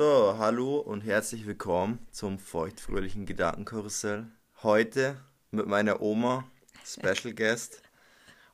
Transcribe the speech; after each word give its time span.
So, 0.00 0.36
hallo 0.38 0.76
und 0.78 1.00
herzlich 1.00 1.44
willkommen 1.44 1.98
zum 2.12 2.38
feuchtfröhlichen 2.38 3.26
Gedankenkarussell. 3.26 4.26
Heute 4.62 5.16
mit 5.50 5.66
meiner 5.66 6.00
Oma, 6.00 6.44
Special 6.86 7.34
Guest. 7.34 7.82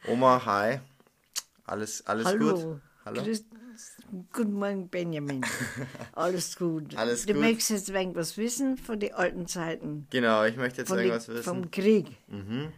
Oma, 0.09 0.47
hi. 0.47 0.79
Alles, 1.67 2.07
alles 2.07 2.25
Hallo. 2.29 2.55
gut? 2.55 2.81
Hallo. 3.05 3.23
Grüß, 3.23 3.45
guten 4.33 4.55
Morgen, 4.55 4.89
Benjamin. 4.89 5.45
Alles 6.15 6.57
gut. 6.57 6.97
Alles 6.97 7.27
du 7.27 7.35
gut. 7.35 7.43
möchtest 7.43 7.71
jetzt 7.73 7.89
irgendwas 7.91 8.39
wissen 8.39 8.79
von 8.79 8.99
den 8.99 9.13
alten 9.13 9.47
Zeiten? 9.47 10.07
Genau, 10.09 10.45
ich 10.45 10.57
möchte 10.57 10.81
jetzt 10.81 10.89
Von 10.89 10.97
die, 10.97 11.05
irgendwas 11.05 11.29
wissen. 11.29 11.43
vom 11.45 11.71
Krieg, 11.71 12.07
Mhm. 12.27 12.73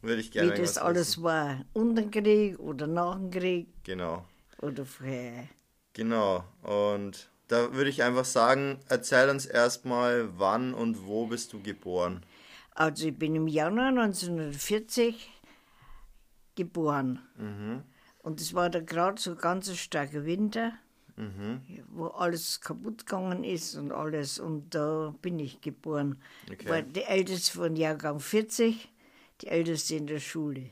Würde 0.00 0.22
ich 0.22 0.28
wie 0.28 0.38
gerne 0.38 0.48
das 0.52 0.56
irgendwas 0.58 0.78
alles 0.78 1.08
wissen. 1.18 1.22
war. 1.22 1.64
Unter 1.74 2.00
dem 2.00 2.10
Krieg 2.10 2.58
oder 2.60 2.86
nach 2.86 3.16
dem 3.16 3.30
Krieg 3.30 3.68
Genau, 3.84 4.24
oder 4.62 4.86
vorher. 4.86 5.48
genau. 5.92 6.44
Und 6.62 7.28
da 7.48 7.72
würde 7.74 7.90
ich 7.90 8.02
einfach 8.02 8.24
sagen, 8.24 8.80
erzähl 8.88 9.28
uns 9.28 9.46
erstmal, 9.46 10.38
wann 10.38 10.74
und 10.74 11.06
wo 11.06 11.26
bist 11.26 11.52
du 11.52 11.62
geboren? 11.62 12.24
Also 12.74 13.08
ich 13.08 13.18
bin 13.18 13.34
im 13.34 13.48
Januar 13.48 13.88
1940 13.88 15.30
geboren. 16.54 17.20
Mhm. 17.36 17.82
Und 18.22 18.40
es 18.40 18.54
war 18.54 18.70
da 18.70 18.80
gerade 18.80 19.20
so 19.20 19.36
ganz 19.36 19.68
ein 19.68 19.76
starker 19.76 20.24
Winter, 20.24 20.72
Mhm. 21.16 21.62
wo 21.88 22.08
alles 22.08 22.60
kaputt 22.60 23.06
gegangen 23.06 23.42
ist 23.42 23.74
und 23.76 23.90
alles. 23.92 24.38
Und 24.38 24.74
da 24.74 25.14
bin 25.22 25.38
ich 25.38 25.60
geboren. 25.62 26.20
Okay. 26.50 26.68
War 26.68 26.82
die 26.82 27.04
älteste 27.04 27.56
von 27.56 27.74
Jahrgang 27.76 28.20
40, 28.20 28.92
die 29.40 29.46
älteste 29.46 29.94
in 29.96 30.06
der 30.06 30.20
Schule. 30.20 30.70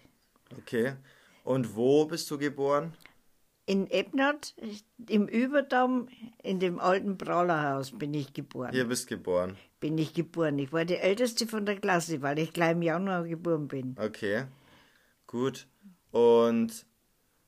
Okay. 0.59 0.97
Und 1.45 1.75
wo 1.77 2.05
bist 2.05 2.31
du 2.31 2.37
geboren? 2.37 2.93
In 3.67 3.91
Ebnat, 3.91 4.55
im 5.09 5.27
Überdamm, 5.27 6.09
in 6.43 6.61
dem 6.61 6.79
alten 6.79 7.17
Prahlerhaus 7.17 7.93
bin 7.97 8.13
ich 8.13 8.35
geboren. 8.35 8.73
Hier 8.73 8.85
bist 8.85 9.07
geboren. 9.07 9.57
Bin 9.81 9.97
ich 9.97 10.13
geboren. 10.13 10.59
Ich 10.59 10.73
war 10.73 10.85
die 10.85 10.97
älteste 10.97 11.47
von 11.47 11.65
der 11.65 11.77
Klasse, 11.77 12.21
weil 12.21 12.39
ich 12.39 12.53
gleich 12.53 12.73
im 12.73 12.83
Januar 12.83 13.25
geboren 13.25 13.69
bin. 13.69 13.97
Okay, 13.99 14.45
gut. 15.27 15.67
Und 16.11 16.85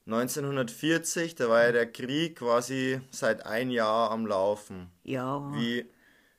1940, 0.06 1.34
da 1.34 1.48
war 1.48 1.64
ja 1.64 1.72
der 1.72 1.90
Krieg 1.90 2.38
quasi 2.38 3.00
seit 3.10 3.44
ein 3.44 3.70
Jahr 3.70 4.10
am 4.10 4.26
Laufen. 4.26 4.90
Ja, 5.02 5.52
Wie, 5.54 5.84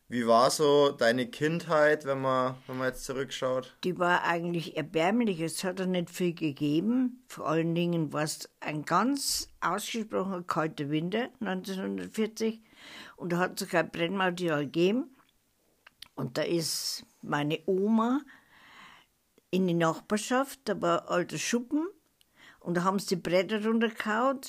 wie 0.09 0.25
war 0.25 0.49
so 0.51 0.91
deine 0.91 1.27
Kindheit, 1.27 2.05
wenn 2.05 2.21
man, 2.21 2.55
wenn 2.65 2.77
man 2.77 2.87
jetzt 2.87 3.03
zurückschaut? 3.03 3.75
die 3.83 3.99
war 3.99 4.23
eigentlich 4.23 4.77
erbärmlich. 4.77 5.41
Es 5.41 5.63
hat 5.65 5.79
ja 5.79 5.85
nicht 5.85 6.09
viel 6.09 6.33
gegeben. 6.33 7.23
Vor 7.27 7.47
allen 7.47 7.75
Dingen 7.75 8.13
war 8.13 8.23
es 8.23 8.49
ein 8.61 8.85
ganz 8.85 9.49
ausgesprochen 9.59 10.47
kalter 10.47 10.89
Winter 10.89 11.29
1940. 11.41 12.61
Und 13.17 13.33
da 13.33 13.37
hat 13.39 13.61
es 13.61 13.67
kein 13.67 13.91
Brennmaterial 13.91 14.65
gegeben. 14.65 15.15
Und 16.15 16.37
da 16.37 16.43
ist 16.43 17.05
meine 17.21 17.59
Oma 17.65 18.21
in 19.51 19.67
die 19.67 19.73
Nachbarschaft, 19.73 20.59
da 20.65 20.81
war 20.81 21.09
alter 21.09 21.37
Schuppen. 21.37 21.85
Und 22.59 22.75
da 22.75 22.83
haben 22.83 22.99
sie 22.99 23.15
die 23.15 23.21
Bretter 23.21 23.63
runtergehauen, 23.65 24.39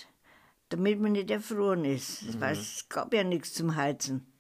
damit 0.69 1.01
man 1.01 1.13
nicht 1.13 1.31
erfroren 1.31 1.85
ist. 1.85 2.41
Weil 2.41 2.57
es 2.57 2.89
gab 2.89 3.13
ja 3.13 3.25
nichts 3.25 3.55
zum 3.55 3.77
Heizen. 3.77 4.33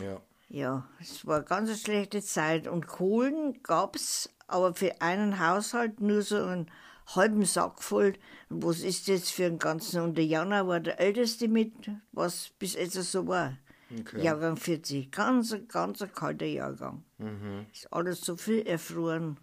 Ja. 0.00 0.20
Ja, 0.48 0.88
es 1.00 1.26
war 1.26 1.36
eine 1.36 1.44
ganz 1.44 1.68
eine 1.68 1.78
schlechte 1.78 2.22
Zeit. 2.22 2.68
Und 2.68 2.86
Kohlen 2.86 3.62
gab 3.62 3.96
es, 3.96 4.30
aber 4.46 4.74
für 4.74 5.00
einen 5.00 5.40
Haushalt 5.40 6.00
nur 6.00 6.22
so 6.22 6.36
einen 6.36 6.70
halben 7.14 7.44
Sack 7.44 7.82
voll. 7.82 8.14
Und 8.50 8.64
was 8.64 8.80
ist 8.80 9.08
das 9.08 9.30
für 9.30 9.46
einen 9.46 9.58
ganzen? 9.58 10.00
Und 10.02 10.16
der 10.16 10.26
Jana 10.26 10.66
war 10.66 10.80
der 10.80 11.00
Älteste 11.00 11.48
mit, 11.48 11.72
was 12.12 12.50
bis 12.58 12.74
jetzt 12.74 12.94
so 12.94 13.26
war. 13.26 13.56
Okay. 13.98 14.22
Jahrgang 14.22 14.56
40. 14.56 15.10
Ganz, 15.10 15.54
ganz 15.68 16.02
ein 16.02 16.12
kalter 16.12 16.46
Jahrgang. 16.46 17.04
Mhm. 17.18 17.66
Ist 17.72 17.92
alles 17.92 18.20
so 18.20 18.36
viel 18.36 18.66
erfroren. 18.66 19.38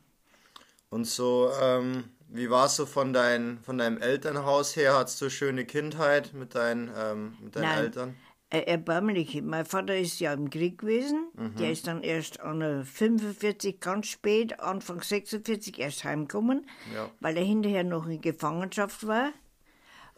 Und 0.90 1.06
so, 1.06 1.52
ähm, 1.62 2.06
wie 2.28 2.50
war 2.50 2.66
es 2.66 2.76
so 2.76 2.86
von, 2.86 3.14
dein, 3.14 3.59
von 3.64 3.78
deinem 3.78 3.97
Elternhaus 3.97 4.76
her? 4.76 4.97
Hattest 4.97 5.22
du 5.22 5.26
eine 5.26 5.31
schöne 5.31 5.66
Kindheit 5.66 6.34
mit, 6.34 6.56
dein, 6.56 6.92
ähm, 6.97 7.38
mit 7.42 7.56
deinen 7.56 7.64
Nein. 7.64 7.78
Eltern? 7.78 8.16
Äh, 8.54 8.64
erbärmlich. 8.64 9.42
Mein 9.42 9.66
Vater 9.66 9.98
ist 9.98 10.20
ja 10.20 10.34
im 10.34 10.50
Krieg 10.50 10.80
gewesen. 10.80 11.30
Der 11.58 11.72
ist 11.72 11.88
dann 11.88 12.04
erst 12.04 12.42
an 12.42 12.60
der 12.60 12.84
45 12.84 13.80
ganz 13.80 14.08
spät, 14.08 14.60
Anfang 14.60 15.02
46 15.02 15.80
erst 15.80 16.04
heimgekommen, 16.04 16.68
Ja. 16.94 17.10
weil 17.22 17.38
er 17.38 17.46
hinterher 17.46 17.86
noch 17.86 18.08
in 18.08 18.20
Gefangenschaft 18.20 19.08
war. 19.08 19.32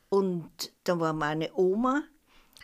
Und 0.10 0.50
da 0.84 1.00
war 1.00 1.14
meine 1.14 1.52
Oma, 1.56 2.02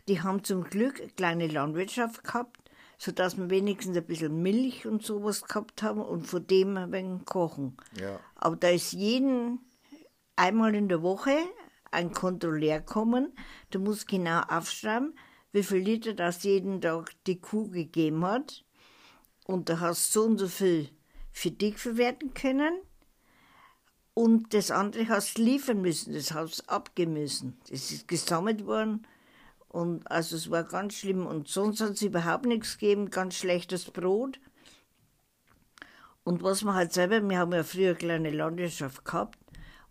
die 0.08 0.22
haben 0.22 0.44
zum 0.44 0.64
Glück 0.64 1.00
eine 1.00 1.10
kleine 1.12 1.48
Landwirtschaft 1.48 2.24
gehabt, 2.24 2.58
sodass 2.98 3.38
wir 3.38 3.52
wenigstens 3.52 3.96
ein 3.96 4.06
bisschen 4.06 4.42
Milch 4.42 4.88
und 4.88 5.04
sowas 5.04 5.44
gehabt 5.44 5.84
haben 5.84 6.02
und 6.02 6.26
von 6.26 6.46
dem 6.48 6.78
ein 6.78 6.92
wenig 6.92 7.26
kochen. 7.26 7.78
Ja. 8.00 8.20
Aber 8.36 8.56
da 8.56 8.70
ist 8.70 8.92
jeden 8.94 9.60
einmal 10.36 10.74
in 10.74 10.90
der 10.90 11.04
Woche 11.04 11.38
ein 11.92 12.12
Kontrolleur 12.12 12.82
kommen, 12.82 13.34
der 13.72 13.82
muss 13.82 14.06
genau 14.08 14.42
aufschreiben, 14.42 15.14
wie 15.52 15.64
viel 15.64 15.80
Liter 15.80 16.14
das 16.14 16.44
jeden 16.44 16.82
Tag 16.82 17.12
die 17.26 17.40
Kuh 17.40 17.70
gegeben 17.70 18.26
hat. 18.26 18.64
Und 19.46 19.70
da 19.70 19.80
hast 19.80 20.16
du 20.16 20.20
so 20.20 20.26
und 20.28 20.38
so 20.38 20.48
viel 20.48 20.90
für 21.32 21.52
dich 21.52 21.78
verwerten 21.78 22.34
können. 22.34 22.74
Und 24.14 24.54
das 24.54 24.70
andere 24.70 25.08
hast 25.08 25.38
du 25.38 25.44
liefern 25.44 25.82
müssen, 25.82 26.14
das 26.14 26.34
hast 26.34 26.60
du 26.60 26.70
abgeben 26.70 27.14
müssen. 27.14 27.58
Das 27.70 27.92
ist 27.92 28.08
gesammelt 28.08 28.66
worden. 28.66 29.08
Und 29.70 30.10
also 30.12 30.36
es 30.36 30.52
war 30.52 30.64
ganz 30.64 30.96
schlimm. 30.96 31.26
Und 31.26 31.48
sonst 31.48 31.82
hat 31.82 31.92
es 31.92 32.02
überhaupt 32.02 32.46
nichts 32.46 32.78
gegeben, 32.78 33.10
ganz 33.10 33.36
schlechtes 33.36 33.86
Brot. 33.86 34.40
Und 36.24 36.44
was 36.44 36.64
man 36.64 36.76
halt 36.76 36.94
selber, 36.94 37.28
wir 37.28 37.40
haben 37.40 37.54
ja 37.54 37.64
früher 37.64 37.90
eine 37.90 37.98
kleine 37.98 38.30
Landwirtschaft 38.30 39.06
gehabt 39.06 39.38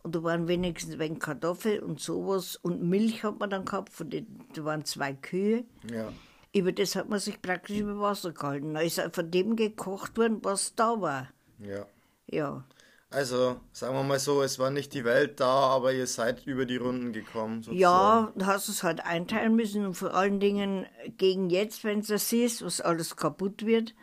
und 0.03 0.15
da 0.15 0.23
waren 0.23 0.49
wenigstens 0.49 0.99
wenig 0.99 1.21
Kartoffeln 1.21 1.83
und 1.83 2.01
sowas 2.01 2.57
und 2.57 2.83
Milch 2.83 3.25
hat 3.25 3.39
man 3.39 3.51
dann 3.51 3.65
gehabt, 3.65 3.93
von 3.93 4.11
den, 4.11 4.27
da 4.55 4.65
waren 4.65 4.85
zwei 4.85 5.13
Kühe. 5.15 5.65
Ja. 5.93 6.13
Über 6.53 6.73
das 6.73 6.97
hat 6.97 7.09
man 7.09 7.19
sich 7.19 7.43
praktisch 7.43 7.79
über 7.79 8.01
Wasser 8.01 8.33
gehalten. 8.33 8.75
Da 8.75 8.81
ist 8.81 9.01
von 9.13 9.31
dem 9.31 9.55
gekocht 9.55 10.17
worden, 10.17 10.39
was 10.43 10.75
da 10.75 11.01
war. 11.01 11.29
Ja. 11.59 11.87
Ja, 12.31 12.65
Also, 13.11 13.59
sagen 13.73 13.95
wir 13.95 14.03
mal 14.03 14.19
so, 14.19 14.43
es 14.43 14.59
war 14.59 14.71
nicht 14.71 14.93
die 14.93 15.05
Welt 15.05 15.41
da, 15.41 15.47
aber 15.47 15.93
ihr 15.93 16.07
seid 16.07 16.47
über 16.47 16.67
die 16.67 16.77
Runden 16.77 17.13
gekommen. 17.13 17.63
Sozusagen. 17.63 17.79
ja 17.79 18.47
hast 18.47 18.69
es 18.69 18.83
halt 18.83 19.05
einteilen 19.05 19.57
müssen 19.57 19.87
und 19.87 19.95
vor 19.95 20.13
allen 20.15 20.41
Dingen 20.41 20.87
gegen 21.17 21.49
jetzt, 21.49 21.85
wenn 21.85 22.03
du 22.03 22.07
das 22.09 22.29
siehst, 22.29 22.63
was 22.65 22.81
alles 22.83 23.17
kaputt 23.17 23.65
wird, 23.65 23.95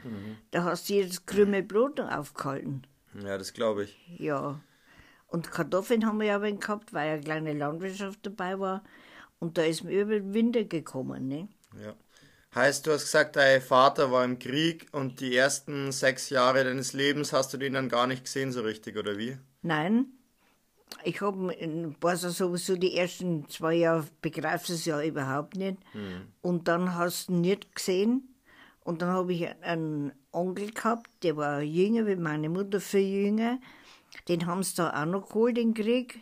da 0.51 0.63
hast 0.63 0.89
du 0.89 0.93
jedes 0.93 1.25
krümme 1.27 1.61
Brot 1.61 1.97
noch 1.99 2.11
aufgehalten. 2.11 2.81
Ja, 3.23 3.37
das 3.37 3.53
glaube 3.53 3.83
ich. 3.83 3.97
Ja. 4.17 4.59
Und 5.35 5.51
Kartoffeln 5.51 6.05
haben 6.05 6.21
wir 6.21 6.27
ja 6.27 6.41
wenig 6.41 6.61
gehabt, 6.61 6.93
weil 6.93 7.09
eine 7.09 7.21
kleine 7.21 7.51
Landwirtschaft 7.51 8.19
dabei 8.25 8.57
war. 8.57 8.85
Und 9.37 9.57
da 9.57 9.63
ist 9.63 9.83
mir 9.83 10.03
über 10.03 10.13
den 10.13 10.33
Winter 10.33 10.63
gekommen. 10.63 11.27
Ne? 11.27 11.49
Ja. 11.83 11.93
Heißt, 12.55 12.87
du 12.87 12.93
hast 12.93 13.01
gesagt, 13.01 13.35
dein 13.35 13.61
Vater 13.61 14.13
war 14.13 14.23
im 14.23 14.39
Krieg 14.39 14.87
und 14.93 15.19
die 15.19 15.35
ersten 15.35 15.91
sechs 15.91 16.29
Jahre 16.29 16.63
deines 16.63 16.93
Lebens 16.93 17.33
hast 17.33 17.53
du 17.53 17.57
den 17.57 17.73
dann 17.73 17.89
gar 17.89 18.07
nicht 18.07 18.23
gesehen 18.23 18.53
so 18.53 18.61
richtig, 18.61 18.95
oder 18.95 19.17
wie? 19.17 19.37
Nein, 19.61 20.05
ich 21.03 21.19
habe, 21.19 21.49
weiß 21.99 22.23
ja 22.23 22.29
sowieso, 22.29 22.77
die 22.77 22.95
ersten 22.95 23.49
zwei 23.49 23.73
Jahre 23.73 24.07
begreifst 24.21 24.69
es 24.69 24.85
ja 24.85 25.03
überhaupt 25.03 25.57
nicht. 25.57 25.79
Und 26.41 26.69
dann 26.69 26.95
hast 26.95 27.27
du 27.27 27.33
ihn 27.33 27.41
nicht 27.41 27.75
gesehen. 27.75 28.33
Und 28.85 29.01
dann 29.01 29.09
habe 29.09 29.33
ich 29.33 29.49
einen 29.63 30.13
Onkel 30.31 30.71
gehabt, 30.71 31.09
der 31.23 31.35
war 31.35 31.61
jünger 31.61 32.05
wie 32.07 32.15
meine 32.15 32.47
Mutter, 32.47 32.79
viel 32.79 33.25
jünger. 33.25 33.59
Den 34.27 34.45
haben 34.45 34.63
sie 34.63 34.75
da 34.75 35.01
auch 35.01 35.05
noch 35.05 35.27
geholt, 35.27 35.57
den 35.57 35.73
Krieg. 35.73 36.19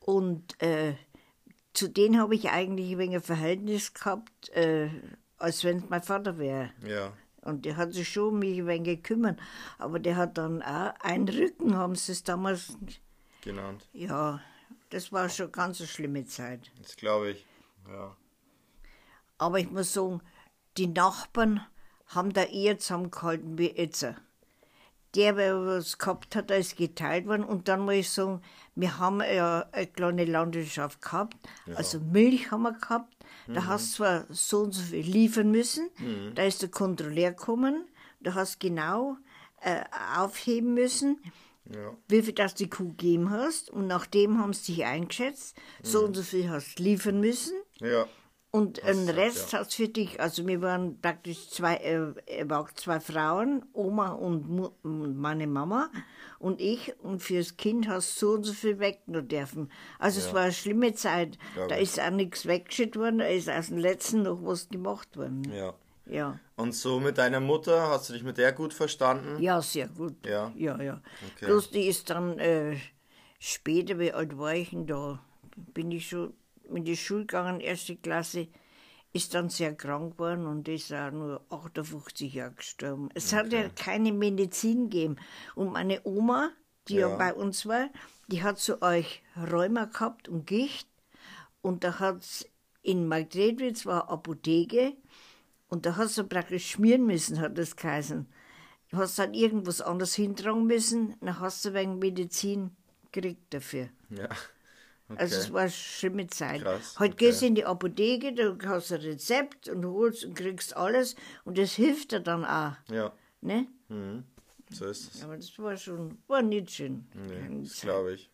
Und 0.00 0.60
äh, 0.62 0.94
zu 1.72 1.88
denen 1.88 2.18
habe 2.18 2.34
ich 2.34 2.50
eigentlich 2.50 2.92
ein 2.92 2.98
wenig 2.98 3.16
ein 3.16 3.22
Verhältnis 3.22 3.94
gehabt, 3.94 4.48
äh, 4.50 4.90
als 5.38 5.64
wenn 5.64 5.78
es 5.78 5.88
mein 5.88 6.02
Vater 6.02 6.38
wäre. 6.38 6.70
Ja. 6.86 7.12
Und 7.42 7.64
der 7.64 7.76
hat 7.76 7.92
sich 7.92 8.08
schon 8.08 8.34
um 8.34 8.38
mich 8.38 8.58
ein 8.58 8.66
wenig 8.66 9.02
gekümmert. 9.02 9.38
Aber 9.78 9.98
der 9.98 10.16
hat 10.16 10.36
dann 10.36 10.62
auch 10.62 10.94
einen 11.00 11.28
Rücken, 11.28 11.76
haben 11.76 11.94
sie 11.94 12.12
es 12.12 12.22
damals. 12.22 12.76
Genannt. 13.42 13.88
Ja, 13.92 14.40
das 14.90 15.12
war 15.12 15.28
schon 15.28 15.50
ganz 15.50 15.80
eine 15.80 15.88
schlimme 15.88 16.26
Zeit. 16.26 16.70
Das 16.82 16.96
glaube 16.96 17.30
ich. 17.30 17.46
Ja. 17.88 18.16
Aber 19.38 19.58
ich 19.58 19.70
muss 19.70 19.94
sagen, 19.94 20.20
die 20.76 20.88
Nachbarn 20.88 21.64
haben 22.06 22.32
da 22.32 22.42
eher 22.42 22.78
zusammengehalten 22.78 23.56
wie 23.56 23.70
jetzt. 23.70 24.06
Der, 25.16 25.32
der 25.32 25.66
was 25.66 25.98
gehabt 25.98 26.36
hat, 26.36 26.50
ist 26.52 26.76
geteilt 26.76 27.26
worden. 27.26 27.44
Und 27.44 27.66
dann 27.68 27.80
muss 27.80 27.94
ich 27.94 28.10
sagen, 28.10 28.40
wir 28.76 28.98
haben 28.98 29.20
ja 29.20 29.66
eine 29.72 29.86
kleine 29.88 30.24
Landwirtschaft 30.24 31.02
gehabt. 31.02 31.36
Also 31.74 31.98
Milch 32.00 32.50
haben 32.50 32.62
wir 32.62 32.72
gehabt. 32.72 33.16
Da 33.48 33.64
hast 33.66 33.92
du 33.92 33.96
zwar 33.96 34.24
so 34.28 34.60
und 34.60 34.72
so 34.72 34.82
viel 34.82 35.04
liefern 35.04 35.50
müssen. 35.50 35.90
Da 36.36 36.44
ist 36.44 36.62
der 36.62 36.68
Kontrolleur 36.70 37.30
gekommen. 37.30 37.86
Da 38.20 38.34
hast 38.34 38.60
genau 38.60 39.16
äh, 39.62 39.82
aufheben 40.16 40.74
müssen, 40.74 41.18
Ja. 41.68 41.92
wie 42.08 42.22
viel 42.22 42.34
das 42.34 42.54
die 42.54 42.68
Kuh 42.70 42.88
gegeben 42.90 43.30
hast. 43.30 43.70
Und 43.70 43.86
nach 43.88 44.06
dem 44.06 44.38
haben 44.38 44.52
sie 44.52 44.74
dich 44.74 44.84
eingeschätzt. 44.84 45.56
So 45.82 46.04
und 46.04 46.14
so 46.14 46.22
viel 46.22 46.48
hast 46.48 46.78
du 46.78 46.82
liefern 46.84 47.18
müssen. 47.20 47.54
Ja. 47.80 48.06
Und 48.52 48.80
Ach 48.82 48.88
einen 48.88 49.06
so, 49.06 49.12
Rest 49.12 49.52
ja. 49.52 49.60
hat's 49.60 49.74
für 49.76 49.86
dich. 49.88 50.20
Also 50.20 50.44
wir 50.46 50.60
waren 50.60 51.00
praktisch 51.00 51.48
zwei, 51.50 51.76
äh, 51.76 52.12
er 52.26 52.50
war 52.50 52.68
zwei 52.74 52.98
Frauen, 52.98 53.64
Oma 53.72 54.08
und, 54.10 54.48
Mu 54.48 54.70
meine 54.82 55.46
Mama 55.46 55.88
und 56.40 56.60
ich. 56.60 56.92
Und 57.00 57.22
fürs 57.22 57.56
Kind 57.56 57.86
hast 57.88 58.20
du 58.20 58.26
so 58.26 58.32
und 58.34 58.42
so 58.44 58.52
viel 58.52 58.80
weg 58.80 59.02
nur 59.06 59.22
dürfen. 59.22 59.70
Also 60.00 60.18
es 60.18 60.26
Ja. 60.28 60.32
war 60.34 60.42
eine 60.42 60.52
schlimme 60.52 60.94
Zeit. 60.94 61.38
Glaub 61.54 61.68
da 61.68 61.76
ist 61.76 62.00
auch 62.00 62.10
nichts 62.10 62.44
weggeschickt 62.46 62.96
worden, 62.96 63.18
da 63.18 63.26
ist 63.26 63.48
aus 63.48 63.68
dem 63.68 63.78
letzten 63.78 64.22
noch 64.22 64.38
was 64.42 64.68
gemacht 64.68 65.16
worden. 65.16 65.44
Ja. 65.52 65.74
Ja, 66.06 66.40
Und 66.56 66.74
so 66.74 66.98
mit 66.98 67.18
deiner 67.18 67.38
Mutter, 67.38 67.88
hast 67.88 68.08
du 68.08 68.14
dich 68.14 68.24
mit 68.24 68.36
der 68.36 68.50
gut 68.52 68.74
verstanden? 68.74 69.40
ja 69.40 69.62
sehr 69.62 69.86
gut. 69.86 70.26
Ja. 70.26 70.52
Ja, 70.56 70.82
ja. 70.82 71.00
Okay. 71.36 71.46
Bloß 71.46 71.70
die 71.70 71.86
ist 71.86 72.10
dann 72.10 72.36
äh, 72.40 72.76
später, 73.38 73.96
wie 74.00 74.12
alt 74.12 74.36
war 74.36 74.54
ich 74.54 74.70
denn 74.70 74.86
da? 74.88 75.20
Bin 75.56 75.92
ich 75.92 76.08
schon 76.08 76.32
in 76.76 76.84
die 76.84 76.96
Schule 76.96 77.20
gegangen, 77.26 77.60
erste 77.60 77.96
Klasse, 77.96 78.48
ist 79.12 79.34
dann 79.34 79.48
sehr 79.48 79.74
krank 79.74 80.12
geworden 80.12 80.46
und 80.46 80.68
ist 80.68 80.92
auch 80.92 81.10
nur 81.10 81.44
58 81.50 82.32
Jahre 82.32 82.52
gestorben. 82.52 83.08
Es 83.14 83.32
hat 83.32 83.52
ja 83.52 83.68
keine 83.68 84.12
Medizin 84.12 84.88
gegeben. 84.88 85.16
Und 85.56 85.72
meine 85.72 86.00
Oma, 86.04 86.50
die 86.88 86.94
ja, 86.94 87.08
Ja. 87.08 87.16
bei 87.16 87.34
uns 87.34 87.66
war, 87.66 87.88
die 88.28 88.42
hat 88.42 88.58
so 88.60 88.80
euch 88.82 89.22
Rheuma 89.36 89.86
gehabt 89.86 90.28
und 90.28 90.46
Gicht. 90.46 90.88
Und 91.60 91.82
da 91.82 91.98
hat's 91.98 92.46
in 92.82 93.06
Margretwitz 93.08 93.84
war 93.84 94.04
eine 94.04 94.12
Apotheke 94.12 94.94
und 95.68 95.84
da 95.86 95.96
hast 95.96 96.16
du 96.16 96.24
praktisch 96.24 96.70
schmieren 96.70 97.04
müssen, 97.06 97.38
hat 97.40 97.58
das 97.58 97.76
geheißen. 97.76 98.26
Du 98.90 98.96
hast 98.96 99.18
dann 99.18 99.34
irgendwas 99.34 99.82
anderes 99.82 100.14
hintragen 100.14 100.66
müssen, 100.66 101.14
dann 101.20 101.38
hast 101.40 101.64
du 101.64 101.74
wegen 101.74 101.98
Medizin 101.98 102.70
gekriegt 103.12 103.52
dafür. 103.52 103.90
Ja. 104.08 104.28
Okay. 105.10 105.20
Also 105.22 105.36
es 105.36 105.52
war 105.52 105.62
eine 105.62 105.70
schlimme 105.70 106.26
Zeit. 106.28 106.62
Krass, 106.62 106.98
Heute 106.98 107.14
okay. 107.14 107.26
gehst 107.26 107.42
du 107.42 107.46
in 107.46 107.54
die 107.56 107.64
Apotheke, 107.64 108.32
da 108.32 108.56
hast 108.68 108.90
du 108.90 108.94
ein 108.94 109.00
Rezept 109.00 109.68
und 109.68 109.84
holst 109.84 110.24
und 110.24 110.34
kriegst 110.34 110.76
alles 110.76 111.16
und 111.44 111.58
das 111.58 111.72
hilft 111.72 112.12
dir 112.12 112.20
dann 112.20 112.44
auch. 112.44 112.72
ja, 112.90 113.12
Ne? 113.40 113.66
mhm. 113.88 114.24
so 114.70 114.84
ist 114.86 115.14
es. 115.14 115.24
Aber 115.24 115.36
das 115.36 115.58
war 115.58 115.76
schon, 115.76 116.18
war 116.28 116.42
nicht 116.42 116.70
schön. 116.70 117.06
Nee, 117.14 117.62
das 117.64 117.80
glaube 117.80 118.12
ich. 118.14 118.30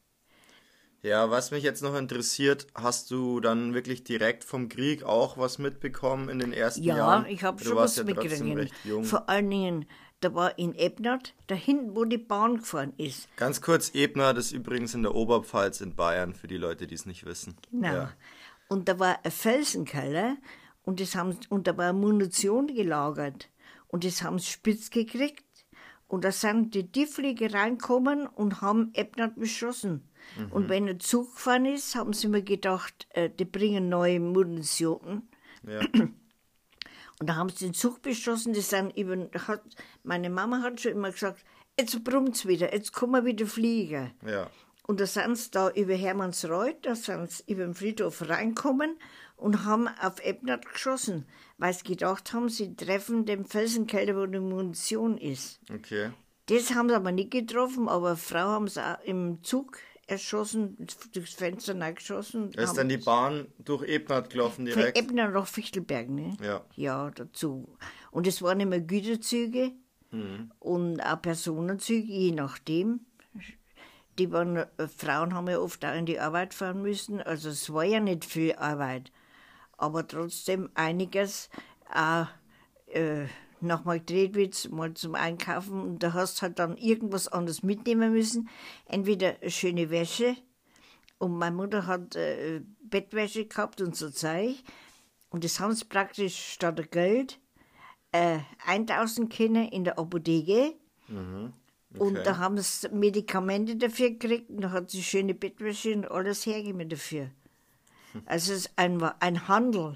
Ja, 1.03 1.31
was 1.31 1.53
mich 1.53 1.63
jetzt 1.63 1.83
noch 1.83 1.95
interessiert, 1.97 2.67
hast 2.75 3.11
du 3.13 3.39
dann 3.39 3.75
wirklich 3.75 4.03
direkt 4.03 4.43
vom 4.43 4.69
Krieg 4.69 5.05
auch 5.05 5.39
was 5.39 5.59
mitbekommen 5.59 6.29
in 6.29 6.41
den 6.41 6.53
ersten 6.53 6.83
Ja, 6.83 6.97
Jahren? 6.97 7.27
ich 7.27 7.45
habe 7.45 7.59
Du 7.63 7.69
schon 7.69 7.77
was 7.77 7.95
ja 7.97 8.03
mitgekriegt. 8.03 8.73
Vor 9.03 9.29
allen 9.29 9.49
Dingen, 9.49 9.87
da 10.21 10.35
war 10.35 10.59
in 10.59 10.75
Ebnat, 10.75 11.35
da 11.47 11.55
hinten, 11.55 11.95
wo 11.95 12.05
die 12.05 12.19
Bahn 12.19 12.59
gefahren 12.59 12.93
ist. 12.97 13.29
Ganz 13.37 13.61
kurz, 13.61 13.95
Ebner, 13.95 14.33
das 14.35 14.47
ist 14.47 14.53
übrigens 14.53 14.95
in 14.95 15.03
der 15.03 15.15
Oberpfalz 15.15 15.81
in 15.81 15.95
Bayern, 15.95 16.35
für 16.35 16.47
die 16.47 16.57
Leute, 16.57 16.87
die 16.87 16.95
es 16.95 17.07
nicht 17.07 17.27
wissen. 17.27 17.57
Genau. 17.71 17.93
Ja. 17.93 18.13
Und 18.69 18.89
da 18.89 18.99
war 18.99 19.25
ein 19.25 19.31
Felsenkeller 19.31 20.37
und, 20.83 21.01
das 21.01 21.15
haben, 21.15 21.39
und 21.51 21.67
da 21.67 21.77
war 21.77 21.93
Munition 21.93 22.69
gelagert. 22.69 23.51
Und 23.89 24.05
das 24.05 24.23
haben 24.23 24.39
sie 24.39 24.51
spitz 24.51 24.91
gekriegt. 24.91 25.45
Und 26.09 26.25
da 26.25 26.33
sind 26.33 26.75
die 26.75 26.91
Tiefflieger 26.91 27.53
reingekommen 27.53 28.27
und 28.27 28.61
haben 28.61 28.93
Ebnat 28.95 29.35
beschossen. 29.37 30.09
Mhm. 30.39 30.53
Und 30.53 30.69
wenn 30.69 30.89
ein 30.89 31.01
Zug 31.01 31.35
gefahren 31.35 31.67
ist, 31.67 31.95
haben 31.97 32.13
sie 32.13 32.29
mir 32.29 32.43
gedacht, 32.43 33.07
äh, 33.11 33.29
die 33.29 33.45
bringen 33.45 33.89
neue 33.89 34.21
Munition. 34.21 35.29
Ja. 35.67 35.81
Und 37.19 37.29
da 37.29 37.37
haben 37.37 37.49
sie 37.49 37.67
den 37.67 37.75
Zug 37.75 38.03
beschossen, 38.03 38.53
die 38.53 38.61
sind 38.61 38.97
über, 38.97 39.17
hat, 39.47 39.63
meine 40.03 40.31
Mama 40.31 40.63
hat 40.63 40.81
schon 40.81 40.93
immer 40.93 41.11
gesagt, 41.11 41.45
jetzt 41.79 42.05
brummt's 42.05 42.47
wieder, 42.47 42.73
jetzt 42.73 42.93
kommen 42.93 43.13
wir 43.13 43.25
wieder 43.25 43.47
fliegen. 43.47 44.13
ja. 44.27 44.51
Und 44.89 45.01
da 45.01 45.07
sind 45.07 45.37
sie 45.37 45.51
da 45.51 45.71
über 45.71 45.95
Hermannsreuth, 45.95 46.87
da 46.87 46.95
sind 46.95 47.29
sie 47.29 47.43
über 47.49 47.65
den 47.65 47.75
Friedhof 47.75 48.29
reinkommen 48.29 48.97
und 49.35 49.65
haben 49.65 49.89
auf 50.01 50.25
Ebnat 50.25 50.65
geschossen, 50.65 51.27
weil 51.59 51.75
sie 51.75 51.83
gedacht 51.83 52.33
haben, 52.33 52.49
sie 52.49 52.77
treffen 52.77 53.25
den 53.25 53.45
Felsenkeller, 53.45 54.17
wo 54.17 54.27
die 54.27 54.39
Munition 54.39 55.19
ist. 55.19 55.59
Okay. 55.75 56.13
Das 56.47 56.73
haben 56.73 56.89
sie 56.89 56.95
aber 56.95 57.11
nicht 57.11 57.33
getroffen, 57.33 57.89
aber 57.89 58.11
eine 58.11 58.17
Frau 58.17 58.39
haben 58.47 58.69
sie 58.69 58.81
auch 58.81 59.03
im 59.03 59.43
Zug 59.43 59.79
erschossen, 60.07 60.77
durchs 61.13 61.35
Fenster 61.35 61.79
reingeschossen. 61.79 62.53
Da 62.53 62.63
ist 62.63 62.75
dann 62.75 62.89
die 62.89 62.97
Bahn 62.97 63.47
durch 63.59 63.83
Ebnat 63.89 64.31
gelaufen 64.31 64.57
Von 64.57 64.65
direkt. 64.67 64.99
Ebner 64.99 65.29
nach 65.29 65.47
Fichtelberg, 65.47 66.09
ne? 66.09 66.37
Ja. 66.43 66.65
Ja, 66.77 67.11
dazu. 67.11 67.77
Und 68.11 68.27
es 68.27 68.41
waren 68.43 68.61
immer 68.61 68.79
Güterzüge 68.81 69.73
Mhm. 70.13 70.53
und 70.61 71.01
auch 71.01 71.21
Personenzüge, 71.21 72.07
je 72.13 72.31
nachdem. 72.33 73.01
Die 74.19 74.31
waren, 74.33 74.57
äh, 74.57 74.67
Frauen 74.97 75.35
haben 75.35 75.49
ja 75.49 75.59
oft 75.59 75.85
auch 75.85 75.95
in 75.95 76.07
die 76.07 76.19
Arbeit 76.21 76.55
fahren 76.55 76.81
müssen, 76.81 77.21
also 77.21 77.49
es 77.51 77.71
war 77.73 77.85
ja 77.85 78.01
nicht 78.01 78.25
viel 78.25 78.55
Arbeit. 78.55 79.13
Aber 79.77 80.07
trotzdem 80.07 80.71
einiges 80.75 81.51
auch 81.93 82.27
äh, 82.87 83.27
nach 83.67 83.85
Marktredwitz 83.85 84.69
mal 84.69 84.95
zum 84.95 85.15
Einkaufen 85.15 85.81
und 85.81 86.03
da 86.03 86.13
hast 86.13 86.43
halt 86.43 86.59
dann 86.59 86.77
irgendwas 86.77 87.29
anderes 87.29 87.63
mitnehmen 87.63 88.13
müssen. 88.13 88.49
Entweder 88.87 89.37
schöne 89.49 89.91
Wäsche, 89.91 90.37
und 91.19 91.39
meine 91.39 91.57
Mutter 91.57 91.87
hat 91.87 92.15
äh, 92.15 92.61
Bettwäsche 92.83 93.47
gehabt 93.47 93.81
und 93.81 93.97
so 93.97 94.11
Zeug. 94.11 94.57
Und 95.31 95.45
das 95.45 95.61
haben 95.61 95.75
sie 95.75 95.85
praktisch 95.85 96.53
statt 96.53 96.91
Geld 96.91 97.41
äh, 98.13 98.39
1000 98.67 99.31
Kinder 99.31 99.73
in 99.73 99.85
der 99.85 99.99
Apotheke. 99.99 100.75
Und 101.99 102.17
da 102.27 102.37
haben 102.37 102.59
sie 102.59 102.89
Medikamente 102.91 103.77
dafür 103.77 104.11
gekriegt 104.11 104.51
und 104.51 104.61
da 104.61 104.71
hat 104.71 104.91
sie 104.91 105.03
schöne 105.03 105.35
Bettwäsche 105.35 105.95
und 105.95 106.11
alles 106.11 106.45
hergegeben 106.47 106.89
dafür. 106.89 107.31
Also 108.25 108.55
es 108.55 108.61
ist 108.61 108.71
ein, 108.77 109.03
ein 109.03 109.47
Handel. 109.47 109.95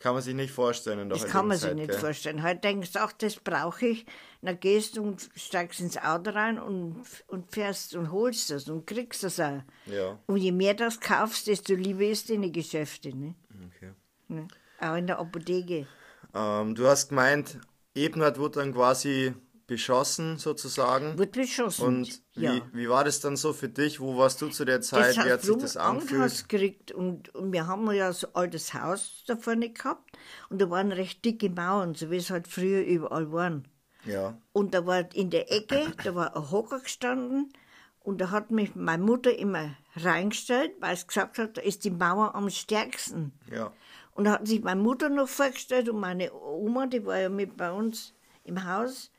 Kann 0.00 0.14
man 0.14 0.22
sich 0.22 0.34
nicht 0.34 0.50
vorstellen 0.50 1.10
Das 1.10 1.26
kann 1.26 1.46
man 1.46 1.58
sich 1.58 1.74
nicht 1.74 1.90
gell? 1.90 1.98
vorstellen. 1.98 2.42
Heute 2.42 2.60
denkst 2.60 2.92
du, 2.92 3.00
ach, 3.00 3.12
das 3.12 3.36
brauche 3.36 3.86
ich. 3.86 4.06
Dann 4.40 4.58
gehst 4.58 4.96
du 4.96 5.02
und 5.02 5.28
steigst 5.36 5.80
ins 5.80 5.98
Auto 5.98 6.30
rein 6.30 6.58
und, 6.58 7.04
und 7.26 7.52
fährst 7.52 7.94
und 7.94 8.10
holst 8.10 8.48
das 8.48 8.66
und 8.70 8.86
kriegst 8.86 9.22
das 9.22 9.38
auch. 9.38 9.60
Ja. 9.84 10.18
Und 10.26 10.38
je 10.38 10.52
mehr 10.52 10.72
das 10.72 11.00
kaufst, 11.00 11.48
desto 11.48 11.74
lieber 11.74 12.04
ist 12.04 12.30
in 12.30 12.40
die 12.40 12.50
Geschäfte. 12.50 13.14
Ne? 13.14 13.34
Okay. 13.76 13.92
Ne? 14.28 14.48
Auch 14.80 14.96
in 14.96 15.06
der 15.06 15.18
Apotheke. 15.18 15.86
Ähm, 16.34 16.74
du 16.74 16.86
hast 16.86 17.10
gemeint, 17.10 17.58
Ebnat 17.94 18.38
wurde 18.38 18.60
dann 18.60 18.72
quasi 18.72 19.34
beschossen 19.70 20.36
sozusagen. 20.36 21.16
Wird 21.16 21.30
beschossen. 21.30 21.86
Und 21.86 22.22
wie, 22.34 22.42
ja. 22.42 22.60
wie 22.72 22.88
war 22.88 23.04
das 23.04 23.20
dann 23.20 23.36
so 23.36 23.52
für 23.52 23.68
dich? 23.68 24.00
Wo 24.00 24.18
warst 24.18 24.42
du 24.42 24.48
zu 24.48 24.64
der 24.64 24.80
Zeit? 24.80 25.16
das 25.16 25.24
wie 25.24 25.30
hat 25.30 25.42
sich 25.42 25.56
das 25.58 25.76
angefühlt? 25.76 26.48
gekriegt 26.48 26.90
und, 26.90 27.32
und 27.36 27.52
wir 27.52 27.68
haben 27.68 27.88
ja 27.92 28.12
so 28.12 28.26
ein 28.26 28.34
altes 28.34 28.74
Haus 28.74 29.22
da 29.28 29.36
vorne 29.36 29.70
gehabt 29.70 30.10
und 30.48 30.60
da 30.60 30.68
waren 30.70 30.90
recht 30.90 31.24
dicke 31.24 31.48
Mauern, 31.50 31.94
so 31.94 32.10
wie 32.10 32.16
es 32.16 32.30
halt 32.30 32.48
früher 32.48 32.84
überall 32.84 33.30
waren. 33.30 33.68
Ja. 34.04 34.36
Und 34.52 34.74
da 34.74 34.86
war 34.86 35.14
in 35.14 35.30
der 35.30 35.52
Ecke, 35.52 35.92
da 36.02 36.16
war 36.16 36.36
ein 36.36 36.50
Hocker 36.50 36.80
gestanden 36.80 37.52
und 38.00 38.20
da 38.20 38.32
hat 38.32 38.50
mich 38.50 38.74
meine 38.74 39.04
Mutter 39.04 39.38
immer 39.38 39.76
reingestellt, 39.94 40.72
weil 40.80 40.96
sie 40.96 41.06
gesagt 41.06 41.38
hat, 41.38 41.58
da 41.58 41.62
ist 41.62 41.84
die 41.84 41.92
Mauer 41.92 42.34
am 42.34 42.50
stärksten. 42.50 43.30
Ja. 43.54 43.72
Und 44.14 44.24
da 44.24 44.32
hat 44.32 44.48
sich 44.48 44.64
meine 44.64 44.80
Mutter 44.80 45.10
noch 45.10 45.28
vorgestellt 45.28 45.88
und 45.88 46.00
meine 46.00 46.32
Oma, 46.34 46.86
die 46.86 47.06
war 47.06 47.20
ja 47.20 47.28
mit 47.28 47.56
bei 47.56 47.70
uns 47.70 48.14
im 48.42 48.64
Haus. 48.64 49.12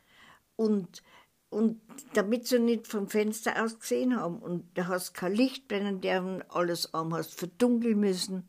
Und, 0.62 1.02
und 1.50 1.82
damit 2.14 2.48
sie 2.48 2.60
nicht 2.60 2.88
vom 2.88 3.08
Fenster 3.08 3.64
aus 3.64 3.80
gesehen 3.80 4.16
haben. 4.16 4.38
Und 4.38 4.78
da 4.78 4.88
hast 4.88 5.10
du 5.10 5.20
kein 5.20 5.34
Licht 5.34 5.68
brennen 5.68 6.02
dürfen, 6.02 6.44
alles 6.50 6.94
arm 6.94 7.14
hast 7.16 7.34
verdunkeln 7.34 8.00
müssen. 8.00 8.48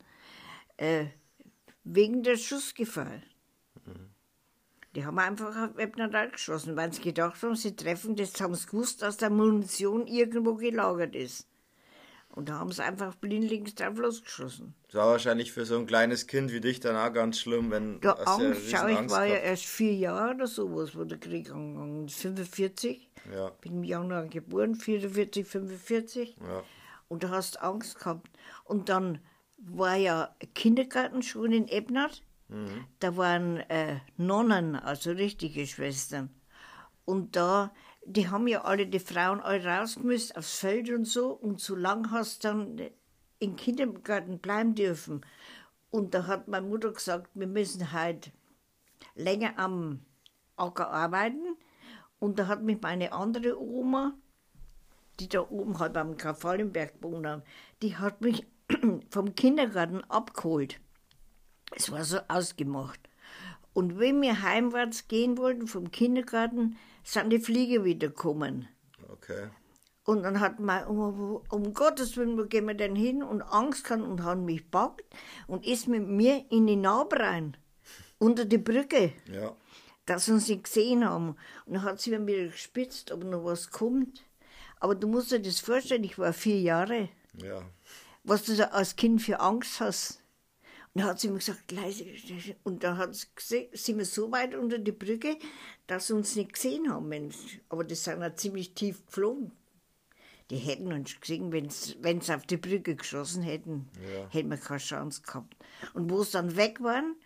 Äh, 0.76 1.06
wegen 1.84 2.22
der 2.22 2.36
Schussgefahr. 2.36 3.22
Die 4.94 5.06
haben 5.06 5.18
einfach 5.18 5.56
auf 5.56 5.76
Webner 5.76 6.28
geschossen, 6.28 6.76
weil 6.76 6.92
sie 6.92 7.00
gedacht 7.00 7.42
haben, 7.42 7.56
sie 7.56 7.74
treffen 7.74 8.14
das, 8.14 8.38
haben 8.42 8.54
sie 8.54 8.66
gewusst, 8.66 9.00
dass 9.00 9.16
da 9.16 9.30
Munition 9.30 10.06
irgendwo 10.06 10.56
gelagert 10.56 11.16
ist. 11.16 11.48
Und 12.34 12.48
da 12.48 12.58
haben 12.58 12.72
sie 12.72 12.82
einfach 12.82 13.14
blindlings 13.14 13.74
drauf 13.74 13.96
losgeschossen. 13.98 14.74
Das 14.86 14.94
war 14.94 15.08
wahrscheinlich 15.08 15.52
für 15.52 15.64
so 15.64 15.78
ein 15.78 15.86
kleines 15.86 16.26
Kind 16.26 16.52
wie 16.52 16.60
dich 16.60 16.80
dann 16.80 16.96
auch 16.96 17.12
ganz 17.12 17.38
schlimm, 17.38 17.70
wenn 17.70 18.00
Der 18.00 18.16
hast 18.16 18.40
ja 18.40 18.46
Angst, 18.46 18.60
schau, 18.70 18.76
ich 18.78 18.84
Riesenangst 18.84 19.14
war 19.14 19.26
ja 19.26 19.36
erst 19.36 19.64
vier 19.64 19.94
Jahre 19.94 20.34
oder 20.34 20.46
sowas, 20.46 20.96
wo 20.96 21.04
der 21.04 21.18
Krieg 21.18 21.50
angegangen 21.50 22.06
ist. 22.06 22.16
45. 22.16 23.08
Ja. 23.32 23.50
Bin 23.60 23.74
im 23.74 23.84
Januar 23.84 24.26
geboren, 24.26 24.74
44, 24.74 25.46
45. 25.46 26.36
Ja. 26.40 26.62
Und 27.08 27.22
da 27.22 27.30
hast 27.30 27.56
du 27.56 27.62
Angst 27.62 27.98
gehabt. 27.98 28.30
Und 28.64 28.88
dann 28.88 29.18
war 29.58 29.96
ja 29.96 30.34
Kindergarten 30.54 31.22
schon 31.22 31.52
in 31.52 31.68
Ebnat. 31.68 32.22
Da 32.98 33.16
waren 33.16 33.58
äh, 33.70 34.00
Nonnen, 34.18 34.76
also 34.76 35.12
richtige 35.12 35.66
Schwestern. 35.66 36.28
Und 37.06 37.34
da, 37.34 37.72
die 38.04 38.28
haben 38.28 38.46
ja 38.48 38.62
alle, 38.62 38.86
die 38.86 38.98
Frauen 38.98 39.40
alle 39.40 39.64
rausgemüsst 39.64 40.36
aufs 40.36 40.58
Feld 40.58 40.90
und 40.90 41.04
so. 41.04 41.30
Und 41.30 41.60
so 41.60 41.74
lang 41.74 42.10
hast 42.10 42.44
dann 42.44 42.80
im 43.38 43.56
Kindergarten 43.56 44.38
bleiben 44.38 44.74
dürfen. 44.74 45.24
Und 45.90 46.14
da 46.14 46.26
hat 46.26 46.48
meine 46.48 46.66
Mutter 46.66 46.92
gesagt, 46.92 47.30
wir 47.34 47.46
müssen 47.46 47.92
halt 47.92 48.32
länger 49.14 49.58
am 49.58 50.00
Acker 50.56 50.90
arbeiten. 50.90 51.56
Und 52.18 52.38
da 52.38 52.46
hat 52.46 52.62
mich 52.62 52.80
meine 52.80 53.12
andere 53.12 53.60
Oma, 53.60 54.14
die 55.20 55.28
da 55.28 55.40
oben 55.40 55.78
halt 55.78 55.96
am 55.96 56.16
Karl-Fallenberg 56.16 57.00
gewohnt 57.00 57.26
haben, 57.26 57.42
die 57.82 57.96
hat 57.96 58.20
mich 58.20 58.46
vom 59.10 59.34
Kindergarten 59.34 60.02
abgeholt. 60.04 60.80
Es 61.74 61.90
war 61.90 62.04
so 62.04 62.18
ausgemacht. 62.28 63.00
Und 63.74 63.98
wenn 63.98 64.20
wir 64.20 64.42
heimwärts 64.42 65.08
gehen 65.08 65.38
wollten 65.38 65.66
vom 65.66 65.90
Kindergarten, 65.90 66.76
sind 67.04 67.30
die 67.30 67.38
Flieger 67.38 67.84
wieder 67.84 68.08
gekommen. 68.08 68.68
Okay. 69.10 69.48
Und 70.04 70.24
dann 70.24 70.40
hat 70.40 70.58
man, 70.58 70.86
um, 70.86 71.40
um 71.48 71.74
Gottes 71.74 72.16
Willen, 72.16 72.36
wo 72.36 72.44
gehen 72.44 72.66
wir 72.66 72.74
denn 72.74 72.96
hin? 72.96 73.22
Und 73.22 73.42
Angst 73.42 73.84
gehabt 73.84 74.02
und 74.02 74.22
haben 74.24 74.44
mich 74.44 74.64
gepackt 74.64 75.04
und 75.46 75.64
ist 75.66 75.86
mit 75.88 76.06
mir 76.06 76.44
in 76.50 76.66
die 76.66 76.76
Narbe 76.76 77.20
rein, 77.20 77.56
unter 78.18 78.44
die 78.44 78.58
Brücke, 78.58 79.12
Ja. 79.32 79.54
dass 80.06 80.24
sie 80.24 80.32
uns 80.32 80.48
nicht 80.48 80.64
gesehen 80.64 81.04
haben. 81.08 81.36
Und 81.66 81.74
dann 81.74 81.82
hat 81.84 82.00
sie 82.00 82.10
mir 82.10 82.26
wieder 82.26 82.50
gespitzt, 82.50 83.12
ob 83.12 83.22
noch 83.24 83.44
was 83.44 83.70
kommt. 83.70 84.24
Aber 84.80 84.96
du 84.96 85.06
musst 85.06 85.30
dir 85.30 85.40
das 85.40 85.60
vorstellen, 85.60 86.02
ich 86.04 86.18
war 86.18 86.32
vier 86.32 86.60
Jahre, 86.60 87.08
Ja. 87.36 87.62
was 88.24 88.42
du 88.42 88.56
da 88.56 88.64
als 88.64 88.96
Kind 88.96 89.22
für 89.22 89.38
Angst 89.38 89.80
hast. 89.80 90.21
Dann 90.94 91.04
hat 91.06 91.20
sie 91.20 91.28
mir 91.28 91.38
gesagt, 91.38 91.72
leise. 91.72 92.04
Und 92.64 92.84
dann 92.84 92.98
hat 92.98 93.14
sie 93.14 93.68
sind 93.72 93.98
wir 93.98 94.04
so 94.04 94.30
weit 94.30 94.54
unter 94.54 94.78
die 94.78 94.92
Brücke, 94.92 95.38
dass 95.86 96.08
sie 96.08 96.14
uns 96.14 96.36
nicht 96.36 96.52
gesehen 96.52 96.92
haben. 96.92 97.08
Mensch. 97.08 97.60
Aber 97.70 97.82
die 97.84 97.94
sind 97.94 98.20
ja 98.20 98.34
ziemlich 98.34 98.74
tief 98.74 99.04
geflogen. 99.06 99.52
Die 100.50 100.56
hätten 100.56 100.92
uns 100.92 101.18
gesehen, 101.18 101.50
wenn 101.50 101.70
sie 102.20 102.34
auf 102.34 102.44
die 102.44 102.58
Brücke 102.58 102.94
geschossen 102.94 103.42
hätten, 103.42 103.88
Ja. 104.14 104.28
hätten 104.28 104.50
wir 104.50 104.58
keine 104.58 104.80
Chance 104.80 105.22
gehabt. 105.22 105.56
Und 105.94 106.10
wo 106.10 106.22
sie 106.24 106.32
dann 106.32 106.56
weg 106.56 106.82
waren, 106.82 107.16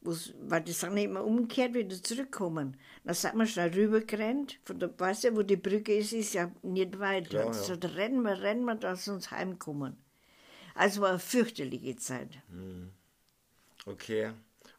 weil 0.00 0.62
die 0.62 0.72
sind 0.72 0.94
nicht 0.94 1.10
mehr 1.10 1.24
umgekehrt, 1.24 1.74
wieder 1.74 2.02
zurückgekommen. 2.02 2.76
Dann 3.04 3.14
sind 3.14 3.36
wir 3.36 3.46
schnell 3.46 3.72
rübergerannt. 3.72 4.58
Von 4.64 4.80
der, 4.80 4.98
weißt 4.98 5.24
du, 5.24 5.36
wo 5.36 5.42
die 5.42 5.56
Brücke 5.56 5.96
ist, 5.96 6.12
ist 6.12 6.34
ja 6.34 6.50
nicht 6.62 6.98
weit. 6.98 7.30
Klar, 7.30 7.46
ja. 7.46 7.52
so, 7.52 7.74
rennen 7.74 8.22
wir, 8.22 8.40
rennen 8.40 8.64
wir, 8.64 8.74
dass 8.74 9.04
sie 9.04 9.12
uns 9.12 9.30
heimkommen. 9.30 9.96
Also 10.76 11.00
war 11.00 11.10
eine 11.10 11.18
fürchterliche 11.18 11.96
Zeit. 11.96 12.38
Okay. 13.86 14.32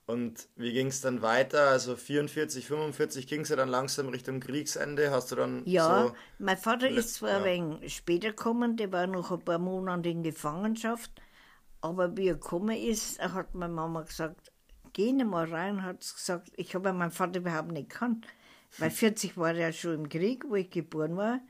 Und 0.05 0.47
wie 0.55 0.71
ging 0.71 0.87
es 0.87 1.01
dann 1.01 1.21
weiter? 1.21 1.69
Also 1.69 1.95
44, 1.97 2.65
45 2.65 3.27
ging 3.27 3.41
es 3.41 3.49
ja 3.49 3.57
dann 3.57 3.67
langsam 3.69 4.07
Richtung 4.09 4.39
Kriegsende. 4.39 5.11
Hast 5.11 5.31
du 5.31 5.35
dann 5.35 5.65
Ja, 5.65 6.07
so. 6.09 6.15
mein 6.39 6.57
Vater 6.57 6.89
ist 6.89 7.15
zwar 7.15 7.31
ja. 7.31 7.37
ein 7.39 7.43
wenig 7.43 7.95
später 7.95 8.29
gekommen, 8.29 8.77
der 8.77 8.91
war 8.91 9.07
noch 9.07 9.31
ein 9.31 9.39
paar 9.43 9.59
Monate 9.59 10.09
in 10.09 10.23
Gefangenschaft, 10.23 11.11
aber 11.81 12.15
wie 12.17 12.27
er 12.29 12.35
gekommen 12.35 12.77
ist, 12.77 13.19
hat 13.21 13.53
meine 13.53 13.73
Mama 13.73 14.03
gesagt, 14.03 14.51
geh 14.93 15.11
nicht 15.11 15.27
mal 15.27 15.49
rein, 15.51 15.83
hat 15.83 15.99
gesagt, 15.99 16.51
ich 16.55 16.73
habe 16.75 16.93
meinen 16.93 17.11
Vater 17.11 17.39
überhaupt 17.39 17.71
nicht 17.71 17.89
gekannt, 17.89 18.27
weil 18.77 18.91
40 18.91 19.37
war 19.37 19.49
er 19.49 19.57
ja 19.69 19.73
schon 19.73 19.93
im 19.95 20.09
Krieg, 20.09 20.45
wo 20.47 20.55
ich 20.55 20.69
geboren 20.69 21.17
war. 21.17 21.41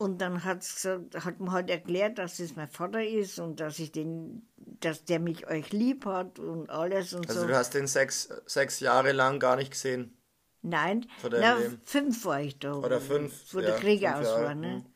Und 0.00 0.22
dann 0.22 0.44
hat 0.44 0.62
sie 0.62 0.76
gesagt, 0.76 1.26
hat 1.26 1.40
man 1.40 1.52
halt 1.52 1.68
erklärt, 1.68 2.16
dass 2.16 2.38
es 2.38 2.56
mein 2.56 2.70
Vater 2.70 3.06
ist 3.06 3.38
und 3.38 3.60
dass 3.60 3.78
ich 3.78 3.92
den, 3.92 4.48
dass 4.56 5.04
der 5.04 5.20
mich 5.20 5.46
euch 5.46 5.72
lieb 5.72 6.06
hat 6.06 6.38
und 6.38 6.70
alles 6.70 7.12
und 7.12 7.28
Also 7.28 7.42
so. 7.42 7.46
du 7.46 7.54
hast 7.54 7.74
den 7.74 7.86
sechs, 7.86 8.30
sechs 8.46 8.80
Jahre 8.80 9.12
lang 9.12 9.38
gar 9.38 9.56
nicht 9.56 9.72
gesehen. 9.72 10.16
Nein, 10.62 11.04
na, 11.30 11.58
fünf 11.84 12.24
war 12.24 12.40
ich 12.40 12.58
da. 12.58 12.76
Oder 12.76 12.98
fünf, 12.98 13.52
Wo 13.52 13.60
ja, 13.60 13.66
der 13.66 13.76
Krieg 13.76 14.06
aus 14.06 14.24
Jahre, 14.24 14.44
war. 14.44 14.54
Ne? 14.54 14.76
mhm. 14.76 14.86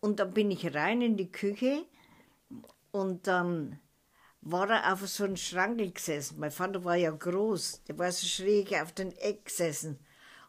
Und 0.00 0.18
dann 0.18 0.34
bin 0.34 0.50
ich 0.50 0.74
rein 0.74 1.02
in 1.02 1.16
die 1.16 1.30
Küche 1.30 1.84
und 2.90 3.28
dann 3.28 3.78
war 4.40 4.68
er 4.68 4.92
auf 4.92 5.06
so 5.06 5.22
einem 5.22 5.36
Schrank 5.36 5.94
gesessen. 5.94 6.40
Mein 6.40 6.50
Vater 6.50 6.82
war 6.82 6.96
ja 6.96 7.12
groß, 7.12 7.84
der 7.84 7.96
war 7.96 8.10
so 8.10 8.26
schräg 8.26 8.72
auf 8.82 8.90
den 8.90 9.12
Eck 9.18 9.44
gesessen. 9.44 10.00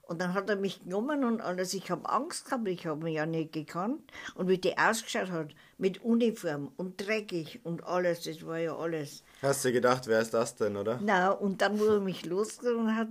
Und 0.06 0.20
dann 0.20 0.34
hat 0.34 0.50
er 0.50 0.58
mich 0.58 0.84
genommen 0.84 1.24
und 1.24 1.40
alles. 1.40 1.74
Ich 1.74 1.90
habe 1.90 2.10
Angst 2.10 2.46
gehabt, 2.46 2.68
ich 2.68 2.86
habe 2.86 3.10
ihn 3.10 3.16
ja 3.16 3.26
nicht 3.26 3.54
gekannt. 3.54 4.02
Und 4.36 4.50
wie 4.50 4.58
der 4.58 4.90
ausgeschaut 4.90 5.32
hat, 5.32 5.56
mit 5.78 6.04
Uniform 6.04 6.72
und 6.76 6.98
dreckig 7.06 7.62
und 7.64 7.86
alles, 7.86 8.24
das 8.24 8.46
war 8.46 8.58
ja 8.60 8.76
alles. 8.76 9.24
Hast 9.42 9.64
du 9.64 9.72
gedacht, 9.72 10.08
wer 10.08 10.20
ist 10.20 10.34
das 10.34 10.56
denn, 10.56 10.76
oder? 10.76 11.00
Na, 11.02 11.32
und 11.32 11.62
dann, 11.62 11.80
wo 11.80 11.86
er 11.86 12.00
mich 12.02 12.26
losgegangen 12.26 12.96
hat, 12.98 13.08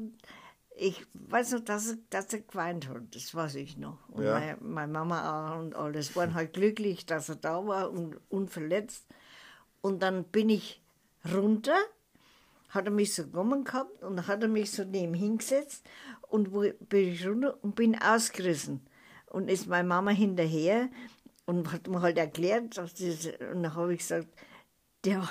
ich 0.76 1.06
weiß 1.14 1.52
noch, 1.52 1.60
dass 1.60 1.88
er, 1.92 1.96
dass 2.10 2.32
er 2.32 2.40
geweint 2.40 2.88
hat, 2.88 3.02
das 3.14 3.34
weiß 3.34 3.54
ich 3.56 3.78
noch. 3.78 3.98
Und 4.08 4.24
Ja. 4.24 4.34
meine, 4.34 4.56
meine 4.60 4.92
Mama 4.92 5.54
auch 5.54 5.60
und 5.60 5.74
alles 5.74 6.14
waren 6.14 6.34
halt 6.34 6.52
glücklich, 6.52 7.06
dass 7.06 7.28
er 7.28 7.36
da 7.36 7.66
war 7.66 7.90
und 7.90 8.18
unverletzt. 8.28 9.06
Und 9.80 10.02
dann 10.02 10.24
bin 10.24 10.50
ich 10.50 10.82
runter, 11.32 11.76
hat 12.70 12.86
er 12.86 12.90
mich 12.90 13.14
so 13.14 13.24
genommen 13.26 13.64
gehabt 13.64 14.02
und 14.02 14.26
hat 14.26 14.42
er 14.42 14.48
mich 14.48 14.70
so 14.72 14.84
neben 14.84 15.14
hingesetzt 15.14 15.84
und 16.32 16.52
wo 16.52 16.64
bin 16.88 17.08
ich 17.12 17.26
runter 17.26 17.58
und 17.62 17.74
bin 17.74 17.94
ausgerissen. 18.00 18.80
Und 19.26 19.48
ist 19.48 19.66
meine 19.66 19.88
Mama 19.88 20.10
hinterher 20.10 20.88
und 21.46 21.72
hat 21.72 21.88
mir 21.88 22.00
halt 22.02 22.18
erklärt, 22.18 22.76
dass 22.76 22.94
das, 22.94 23.26
und 23.26 23.62
dann 23.62 23.74
habe 23.74 23.94
ich 23.94 24.00
gesagt, 24.00 24.28
der, 25.04 25.28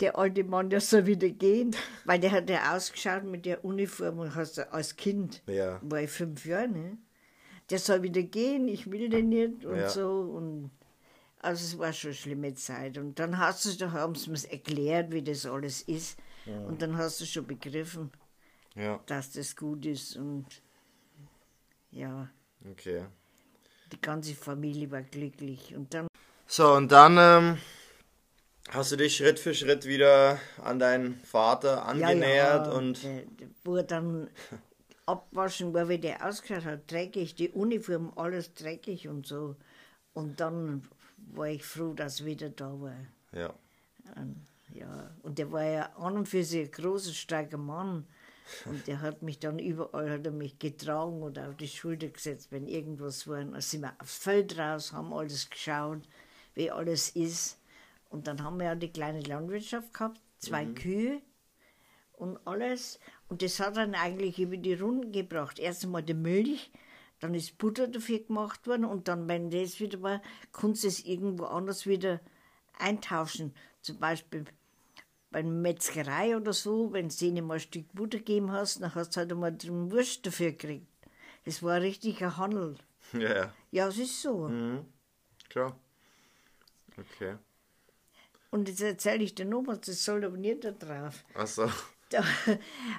der 0.00 0.16
alte 0.18 0.44
Mann, 0.44 0.70
der 0.70 0.80
soll 0.80 1.06
wieder 1.06 1.28
gehen, 1.28 1.74
weil 2.04 2.18
der 2.20 2.32
hat 2.32 2.48
ja 2.48 2.74
ausgeschaut 2.74 3.24
mit 3.24 3.44
der 3.44 3.64
Uniform 3.64 4.18
und 4.20 4.34
hast 4.34 4.58
als 4.72 4.96
Kind, 4.96 5.42
Ja. 5.46 5.80
war 5.82 6.00
ich 6.02 6.10
fünf 6.10 6.44
Jahre, 6.46 6.68
ne? 6.68 6.98
Der 7.70 7.78
soll 7.78 8.02
wieder 8.02 8.22
gehen, 8.22 8.68
ich 8.68 8.90
will 8.90 9.08
den 9.08 9.28
nicht 9.30 9.64
und 9.64 9.78
Ja. 9.78 9.88
so 9.88 10.08
und 10.36 10.70
also 11.40 11.64
es 11.64 11.78
war 11.78 11.92
schon 11.92 12.08
eine 12.10 12.14
schlimme 12.16 12.54
Zeit 12.54 12.98
und 12.98 13.18
dann 13.18 13.38
hast 13.38 13.64
du, 13.66 13.76
da 13.76 13.92
haben 13.92 14.14
sie 14.14 14.30
mir 14.30 14.38
erklärt, 14.50 15.12
wie 15.12 15.22
das 15.22 15.44
alles 15.44 15.82
ist 15.82 16.18
und 16.68 16.82
dann 16.82 16.96
hast 16.96 17.20
du 17.20 17.26
schon 17.26 17.46
begriffen, 17.46 18.10
Ja, 18.74 19.00
dass 19.06 19.32
das 19.32 19.54
gut 19.54 19.86
ist 19.86 20.16
und 20.16 20.46
ja, 21.90 22.28
okay. 22.70 23.04
die 23.92 24.00
ganze 24.00 24.34
Familie 24.34 24.90
war 24.90 25.02
glücklich 25.02 25.74
und 25.76 25.94
dann 25.94 26.08
So, 26.46 26.72
und 26.72 26.90
dann 26.90 27.16
ähm, 27.18 27.58
hast 28.70 28.92
du 28.92 28.96
dich 28.96 29.16
Schritt 29.16 29.38
für 29.38 29.54
Schritt 29.54 29.84
wieder 29.84 30.40
an 30.62 30.78
deinen 30.78 31.20
Vater 31.20 31.86
angenähert 31.86 32.72
und 32.72 33.02
der, 33.04 33.22
der, 33.22 33.48
wo 33.62 33.80
dann 33.82 34.28
abwaschen 35.06 35.72
war, 35.72 35.88
wie 35.88 35.98
der 35.98 36.26
ausgeschaut 36.26 36.64
hat, 36.64 36.90
dreckig, 36.90 37.34
die 37.34 37.50
Uniform, 37.50 38.12
alles 38.16 38.54
dreckig 38.54 39.08
und 39.08 39.26
so. 39.26 39.56
Und 40.14 40.40
dann 40.40 40.88
war 41.32 41.48
ich 41.48 41.64
froh, 41.64 41.92
dass 41.92 42.20
er 42.20 42.26
wieder 42.26 42.50
da 42.50 42.72
war. 42.80 42.96
ja. 43.32 43.54
Und, 44.16 44.46
ja, 44.72 45.10
und 45.22 45.38
der 45.38 45.50
war 45.50 45.64
ja 45.64 45.92
an 45.96 46.16
und 46.18 46.28
für 46.28 46.44
sich 46.44 46.66
ein 46.66 46.70
großer, 46.70 47.12
starker 47.12 47.56
Mann. 47.56 48.06
Und 48.66 48.86
der 48.86 49.00
hat 49.00 49.22
mich 49.22 49.38
dann 49.38 49.58
überall 49.58 50.10
hat 50.10 50.26
er 50.26 50.32
mich 50.32 50.58
getragen 50.58 51.22
oder 51.22 51.48
auf 51.48 51.56
die 51.56 51.68
Schulter 51.68 52.08
gesetzt, 52.08 52.48
wenn 52.50 52.66
irgendwas 52.66 53.26
war. 53.26 53.38
Dann 53.38 53.60
sind 53.60 53.82
wir 53.82 53.94
aufs 53.98 54.18
Feld 54.18 54.58
raus, 54.58 54.92
haben 54.92 55.12
alles 55.12 55.48
geschaut, 55.48 56.02
wie 56.54 56.70
alles 56.70 57.10
ist. 57.10 57.58
Und 58.10 58.26
dann 58.26 58.42
haben 58.42 58.58
wir 58.58 58.66
ja 58.66 58.74
die 58.74 58.92
kleine 58.92 59.20
Landwirtschaft 59.20 59.92
gehabt, 59.92 60.20
zwei 60.38 60.66
Kühe 60.66 61.20
und 62.12 62.38
alles. 62.46 63.00
Und 63.28 63.42
das 63.42 63.58
hat 63.60 63.76
dann 63.76 63.94
eigentlich 63.94 64.38
über 64.38 64.56
die 64.56 64.74
Runden 64.74 65.10
gebracht. 65.10 65.58
Erst 65.58 65.84
einmal 65.84 66.02
die 66.02 66.14
Milch, 66.14 66.70
dann 67.20 67.34
ist 67.34 67.58
Butter 67.58 67.88
dafür 67.88 68.20
gemacht 68.20 68.66
worden 68.66 68.84
und 68.84 69.08
dann, 69.08 69.28
wenn 69.28 69.50
das 69.50 69.80
wieder 69.80 70.02
war, 70.02 70.22
konntest 70.52 70.84
du 70.84 70.88
es 70.88 71.04
irgendwo 71.04 71.44
anders 71.44 71.86
wieder 71.86 72.20
eintauschen. 72.78 73.54
Zum 73.80 73.98
Beispiel 73.98 74.44
bei 75.34 75.40
einer 75.40 75.50
Metzgerei 75.50 76.36
oder 76.36 76.52
so, 76.52 76.92
wenn 76.92 77.08
du 77.08 77.16
denen 77.16 77.44
mal 77.44 77.54
ein 77.54 77.60
Stück 77.60 77.92
Butter 77.92 78.18
gegeben 78.18 78.52
hast, 78.52 78.80
dann 78.80 78.94
hast 78.94 79.16
du 79.16 79.18
halt 79.18 79.32
einmal 79.32 79.56
drin 79.56 79.90
Wurst 79.90 80.24
dafür 80.24 80.52
gekriegt. 80.52 80.86
Das 81.44 81.60
war 81.60 81.80
richtig 81.80 82.22
ein 82.22 82.36
Handel. 82.36 82.78
Ja, 83.12 83.34
ja. 83.34 83.54
Ja, 83.70 83.88
es 83.88 83.98
ist 83.98 84.22
so. 84.22 84.48
Mhm. 84.48 84.86
Klar. 85.48 85.76
Okay. 86.96 87.36
Und 88.50 88.68
jetzt 88.68 88.80
erzähle 88.80 89.24
ich 89.24 89.34
dir 89.34 89.44
noch 89.44 89.66
was, 89.66 89.80
das 89.80 90.04
soll 90.04 90.24
aber 90.24 90.36
nicht 90.36 90.64
da 90.64 90.70
drauf. 90.70 91.24
Achso. 91.34 91.68
da 92.10 92.24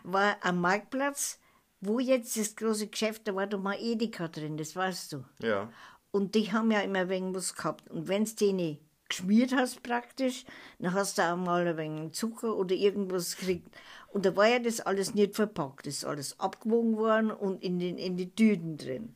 war 0.03 0.37
am 0.41 0.59
Marktplatz, 0.59 1.39
wo 1.79 1.99
jetzt 1.99 2.37
das 2.37 2.55
große 2.55 2.87
Geschäft, 2.87 3.27
da 3.27 3.35
war 3.35 3.47
da 3.47 3.57
mal 3.57 3.77
Edeka 3.79 4.27
drin, 4.27 4.57
das 4.57 4.75
weißt 4.75 5.13
du. 5.13 5.25
Ja. 5.41 5.71
Und 6.11 6.35
die 6.35 6.51
haben 6.51 6.69
ja 6.69 6.81
immer 6.81 6.99
ein 6.99 7.09
wenig 7.09 7.33
was 7.33 7.55
gehabt. 7.55 7.89
Und 7.89 8.09
wenn 8.09 8.25
du 8.25 8.35
denen 8.35 8.77
geschmiert 9.07 9.53
hast 9.53 9.83
praktisch, 9.83 10.45
dann 10.79 10.93
hast 10.93 11.17
du 11.17 11.21
auch 11.21 11.37
mal 11.37 11.67
ein 11.67 11.77
wenig 11.77 12.13
Zucker 12.13 12.55
oder 12.55 12.75
irgendwas 12.75 13.37
gekriegt. 13.37 13.67
Und 14.11 14.25
da 14.25 14.35
war 14.35 14.47
ja 14.47 14.59
das 14.59 14.81
alles 14.81 15.13
nicht 15.13 15.35
verpackt, 15.35 15.87
das 15.87 15.95
ist 15.95 16.05
alles 16.05 16.39
abgewogen 16.39 16.97
worden 16.97 17.31
und 17.31 17.63
in, 17.63 17.79
den, 17.79 17.97
in 17.97 18.17
die 18.17 18.33
Tüten 18.33 18.77
drin. 18.77 19.15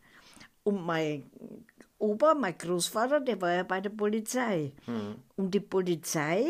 Und 0.63 0.85
mein 0.85 1.29
Opa, 1.97 2.33
mein 2.33 2.57
Großvater, 2.57 3.21
der 3.21 3.41
war 3.41 3.53
ja 3.53 3.63
bei 3.63 3.81
der 3.81 3.89
Polizei. 3.89 4.73
Und 5.35 5.53
die 5.53 5.59
Polizei, 5.59 6.45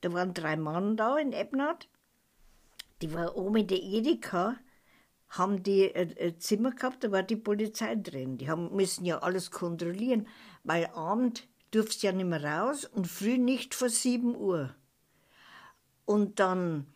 da 0.00 0.12
waren 0.12 0.34
drei 0.34 0.56
Mann 0.56 0.96
da 0.96 1.16
in 1.18 1.32
Ebnat, 1.32 1.88
die 3.00 3.12
war 3.12 3.36
oben 3.36 3.56
in 3.56 3.66
der 3.66 3.82
Edeka, 3.82 4.56
haben 5.28 5.62
die 5.62 5.94
ein, 5.94 6.14
ein 6.20 6.38
Zimmer 6.38 6.72
gehabt, 6.72 7.04
da 7.04 7.10
war 7.10 7.22
die 7.22 7.36
Polizei 7.36 7.96
drin. 7.96 8.36
Die 8.36 8.50
haben, 8.50 8.74
müssen 8.74 9.04
ja 9.04 9.18
alles 9.18 9.50
kontrollieren, 9.50 10.28
weil 10.62 10.86
Abend 10.94 11.48
durfst 11.72 12.02
ja 12.02 12.12
nicht 12.12 12.26
mehr 12.26 12.44
raus 12.44 12.84
und 12.84 13.08
früh 13.08 13.38
nicht 13.38 13.74
vor 13.74 13.88
7 13.88 14.36
Uhr. 14.36 14.74
Und 16.04 16.38
dann 16.38 16.86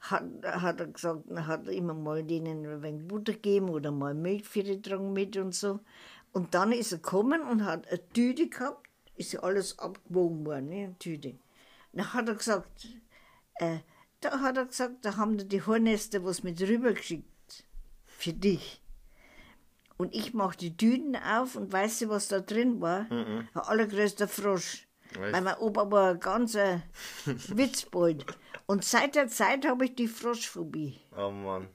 hat, 0.00 0.24
hat 0.44 0.80
er 0.80 0.86
gesagt, 0.86 1.24
hat 1.30 1.68
immer 1.68 1.94
mal 1.94 2.22
denen 2.24 2.64
ein 2.66 2.82
wenig 2.82 3.06
Butter 3.06 3.34
gegeben 3.34 3.68
oder 3.68 3.90
mal 3.90 4.14
Milch 4.14 4.44
für 4.44 4.62
die 4.62 4.80
Drang 4.80 5.12
mit 5.12 5.36
und 5.36 5.54
so. 5.54 5.80
Und 6.32 6.54
dann 6.54 6.72
ist 6.72 6.92
er 6.92 6.98
gekommen 6.98 7.42
und 7.42 7.64
hat 7.64 7.88
eine 7.88 8.08
Tüte 8.08 8.48
gehabt, 8.48 8.88
ist 9.16 9.32
ja 9.32 9.40
alles 9.40 9.78
abgewogen 9.78 10.46
worden, 10.46 10.68
ne, 10.68 10.84
eine 10.84 10.98
Tüte. 10.98 11.38
Dann 11.92 12.14
hat 12.14 12.28
er 12.28 12.36
gesagt, 12.36 12.88
äh, 13.56 13.78
da 14.20 14.40
hat 14.40 14.56
er 14.56 14.66
gesagt, 14.66 15.04
da 15.04 15.16
haben 15.16 15.36
die 15.48 15.62
Hornester 15.62 16.24
was 16.24 16.42
mit 16.42 16.60
rübergeschickt. 16.60 17.64
Für 18.06 18.32
dich. 18.32 18.80
Und 20.00 20.14
ich 20.14 20.32
mach 20.32 20.54
die 20.54 20.74
Tüten 20.76 21.14
auf 21.14 21.56
und 21.56 21.70
weißt 21.72 22.00
du, 22.00 22.08
was 22.08 22.28
da 22.28 22.40
drin 22.40 22.80
war? 22.80 23.06
Ein 23.10 23.48
allergrößter 23.52 24.28
Frosch. 24.28 24.86
Weil 25.18 25.42
mein 25.42 25.58
Opa 25.58 25.90
war 25.90 26.10
ein 26.12 26.20
ganzer 26.20 26.80
Witzbold. 27.26 28.24
Und 28.64 28.82
seit 28.84 29.14
der 29.14 29.28
Zeit 29.28 29.66
habe 29.66 29.84
ich 29.84 29.94
die 29.96 30.08
Froschphobie. 30.08 30.98
Oh 31.14 31.30
Mann. 31.30 31.68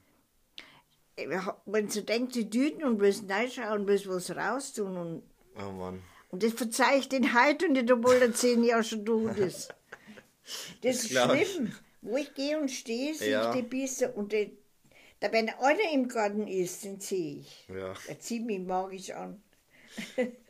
Wenn 1.66 1.88
du 1.88 2.02
denkst, 2.02 2.34
die 2.34 2.50
Tüten 2.50 2.82
und 2.82 3.00
willst 3.00 3.30
reinschauen, 3.30 3.86
willst 3.86 4.08
was 4.08 4.34
raustun 4.34 4.96
und 4.96 5.22
Oh 5.64 5.70
Mann. 5.70 6.02
und 6.30 6.42
das 6.42 6.52
verzeih 6.52 6.98
ich 6.98 7.08
den 7.08 7.32
heute 7.32 7.66
und 7.66 7.72
nicht, 7.74 7.90
obwohl 7.92 8.14
er 8.16 8.32
zehn 8.34 8.64
Jahre 8.64 8.82
schon 8.84 9.04
tot 9.06 9.36
ist. 9.38 9.72
Das 10.82 10.96
ist 10.96 11.08
glaub 11.10 11.32
ich. 11.34 11.52
schlimm. 11.52 11.72
Wo 12.02 12.16
ich 12.16 12.32
gehe 12.34 12.58
und 12.60 12.70
stehe, 12.70 13.14
sehe 13.14 13.30
Ja. 13.32 13.50
ich 13.50 13.56
die 13.56 13.62
Biester 13.62 14.16
und 14.16 14.32
die, 14.32 14.56
da 15.20 15.32
wenn 15.32 15.48
einer 15.50 15.92
im 15.92 16.08
Garten 16.08 16.46
ist, 16.46 16.84
den 16.84 17.00
sehe 17.00 17.40
ich. 17.40 17.68
Ja. 17.68 17.94
Er 18.06 18.18
zieht 18.20 18.44
mich 18.44 18.60
magisch 18.60 19.10
an. 19.10 19.42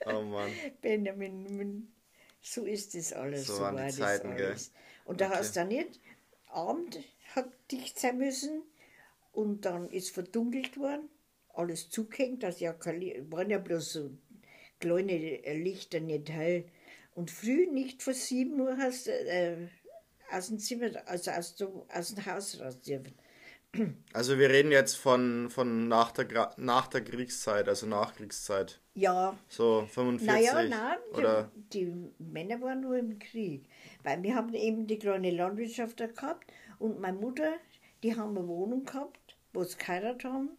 Oh 0.07 0.23
Mann. 0.23 0.51
Benjamin, 0.83 1.57
min- 1.57 1.93
so 2.41 2.65
ist 2.65 2.95
das 2.95 3.13
alles. 3.13 3.47
So 3.47 3.61
waren 3.61 3.77
die 3.77 3.83
war 3.83 3.87
das 3.87 3.97
Zeiten, 3.97 4.37
gell? 4.37 4.47
alles. 4.47 4.73
Und 5.05 5.21
da 5.21 5.31
hast 5.31 5.57
du 5.57 5.65
nicht, 5.65 6.01
Abend 6.49 6.99
hat 7.35 7.49
dicht 7.71 7.99
sein 7.99 8.19
müssen 8.19 8.63
und 9.33 9.65
dann 9.65 9.91
ist 9.91 10.11
verdunkelt 10.11 10.77
worden, 10.79 11.09
alles 11.55 11.91
zugehängt, 11.91 12.43
das 12.43 12.61
ja 12.61 12.75
waren 13.31 13.51
ja 13.51 13.59
bloß 13.59 13.93
so 13.93 14.11
kleine 14.81 15.13
äh, 15.45 15.57
Lichter, 15.59 16.01
nicht 16.01 16.31
hell. 16.31 16.65
Und 17.15 17.31
früh, 17.31 17.67
nicht 17.67 18.03
vor 18.03 18.15
sieben 18.15 18.61
Uhr, 18.61 18.77
hast 18.79 19.07
du 19.07 19.11
äh, 19.11 19.69
aus 20.31 20.49
dem 20.49 20.59
Zimmer, 20.59 20.91
also 21.07 21.31
aus 21.31 21.57
dem, 21.57 21.71
aus 21.89 22.15
dem 22.15 22.27
Haus 22.27 22.61
raus 22.61 22.81
dürfen. 22.81 23.15
Also 24.13 24.39
wir 24.39 24.49
reden 24.51 24.71
jetzt 24.73 24.97
von, 24.97 25.51
von 25.51 25.89
nach, 25.89 26.13
der, 26.13 26.29
Gra- 26.29 26.53
nach 26.57 26.87
der 26.89 27.03
Kriegszeit, 27.05 27.69
also 27.69 27.87
Nachkriegszeit. 27.87 28.81
Ja, 28.95 29.37
So 29.49 29.87
45 29.91 30.27
Naja, 30.27 30.63
nein, 30.69 30.99
oder 31.13 31.51
die, 31.73 31.85
die 31.87 32.11
Männer 32.19 32.61
waren 32.63 32.81
nur 32.81 32.97
im 32.97 33.19
Krieg. 33.19 33.67
Weil 34.03 34.23
wir 34.23 34.35
haben 34.35 34.55
eben 34.55 34.87
die 34.87 34.99
kleine 34.99 35.31
Landwirtschaft 35.31 36.01
da 36.01 36.07
gehabt 36.07 36.51
und 36.79 37.01
meine 37.01 37.19
Mutter, 37.19 37.55
die 38.03 38.17
haben 38.17 38.37
eine 38.37 38.47
Wohnung 38.49 38.85
gehabt, 38.85 39.37
wo 39.53 39.65
sie 39.65 39.77
geheiratet 39.77 40.25
haben. 40.25 40.51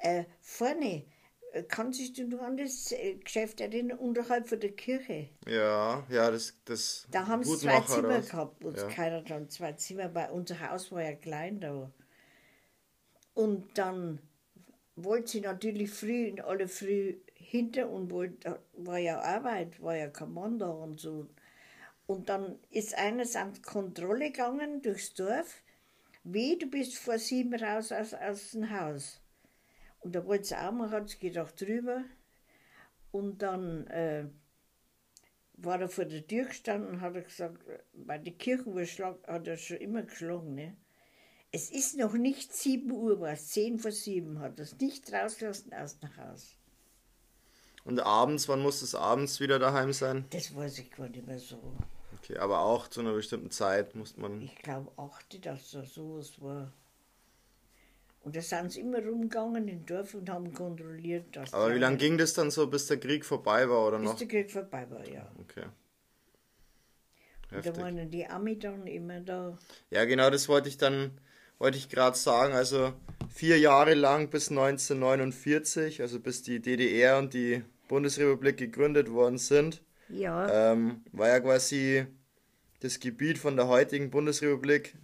Äh, 0.00 0.24
vorne, 0.40 1.04
äh, 1.52 1.62
kann 1.62 1.92
sich 1.92 2.12
du 2.12 2.26
noch 2.26 2.40
an 2.40 2.56
das 2.56 2.90
äh, 2.90 3.14
Geschäft 3.14 3.60
erinnern, 3.60 3.98
unterhalb 3.98 4.48
von 4.48 4.58
der 4.58 4.72
Kirche? 4.72 5.28
ja, 5.46 6.02
ja, 6.08 6.30
das 6.30 6.54
das 6.64 7.06
Da 7.12 7.26
haben 7.28 7.44
sie 7.44 7.56
zwei 7.58 7.80
Zimmer 7.82 8.20
gehabt, 8.20 8.56
wo 8.64 8.70
sie 8.72 8.78
Ja. 8.78 8.88
geheiratet 8.88 9.30
haben. 9.30 9.48
Zwei 9.50 9.72
Zimmer, 9.74 10.12
weil 10.14 10.30
unser 10.30 10.58
Haus 10.68 10.90
war 10.90 11.02
ja 11.02 11.12
klein 11.14 11.60
da. 11.60 11.92
Und 13.34 13.78
dann 13.78 14.20
wollte 14.96 15.32
sie 15.32 15.40
natürlich 15.40 15.90
früh, 15.90 16.26
in 16.26 16.40
alle 16.40 16.68
früh 16.68 17.16
hinter 17.34 17.88
und 17.90 18.10
wollte, 18.10 18.60
war 18.74 18.98
ja 18.98 19.20
Arbeit, 19.20 19.80
war 19.82 19.96
ja 19.96 20.08
da 20.08 20.68
und 20.70 21.00
so. 21.00 21.28
Und 22.06 22.28
dann 22.28 22.58
ist 22.70 22.96
eines 22.96 23.36
an 23.36 23.60
Kontrolle 23.62 24.30
gegangen 24.30 24.82
durchs 24.82 25.14
Dorf. 25.14 25.62
Wie, 26.24 26.58
du 26.58 26.66
bist 26.66 26.96
vor 26.96 27.18
sieben 27.18 27.54
raus 27.54 27.90
aus, 27.90 28.14
aus 28.14 28.52
dem 28.52 28.70
Haus. 28.70 29.20
Und 30.00 30.14
da 30.14 30.24
wollte 30.26 30.44
sie 30.44 30.56
auch 30.56 30.72
mal, 30.72 30.90
hat 30.90 31.08
sie 31.08 31.18
gedacht, 31.18 31.60
drüber. 31.60 32.04
Und 33.12 33.42
dann 33.42 33.86
äh, 33.88 34.26
war 35.54 35.80
er 35.80 35.88
vor 35.88 36.04
der 36.04 36.26
Tür 36.26 36.46
gestanden 36.46 36.90
und 36.90 37.00
hat 37.00 37.14
gesagt, 37.24 37.64
bei 37.92 38.18
der 38.18 38.32
Kirchenuhr 38.32 38.84
schlag, 38.84 39.16
hat 39.26 39.46
er 39.46 39.56
schon 39.56 39.78
immer 39.78 40.02
geschlagen. 40.02 40.54
Ne? 40.54 40.76
Es 41.54 41.70
ist 41.70 41.98
noch 41.98 42.14
nicht 42.14 42.52
7 42.54 42.90
Uhr, 42.90 43.20
war 43.20 43.32
es 43.32 43.48
10 43.48 43.78
vor 43.78 43.92
7, 43.92 44.40
hat 44.40 44.58
es 44.58 44.78
nicht 44.78 45.12
rausgelassen 45.12 45.74
aus 45.74 45.98
dem 45.98 46.16
Haus. 46.16 46.56
Und 47.84 48.00
abends, 48.00 48.48
wann 48.48 48.60
muss 48.60 48.80
es 48.80 48.94
abends 48.94 49.38
wieder 49.40 49.58
daheim 49.58 49.92
sein? 49.92 50.24
Das 50.30 50.54
weiß 50.54 50.78
ich 50.78 50.90
gar 50.90 51.08
nicht 51.08 51.26
mehr 51.26 51.38
so. 51.38 51.60
Okay, 52.18 52.38
aber 52.38 52.60
auch 52.60 52.88
zu 52.88 53.00
einer 53.00 53.12
bestimmten 53.12 53.50
Zeit 53.50 53.94
muss 53.94 54.16
man. 54.16 54.40
Ich 54.42 54.54
glaube, 54.56 54.92
achte, 54.96 55.40
dass 55.40 55.72
da 55.72 55.84
sowas 55.84 56.40
war. 56.40 56.72
Und 58.22 58.36
da 58.36 58.40
sind 58.40 58.72
sie 58.72 58.80
immer 58.80 59.04
rumgegangen 59.04 59.66
im 59.66 59.84
Dorf 59.84 60.14
und 60.14 60.30
haben 60.30 60.54
kontrolliert, 60.54 61.34
dass 61.34 61.52
Aber 61.52 61.74
wie 61.74 61.78
lange 61.78 61.96
ging 61.96 62.16
das 62.16 62.32
dann 62.34 62.52
so, 62.52 62.68
bis 62.68 62.86
der 62.86 63.00
Krieg 63.00 63.24
vorbei 63.24 63.68
war 63.68 63.88
oder 63.88 63.98
bis 63.98 64.08
noch? 64.10 64.16
der 64.16 64.28
Krieg 64.28 64.50
vorbei 64.50 64.88
war, 64.88 65.06
ja. 65.08 65.28
Okay. 65.40 65.64
Und 65.64 65.72
da 67.50 67.56
Heftig. 67.56 67.82
waren 67.82 68.10
die 68.10 68.24
Ami 68.26 68.58
dann 68.58 68.86
immer 68.86 69.20
da. 69.20 69.58
Ja, 69.90 70.04
genau, 70.04 70.30
das 70.30 70.48
wollte 70.48 70.68
ich 70.68 70.78
dann, 70.78 71.18
wollte 71.62 71.78
ich 71.78 71.88
gerade 71.88 72.18
sagen. 72.18 72.54
Also 72.54 72.92
vier 73.32 73.58
Jahre 73.58 73.94
lang 73.94 74.28
bis 74.28 74.50
1949, 74.50 76.02
also 76.02 76.18
bis 76.18 76.42
die 76.42 76.60
DDR 76.60 77.18
und 77.18 77.32
die 77.32 77.62
Bundesrepublik 77.88 78.56
gegründet 78.56 79.10
worden 79.10 79.38
sind, 79.38 79.80
Ja, 80.08 80.72
ähm, 80.72 81.04
war 81.12 81.28
ja 81.28 81.40
quasi 81.40 82.04
das 82.80 82.98
Gebiet 82.98 83.38
von 83.38 83.56
der 83.56 83.68
heutigen 83.68 84.10
Bundesrepublik 84.10 84.94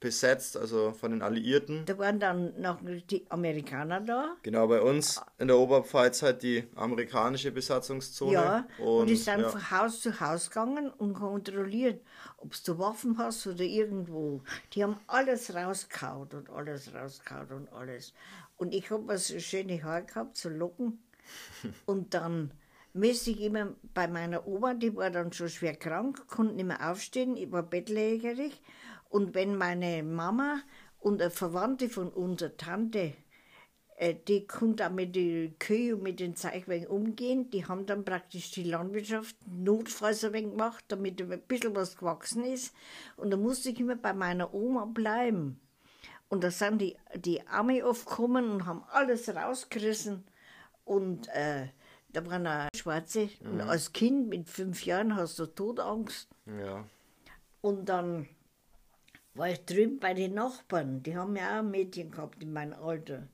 besetzt, 0.00 0.56
also 0.56 0.92
von 0.92 1.10
den 1.10 1.22
Alliierten. 1.22 1.84
da 1.84 1.98
waren 1.98 2.20
dann 2.20 2.60
noch 2.60 2.78
die 2.82 3.26
Amerikaner 3.30 4.00
da. 4.00 4.36
Genau, 4.42 4.68
bei 4.68 4.80
uns 4.80 5.20
in 5.38 5.48
der 5.48 5.58
Oberpfalz 5.58 6.22
halt 6.22 6.42
die 6.42 6.64
amerikanische 6.76 7.50
Besatzungszone. 7.50 8.32
Ja, 8.32 8.68
und, 8.78 9.06
die 9.06 9.16
sind 9.16 9.40
ja. 9.40 9.48
von 9.48 9.70
Haus 9.70 10.00
zu 10.00 10.20
Haus 10.20 10.50
gegangen 10.50 10.90
und 10.90 11.14
kontrolliert, 11.14 12.00
ob 12.36 12.52
du 12.62 12.78
Waffen 12.78 13.18
hast 13.18 13.46
oder 13.46 13.64
irgendwo. 13.64 14.42
Die 14.72 14.84
haben 14.84 14.96
alles 15.06 15.54
rausgehauen 15.54 16.28
und 16.32 16.50
alles 16.50 16.94
rausgehauen 16.94 17.50
und 17.52 17.72
alles. 17.72 18.14
Und 18.56 18.74
ich 18.74 18.90
habe 18.90 19.18
so 19.18 19.38
schöne 19.40 19.82
Haare 19.82 20.04
gehabt, 20.04 20.36
so 20.36 20.48
Locken. 20.48 21.02
und 21.86 22.14
dann 22.14 22.52
müsste 22.92 23.30
ich 23.30 23.40
immer 23.40 23.74
bei 23.94 24.08
meiner 24.08 24.46
Oma, 24.46 24.74
die 24.74 24.94
war 24.94 25.10
dann 25.10 25.32
schon 25.32 25.48
schwer 25.48 25.76
krank, 25.76 26.26
konnte 26.28 26.54
nicht 26.54 26.66
mehr 26.66 26.90
aufstehen, 26.90 27.36
ich 27.36 27.50
war 27.50 27.62
bettlägerig. 27.62 28.60
Und 29.08 29.34
wenn 29.34 29.56
meine 29.56 30.02
Mama 30.02 30.60
und 30.98 31.20
eine 31.20 31.30
Verwandte 31.30 31.88
von 31.88 32.08
unserer 32.08 32.56
Tante 32.56 33.14
äh, 33.98 34.14
die 34.28 34.46
konnte 34.46 34.86
auch 34.86 34.92
mit 34.92 35.16
den 35.16 35.58
Kühen 35.58 35.94
und 35.94 36.02
mit 36.04 36.20
den 36.20 36.36
Zeichwegen 36.36 36.86
umgehen. 36.86 37.50
Die 37.50 37.66
haben 37.66 37.84
dann 37.84 38.04
praktisch 38.04 38.52
die 38.52 38.62
Landwirtschaft 38.62 39.36
notfalls 39.48 40.24
ein 40.24 40.32
wenig 40.32 40.52
gemacht, 40.52 40.84
damit 40.88 41.20
ein 41.20 41.40
bisschen 41.42 41.74
was 41.74 41.96
gewachsen 41.96 42.44
ist. 42.44 42.72
Und 43.16 43.30
da 43.32 43.36
musste 43.36 43.70
ich 43.70 43.80
immer 43.80 43.96
bei 43.96 44.12
meiner 44.12 44.54
Oma 44.54 44.84
bleiben. 44.84 45.60
Und 46.28 46.44
da 46.44 46.50
sind 46.52 46.80
die, 46.80 46.96
die 47.16 47.44
Arme 47.48 47.84
oft 47.84 48.06
gekommen 48.06 48.50
und 48.50 48.66
haben 48.66 48.84
alles 48.92 49.34
rausgerissen. 49.34 50.24
Und 50.84 51.26
äh, 51.28 51.66
da 52.10 52.24
waren 52.24 52.46
auch 52.46 52.68
Schwarze. 52.76 53.30
Und 53.40 53.60
als 53.62 53.92
Kind 53.92 54.28
mit 54.28 54.48
fünf 54.48 54.84
Jahren 54.86 55.16
hast 55.16 55.40
du 55.40 55.46
Todangst. 55.46 56.28
ja. 56.46 56.84
Und 57.60 57.88
dann 57.88 58.28
war 59.38 59.48
ich 59.48 59.64
drüben 59.64 59.98
bei 59.98 60.14
den 60.14 60.34
Nachbarn. 60.34 61.02
Die 61.02 61.16
haben 61.16 61.36
ja 61.36 61.54
auch 61.54 61.58
ein 61.60 61.70
Mädchen 61.70 62.10
gehabt 62.10 62.42
in 62.42 62.52
meinem 62.52 62.74
Alter. 62.82 63.28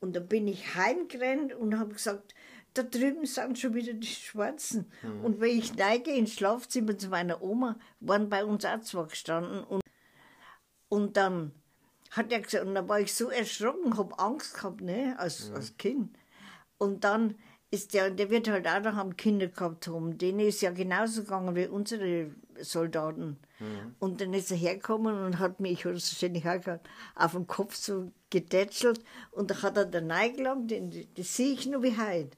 Und 0.00 0.14
da 0.14 0.20
bin 0.20 0.46
ich 0.48 0.74
heimgerannt 0.74 1.54
und 1.54 1.78
habe 1.78 1.94
gesagt, 1.94 2.34
da 2.74 2.82
drüben 2.82 3.24
sind 3.24 3.58
schon 3.58 3.74
wieder 3.74 3.94
die 3.94 4.06
Schwarzen. 4.06 4.90
Und 5.22 5.40
wenn 5.40 5.58
ich 5.58 5.74
neige 5.74 6.10
ins 6.10 6.34
Schlafzimmer 6.34 6.98
zu 6.98 7.08
meiner 7.08 7.42
Oma, 7.42 7.78
waren 8.00 8.28
bei 8.28 8.44
uns 8.44 8.64
auch 8.64 8.80
zwei 8.80 9.04
gestanden. 9.04 9.64
Und, 9.64 9.82
und 10.88 11.16
dann 11.16 11.52
hat 12.10 12.30
er 12.32 12.40
gesagt, 12.40 12.66
und 12.66 12.74
da 12.74 12.86
war 12.86 13.00
ich 13.00 13.14
so 13.14 13.30
erschrocken, 13.30 13.96
habe 13.96 14.18
Angst 14.18 14.54
gehabt, 14.54 14.80
ne, 14.82 15.14
als, 15.18 15.50
als 15.52 15.76
Kind. 15.78 16.16
Und 16.78 17.04
dann 17.04 17.36
ist 17.70 17.94
der, 17.94 18.10
der 18.10 18.30
wird 18.30 18.48
halt 18.48 18.68
auch 18.68 18.82
daheim 18.82 19.16
Kinder 19.16 19.48
gehabt 19.48 19.88
haben. 19.88 20.18
Denen 20.18 20.40
ist 20.40 20.60
ja 20.60 20.70
genauso 20.70 21.22
gegangen 21.22 21.56
wie 21.56 21.66
unsere 21.66 22.30
Soldaten. 22.60 23.38
Und 23.98 24.20
dann 24.20 24.34
ist 24.34 24.50
er 24.50 24.56
hergekommen 24.56 25.24
und 25.24 25.38
hat 25.38 25.60
mich, 25.60 25.72
ich 25.72 25.84
habe 25.86 25.98
so 25.98 26.14
schön 26.14 26.34
hergehabt, 26.34 26.88
auf 27.14 27.32
den 27.32 27.46
Kopf 27.46 27.74
so 27.74 28.12
getätschelt. 28.30 29.00
Und 29.30 29.50
da 29.50 29.62
hat 29.62 29.76
er 29.76 29.86
da 29.86 29.98
reingelangt, 29.98 30.70
den- 30.70 31.06
das 31.14 31.36
sehe 31.36 31.54
ich 31.54 31.66
nur 31.66 31.82
wie 31.82 31.96
heute. 31.96 32.36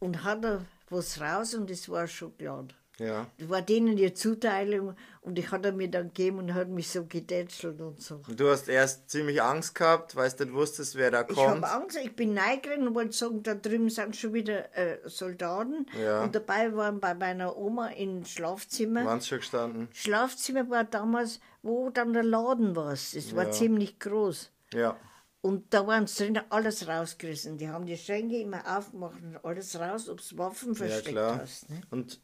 Und 0.00 0.24
hat 0.24 0.44
er 0.44 0.64
was 0.88 1.20
raus 1.20 1.54
und 1.54 1.70
das 1.70 1.88
war 1.88 2.06
Schokolade. 2.06 2.74
Ja. 2.98 3.26
Das 3.38 3.48
war 3.48 3.62
denen 3.62 3.96
die 3.96 4.12
Zuteilung 4.12 4.94
und 5.22 5.36
die 5.36 5.48
hat 5.48 5.64
er 5.64 5.72
mir 5.72 5.90
dann 5.90 6.08
gegeben 6.08 6.38
und 6.38 6.52
hat 6.54 6.68
mich 6.68 6.90
so 6.90 7.06
getätschelt 7.06 7.80
und 7.80 8.00
so. 8.00 8.20
Und 8.28 8.38
du 8.38 8.48
hast 8.50 8.68
erst 8.68 9.08
ziemlich 9.10 9.42
Angst 9.42 9.74
gehabt, 9.74 10.14
weil 10.14 10.30
du 10.30 10.44
nicht 10.44 10.54
wusstest, 10.54 10.94
wer 10.96 11.10
da 11.10 11.22
Ich 11.22 11.34
kommt. 11.34 11.48
habe 11.64 11.70
Angst, 11.70 11.96
ich 11.96 12.14
bin 12.14 12.36
reingerannt 12.36 12.86
und 12.86 12.94
wollte 12.94 13.12
sagen, 13.16 13.42
da 13.42 13.54
drüben 13.54 13.88
sind 13.88 14.14
schon 14.14 14.34
wieder 14.34 14.76
äh, 14.76 14.98
Soldaten. 15.08 15.86
Ja. 16.00 16.22
Und 16.22 16.34
dabei 16.34 16.74
waren 16.76 17.00
bei 17.00 17.14
meiner 17.14 17.56
Oma 17.56 17.88
im 17.88 18.24
Schlafzimmer. 18.26 19.04
Waren 19.06 19.22
schon 19.22 19.38
gestanden. 19.38 19.88
Schlafzimmer 19.92 20.68
war 20.68 20.84
damals, 20.84 21.40
wo 21.62 21.88
dann 21.90 22.12
der 22.12 22.24
Laden 22.24 22.76
war. 22.76 22.92
Es 22.92 23.34
war 23.34 23.46
Ja. 23.46 23.50
ziemlich 23.52 23.98
groß. 24.00 24.50
Ja. 24.74 24.96
Und 25.40 25.72
da 25.74 25.86
waren 25.86 26.06
sie 26.06 26.24
drin 26.26 26.40
alles 26.50 26.86
rausgerissen. 26.86 27.56
Die 27.58 27.68
haben 27.68 27.86
die 27.86 27.96
Schränke 27.96 28.38
immer 28.38 28.62
aufgemacht 28.78 29.20
und 29.22 29.44
alles 29.44 29.76
raus, 29.80 30.08
ob 30.08 30.20
du 30.20 30.38
Waffen 30.38 30.68
Ja, 30.74 30.74
versteckt 30.74 31.08
klar. 31.08 31.38
hast. 31.40 31.68
Ne? 31.70 31.80
Und 31.90 32.20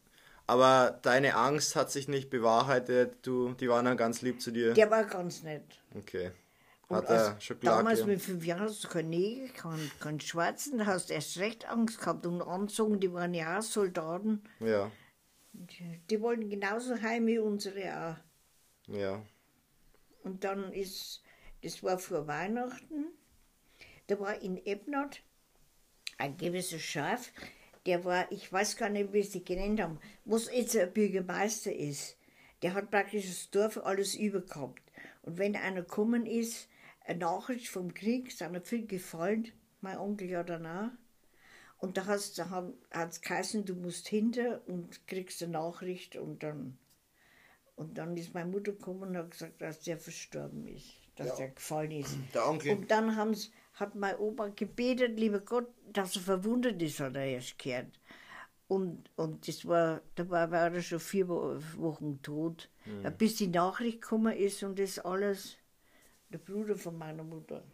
Aber 0.48 0.98
deine 1.02 1.36
Angst 1.36 1.76
hat 1.76 1.90
sich 1.92 2.08
nicht 2.08 2.30
bewahrheitet, 2.30 3.18
du, 3.22 3.52
die 3.52 3.68
waren 3.68 3.84
dann 3.84 3.96
ganz 3.98 4.22
lieb 4.22 4.40
zu 4.40 4.50
dir. 4.50 4.72
Der 4.74 4.90
war 4.90 5.04
ganz 5.04 5.42
nett. 5.42 5.62
Okay. 5.94 6.32
Und 6.88 6.96
Hat 6.96 7.06
als 7.08 7.22
er 7.28 7.40
Schokolade? 7.40 7.76
damals 7.78 8.06
mit 8.06 8.22
fünf 8.22 8.44
Jahren 8.46 8.62
hast 8.62 8.82
du 8.82 8.88
keinen 8.88 9.10
Neger, 9.10 9.52
keinen, 9.52 9.90
keinen 10.00 10.20
Schwarzen, 10.20 10.78
da 10.78 10.86
hast 10.86 11.10
du 11.10 11.14
erst 11.14 11.36
recht 11.38 11.68
Angst 11.68 11.98
gehabt. 12.00 12.24
Und 12.24 12.40
anzogen, 12.40 12.98
die 12.98 13.12
waren 13.12 13.34
ja 13.34 13.58
auch 13.58 13.62
Soldaten. 13.62 14.42
Ja, 14.60 14.90
Die, 15.52 16.00
die 16.08 16.20
wollten 16.22 16.48
genauso 16.48 16.98
heim 17.00 17.26
wie 17.26 17.38
unsere 17.38 18.16
auch. 18.88 18.92
ja. 18.94 19.22
Und 20.24 20.44
dann 20.44 20.72
ist, 20.72 21.22
das 21.62 21.82
war 21.82 21.98
vor 21.98 22.26
Weihnachten, 22.26 23.06
da 24.08 24.18
war 24.18 24.40
in 24.42 24.56
Ebnat 24.64 25.20
ein 26.18 26.36
gewisser 26.38 26.78
Schaf, 26.78 27.30
der 27.88 28.04
war, 28.04 28.30
ich 28.30 28.52
weiß 28.52 28.76
gar 28.76 28.90
nicht, 28.90 29.14
wie 29.14 29.22
sie 29.22 29.42
genannt 29.42 29.80
haben, 29.80 29.98
was 30.26 30.52
jetzt 30.52 30.76
ein 30.76 30.92
Bürgermeister 30.92 31.74
ist. 31.74 32.18
Der 32.60 32.74
hat 32.74 32.90
praktisch 32.90 33.26
das 33.26 33.48
Dorf 33.48 33.78
alles 33.78 34.14
übergehabt. 34.14 34.82
Und 35.22 35.38
wenn 35.38 35.56
einer 35.56 35.80
gekommen 35.80 36.26
ist, 36.26 36.68
eine 37.06 37.20
Nachricht 37.20 37.68
vom 37.68 37.94
Krieg, 37.94 38.30
sind 38.30 38.54
er 38.54 38.60
viel 38.60 38.86
gefallen, 38.86 39.48
mein 39.80 39.96
Onkel 39.96 40.28
ja 40.28 40.42
dann 40.42 40.66
auch. 40.66 40.90
Und 41.78 41.96
da 41.96 42.04
hat 42.04 42.18
es 42.18 43.20
geheißen, 43.22 43.64
du 43.64 43.74
musst 43.74 44.06
hinter 44.06 44.60
und 44.66 45.06
kriegst 45.06 45.42
eine 45.42 45.52
Nachricht 45.52 46.16
und 46.16 46.42
dann 46.42 46.76
und 47.74 47.96
dann 47.96 48.16
ist 48.18 48.34
meine 48.34 48.50
Mutter 48.50 48.72
gekommen 48.72 49.10
und 49.10 49.16
hat 49.16 49.30
gesagt, 49.30 49.62
dass 49.62 49.80
der 49.80 49.96
verstorben 49.98 50.66
ist, 50.66 50.92
dass 51.16 51.36
der 51.36 51.50
gefallen 51.50 51.92
ist. 51.92 52.18
Der 52.34 52.46
Onkel. 52.46 52.76
Und 52.76 52.90
dann 52.90 53.16
haben's, 53.16 53.50
hat 53.80 53.94
mein 53.94 54.16
Opa 54.16 54.48
gebetet, 54.48 55.18
lieber 55.18 55.40
Gott, 55.40 55.68
dass 55.92 56.16
er 56.16 56.22
verwundet 56.22 56.80
ist, 56.82 57.00
hat 57.00 57.16
er 57.16 57.26
erst 57.26 57.58
gehört. 57.58 57.98
Und, 58.66 59.10
und 59.16 59.48
das 59.48 59.66
war, 59.66 60.02
da 60.14 60.28
war, 60.28 60.50
war 60.50 60.72
er 60.74 60.82
schon 60.82 61.00
vier 61.00 61.28
Wo- 61.28 61.58
Wochen 61.76 62.20
tot. 62.22 62.68
Mhm. 62.84 63.16
Bis 63.16 63.36
die 63.36 63.46
Nachricht 63.48 64.02
gekommen 64.02 64.36
ist 64.36 64.62
und 64.62 64.78
das 64.78 64.98
alles, 64.98 65.56
der 66.30 66.38
Bruder 66.38 66.76
von 66.76 66.98
meiner 66.98 67.24
Mutter. 67.24 67.64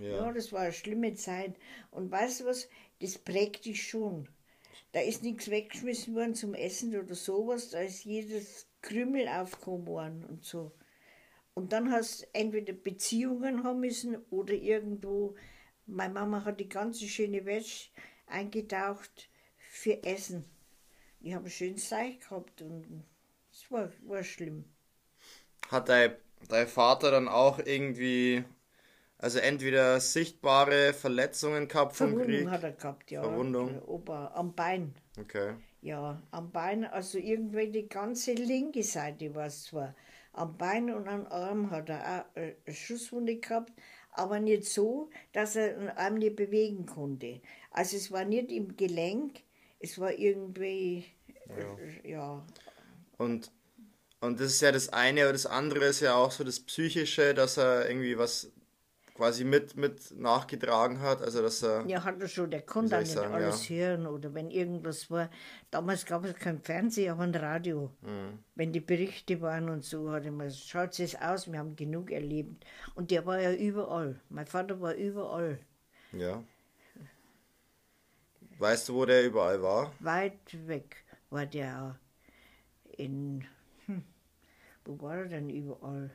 Ja. 0.00 0.08
Ja. 0.26 0.32
das 0.32 0.52
war 0.52 0.60
eine 0.62 0.72
schlimme 0.72 1.14
Zeit. 1.14 1.54
Und 1.90 2.10
weißt 2.10 2.40
du 2.40 2.46
was, 2.46 2.68
das 3.00 3.18
prägt 3.18 3.66
dich 3.66 3.86
schon. 3.88 4.28
Da 4.92 5.00
ist 5.00 5.22
nichts 5.22 5.48
weggeschmissen 5.50 6.14
worden 6.14 6.34
zum 6.34 6.54
Essen 6.54 6.96
oder 6.98 7.14
sowas, 7.14 7.70
da 7.70 7.80
ist 7.80 8.04
jedes 8.04 8.66
Krümel 8.82 9.28
aufgekommen 9.28 9.86
worden 9.86 10.24
und 10.24 10.44
so. 10.44 10.72
Und 11.54 11.72
dann 11.72 11.90
hast 11.92 12.22
du 12.22 12.26
entweder 12.32 12.72
Beziehungen 12.72 13.62
haben 13.64 13.80
müssen 13.80 14.16
oder 14.30 14.54
irgendwo, 14.54 15.36
meine 15.86 16.14
Mama 16.14 16.44
hat 16.44 16.60
die 16.60 16.68
ganze 16.68 17.06
schöne 17.06 17.44
Wäsche 17.44 17.90
eingetaucht 18.26 19.28
für 19.58 20.02
Essen. 20.02 20.44
Ich 21.20 21.34
habe 21.34 21.44
ein 21.44 21.50
schönes 21.50 21.88
Zeug 21.88 22.20
gehabt 22.20 22.62
und 22.62 23.04
es 23.52 23.70
war, 23.70 23.90
war 24.06 24.24
schlimm. 24.24 24.64
Hat 25.70 25.88
dein, 25.88 26.16
dein 26.48 26.66
Vater 26.66 27.10
dann 27.10 27.28
auch 27.28 27.58
irgendwie, 27.58 28.44
also 29.18 29.38
entweder 29.38 30.00
sichtbare 30.00 30.94
Verletzungen 30.94 31.68
gehabt 31.68 31.96
vom 31.96 32.10
Verwundung 32.10 32.26
Krieg? 32.26 32.50
hat 32.50 32.62
er 32.64 32.72
gehabt, 32.72 33.10
ja. 33.10 33.22
Verwundung. 33.22 33.82
Opa 33.82 34.32
am 34.34 34.54
Bein. 34.54 34.94
Okay. 35.20 35.54
Ja, 35.82 36.22
am 36.30 36.50
Bein, 36.50 36.84
also 36.84 37.18
irgendwie 37.18 37.70
die 37.70 37.88
ganze 37.88 38.32
linke 38.32 38.82
Seite 38.82 39.34
war 39.34 39.46
es 39.46 39.64
zwar. 39.64 39.94
Am 40.32 40.56
Bein 40.56 40.92
und 40.92 41.08
am 41.08 41.26
Arm 41.26 41.70
hat 41.70 41.88
er 41.90 42.26
auch 42.32 42.36
eine 42.36 42.56
Schusswunde 42.74 43.36
gehabt, 43.36 43.72
aber 44.12 44.40
nicht 44.40 44.64
so, 44.64 45.10
dass 45.32 45.56
er 45.56 45.74
den 45.74 45.90
Arm 45.90 46.14
nicht 46.14 46.36
bewegen 46.36 46.86
konnte. 46.86 47.40
Also 47.70 47.96
es 47.96 48.10
war 48.12 48.24
nicht 48.24 48.50
im 48.50 48.76
Gelenk, 48.76 49.40
es 49.80 49.98
war 49.98 50.12
irgendwie, 50.12 51.04
ja, 51.48 51.78
ja 52.04 52.46
Und, 53.18 53.50
und 54.20 54.40
das 54.40 54.52
ist 54.52 54.60
ja 54.62 54.72
das 54.72 54.88
eine, 54.90 55.22
aber 55.24 55.32
das 55.32 55.46
andere 55.46 55.86
ist 55.86 56.00
ja 56.00 56.14
auch 56.14 56.30
so 56.30 56.44
das 56.44 56.60
Psychische, 56.60 57.34
dass 57.34 57.56
er 57.58 57.88
irgendwie 57.88 58.18
was 58.18 58.52
quasi 59.14 59.44
mit, 59.44 59.76
mit 59.76 60.18
nachgetragen 60.18 61.00
hat. 61.00 61.22
Also 61.22 61.42
dass 61.42 61.62
er. 61.62 61.86
Ja, 61.86 62.04
hat 62.04 62.20
er 62.20 62.28
schon, 62.28 62.50
der 62.50 62.62
konnte 62.62 62.96
auch 62.96 63.00
ich 63.00 63.08
nicht 63.08 63.14
sagen, 63.14 63.34
alles 63.34 63.68
hören 63.68 64.06
oder 64.06 64.34
wenn 64.34 64.50
irgendwas 64.50 65.10
war. 65.10 65.30
Damals 65.70 66.06
gab 66.06 66.24
es 66.24 66.34
kein 66.34 66.60
Fernsehen, 66.60 67.12
aber 67.12 67.22
ein 67.22 67.34
Radio. 67.34 67.90
Mhm. 68.02 68.38
Wenn 68.54 68.72
die 68.72 68.80
Berichte 68.80 69.40
waren 69.40 69.68
und 69.68 69.84
so, 69.84 70.10
hat 70.10 70.24
er 70.24 70.32
mal, 70.32 70.50
schaut 70.50 70.98
es 70.98 71.14
aus, 71.16 71.50
wir 71.50 71.58
haben 71.58 71.76
genug 71.76 72.10
erlebt. 72.10 72.64
Und 72.94 73.10
der 73.10 73.26
war 73.26 73.40
ja 73.40 73.52
überall. 73.52 74.20
Mein 74.28 74.46
Vater 74.46 74.80
war 74.80 74.94
überall. 74.94 75.58
Ja. 76.12 76.42
Weißt 78.58 78.88
du, 78.88 78.94
wo 78.94 79.04
der 79.04 79.24
überall 79.24 79.62
war? 79.62 79.92
Weit 80.00 80.68
weg 80.68 81.04
war 81.30 81.46
der. 81.46 81.98
In, 82.96 83.44
hm, 83.86 84.04
wo 84.84 85.00
war 85.00 85.16
er 85.16 85.26
denn 85.26 85.48
überall? 85.48 86.10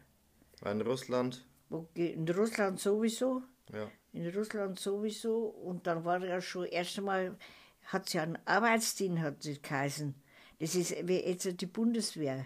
War 0.62 0.72
in 0.72 0.82
Russland? 0.82 1.46
In 1.96 2.28
Russland 2.30 2.80
sowieso. 2.80 3.44
Ja. 3.74 3.90
In 4.14 4.30
Russland 4.30 4.80
sowieso. 4.80 5.48
Und 5.48 5.88
dann 5.88 6.06
war 6.06 6.24
er 6.24 6.42
schon 6.42 6.66
erst 6.66 6.98
einmal, 6.98 7.38
hat 7.86 8.10
sie 8.10 8.20
einen 8.20 8.38
Arbeitsdienst, 8.46 9.22
hat 9.22 9.44
sie 9.44 9.62
geheißen. 9.62 10.16
Das 10.60 10.76
ist 10.76 11.08
wie 11.08 11.20
jetzt 11.20 11.62
die 11.62 11.66
Bundeswehr. 11.66 12.46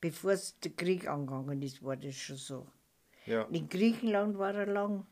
Bevor 0.00 0.36
der 0.62 0.70
Krieg 0.72 1.08
angegangen 1.08 1.62
ist, 1.62 1.82
war 1.82 1.96
das 1.96 2.14
schon 2.14 2.36
so. 2.36 2.66
Ja. 3.26 3.42
In 3.44 3.68
Griechenland 3.68 4.38
war 4.38 4.54
er 4.54 4.66
lang. 4.66 5.06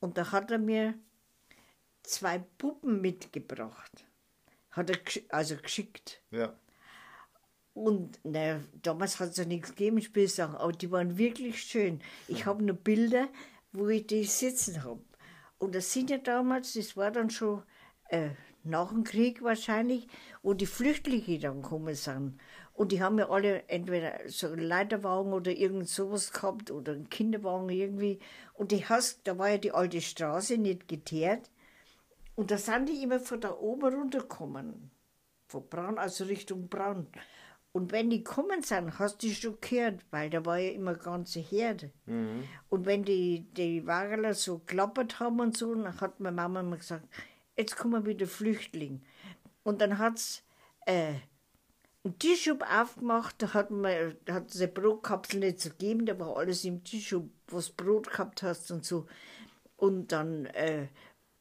Und 0.00 0.18
da 0.18 0.32
hat 0.32 0.50
er 0.50 0.58
mir 0.58 0.94
zwei 2.02 2.38
Puppen 2.38 3.00
mitgebracht. 3.00 4.04
Hat 4.70 4.90
er 4.90 4.96
gesch 4.96 5.20
also 5.28 5.56
geschickt. 5.56 6.20
Ja. 6.30 6.54
Und 7.74 8.20
na, 8.22 8.60
damals 8.82 9.18
hat 9.18 9.30
es 9.30 9.36
ja 9.38 9.44
nichts 9.44 9.70
gegeben, 9.70 10.02
Spielsachen, 10.02 10.56
aber 10.56 10.72
die 10.72 10.90
waren 10.90 11.16
wirklich 11.16 11.62
schön. 11.62 12.00
Ich 12.28 12.44
habe 12.44 12.62
nur 12.62 12.76
Bilder, 12.76 13.28
wo 13.72 13.88
ich 13.88 14.06
die 14.06 14.24
sitzen 14.24 14.84
habe. 14.84 15.00
Und 15.58 15.74
das 15.74 15.92
sind 15.92 16.10
ja 16.10 16.18
damals, 16.18 16.74
das 16.74 16.96
war 16.96 17.10
dann 17.10 17.30
schon 17.30 17.62
äh, 18.08 18.30
nach 18.64 18.90
dem 18.90 19.04
Krieg 19.04 19.42
wahrscheinlich, 19.42 20.06
wo 20.42 20.54
die 20.54 20.66
Flüchtlinge 20.66 21.38
dann 21.38 21.62
gekommen 21.62 21.94
sind. 21.94 22.38
Und 22.74 22.92
die 22.92 23.02
haben 23.02 23.18
ja 23.18 23.28
alle 23.28 23.68
entweder 23.68 24.18
so 24.26 24.48
einen 24.48 24.62
Leiterwagen 24.62 25.32
oder 25.32 25.52
irgend 25.52 25.88
sowas 25.88 26.32
gehabt 26.32 26.70
oder 26.70 26.92
einen 26.92 27.10
Kinderwagen 27.10 27.68
irgendwie. 27.68 28.18
Und 28.54 28.72
die 28.72 28.84
hast, 28.84 29.20
da 29.24 29.38
war 29.38 29.50
ja 29.50 29.58
die 29.58 29.72
alte 29.72 30.00
Straße 30.00 30.58
nicht 30.58 30.88
geteert. 30.88 31.50
Und 32.34 32.50
da 32.50 32.58
sind 32.58 32.88
die 32.88 33.02
immer 33.02 33.20
von 33.20 33.40
da 33.40 33.56
oben 33.56 33.94
runtergekommen. 33.94 34.90
Von 35.48 35.68
Braun, 35.68 35.98
also 35.98 36.24
Richtung 36.24 36.68
Braun. 36.68 37.08
Und 37.72 37.90
wenn 37.90 38.10
die 38.10 38.22
gekommen 38.22 38.62
sind, 38.62 38.98
hast 38.98 39.22
du 39.22 39.28
schon 39.28 39.58
gehört, 39.60 40.04
weil 40.10 40.28
da 40.28 40.44
war 40.44 40.58
ja 40.58 40.72
immer 40.72 40.94
ganze 40.94 41.40
Herde. 41.40 41.90
Und 42.68 42.84
wenn 42.84 43.02
die, 43.04 43.46
die 43.56 43.86
Wagerler 43.86 44.34
so 44.34 44.58
klappert 44.58 45.20
haben 45.20 45.40
und 45.40 45.56
so, 45.56 45.74
dann 45.74 46.00
hat 46.00 46.20
meine 46.20 46.36
Mama 46.36 46.60
immer 46.60 46.76
gesagt, 46.76 47.08
jetzt 47.56 47.76
kommen 47.76 48.04
wieder 48.04 48.26
Flüchtlinge. 48.26 49.00
Und 49.62 49.80
dann 49.80 49.96
hat's 49.96 50.42
äh, 50.84 51.14
einen 52.04 52.18
Tischschub 52.18 52.62
aufgemacht, 52.70 53.36
da 53.38 53.54
hat 53.54 53.70
man 53.70 54.16
hat 54.28 54.48
es 54.48 54.60
eine 54.60 54.68
Brotkapsel 54.68 55.40
nicht 55.40 55.60
so 55.60 55.70
gegeben, 55.70 56.04
da 56.04 56.18
war 56.18 56.36
alles 56.36 56.64
im 56.64 56.84
Tischschub, 56.84 57.30
was 57.46 57.70
Brot 57.70 58.10
gehabt 58.10 58.42
hast 58.42 58.70
und 58.70 58.84
so. 58.84 59.06
Und 59.76 60.12
dann 60.12 60.46
äh, 60.46 60.88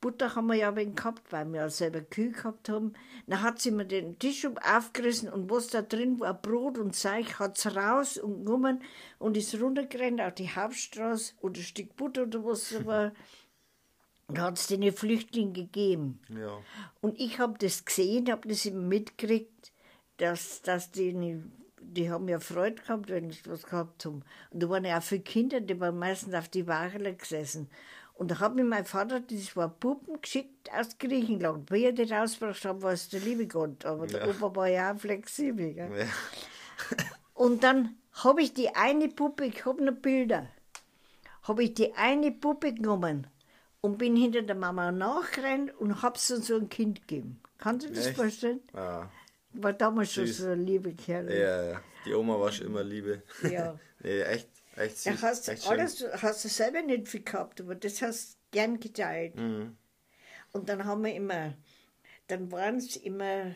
Butter 0.01 0.35
haben 0.35 0.47
wir 0.47 0.55
ja 0.55 0.75
wenig 0.75 0.95
gehabt, 0.95 1.31
weil 1.31 1.45
wir 1.53 1.61
ja 1.61 1.69
selber 1.69 2.01
Kühe 2.01 2.31
gehabt 2.31 2.69
haben. 2.69 2.93
Dann 3.27 3.41
hat 3.41 3.61
sie 3.61 3.69
mir 3.69 3.85
den 3.85 4.17
Tischschub 4.17 4.59
aufgerissen 4.65 5.29
und 5.29 5.49
was 5.49 5.67
da 5.67 5.83
drin 5.83 6.19
war, 6.19 6.33
Brot 6.33 6.79
und 6.79 6.95
Zeug, 6.95 7.39
hat 7.39 7.57
es 7.57 7.75
raus 7.75 8.17
und 8.17 8.43
genommen 8.43 8.81
und 9.19 9.37
ist 9.37 9.53
runtergerannt 9.61 10.19
auf 10.19 10.33
die 10.33 10.49
Hauptstraße 10.49 11.35
oder 11.41 11.61
ein 11.61 11.63
Stück 11.63 11.95
Butter 11.95 12.23
oder 12.23 12.43
was 12.43 12.69
da 12.69 12.85
war. 12.85 13.11
Und 14.27 14.39
hat 14.39 14.57
es 14.57 14.67
den 14.67 14.93
Flüchtlingen 14.93 15.53
gegeben. 15.53 16.21
Ja. 16.29 16.57
Und 17.01 17.19
ich 17.19 17.39
habe 17.39 17.57
das 17.57 17.83
gesehen, 17.83 18.31
habe 18.31 18.47
das 18.47 18.65
immer 18.65 18.79
mitgekriegt, 18.79 19.73
dass, 20.15 20.61
dass 20.61 20.89
die, 20.91 21.43
die 21.81 22.09
haben 22.09 22.29
ja 22.29 22.39
Freude 22.39 22.81
gehabt, 22.81 23.09
wenn 23.09 23.31
sie 23.31 23.41
was 23.47 23.63
gehabt 23.63 24.05
haben. 24.05 24.23
Und 24.51 24.63
da 24.63 24.69
waren 24.69 24.85
ja 24.85 24.99
auch 24.99 25.03
viele 25.03 25.23
Kinder, 25.23 25.59
die 25.59 25.77
waren 25.81 25.99
meistens 25.99 26.33
auf 26.33 26.47
die 26.47 26.65
Wagele 26.65 27.13
gesessen. 27.13 27.69
Und 28.21 28.29
da 28.29 28.39
hat 28.39 28.53
mir 28.53 28.63
mein 28.63 28.85
Vater, 28.85 29.19
das 29.19 29.55
war 29.55 29.67
Puppen 29.69 30.21
geschickt 30.21 30.69
aus 30.71 30.95
Griechenland. 30.99 31.71
Wie 31.71 31.85
er 31.85 31.91
die 31.91 32.03
rausgebracht 32.03 32.63
hat, 32.65 32.79
war 32.83 32.91
es 32.91 33.09
der 33.09 33.19
liebe 33.19 33.47
Gott. 33.47 33.83
Aber 33.83 34.05
der 34.05 34.27
Ja. 34.27 34.27
Opa 34.29 34.55
war 34.55 34.67
ja 34.67 34.93
auch 34.93 34.99
flexibel. 34.99 35.75
Ja. 35.75 35.87
Und 37.33 37.63
dann 37.63 37.95
habe 38.23 38.43
ich 38.43 38.53
die 38.53 38.69
eine 38.75 39.07
Puppe, 39.07 39.45
ich 39.45 39.65
habe 39.65 39.83
noch 39.83 39.95
Bilder, 39.95 40.47
habe 41.43 41.63
ich 41.63 41.73
die 41.73 41.95
eine 41.95 42.31
Puppe 42.31 42.73
genommen 42.75 43.25
und 43.81 43.97
bin 43.97 44.15
hinter 44.15 44.43
der 44.43 44.55
Mama 44.55 44.91
nachgerannt 44.91 45.73
und 45.79 46.03
habe 46.03 46.19
sie 46.19 46.37
so 46.43 46.57
ein 46.57 46.69
Kind 46.69 47.07
gegeben. 47.07 47.41
Kannst 47.57 47.87
du 47.87 47.91
das 47.91 48.07
Echt? 48.07 48.17
vorstellen? 48.17 48.59
Ah, 48.73 49.07
War 49.53 49.73
damals 49.73 50.13
schon 50.13 50.27
Süß. 50.27 50.37
so 50.37 50.49
ein 50.49 50.63
liebe 50.65 50.93
Kerl. 50.93 51.31
ja, 51.33 51.63
ja. 51.71 51.81
Die 52.05 52.13
Oma 52.13 52.39
war 52.39 52.51
schon 52.51 52.67
immer 52.67 52.83
Liebe. 52.83 53.23
Ja. 53.49 53.79
nee, 54.03 54.21
echt, 54.21 54.49
echt 54.77 55.05
Da 55.05 55.13
süß. 55.13 55.21
hast 55.21 55.49
echt 55.49 55.65
du 55.65 55.69
alles, 55.69 56.05
hast 56.21 56.45
du 56.45 56.49
selber 56.49 56.81
nicht 56.81 57.07
viel 57.07 57.23
gehabt, 57.23 57.61
aber 57.61 57.75
das 57.75 58.01
hast 58.01 58.33
du 58.33 58.37
gern 58.51 58.79
geteilt. 58.79 59.35
Mhm. 59.35 59.77
Und 60.51 60.69
dann 60.69 60.85
haben 60.85 61.03
wir 61.03 61.13
immer, 61.13 61.53
dann 62.27 62.51
waren 62.51 62.79
sie 62.79 62.99
immer 62.99 63.55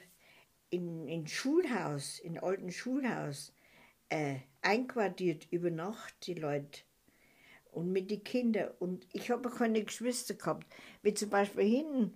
in, 0.70 1.08
in 1.08 1.28
Schulhaus, 1.28 2.20
in 2.20 2.40
alten 2.40 2.72
Schulhaus, 2.72 3.54
äh, 4.10 4.38
einquartiert 4.62 5.48
über 5.52 5.70
Nacht, 5.70 6.28
die 6.28 6.34
Leute. 6.36 6.82
Und 7.72 7.92
mit 7.92 8.10
den 8.10 8.24
Kindern. 8.24 8.72
Und 8.80 9.06
ich 9.12 9.30
habe 9.32 9.50
keine 9.50 9.84
Geschwister 9.84 10.34
gehabt. 10.36 10.66
Wie 11.02 11.14
zum 11.14 11.30
Beispiel 11.30 11.66
hinten 11.66 12.16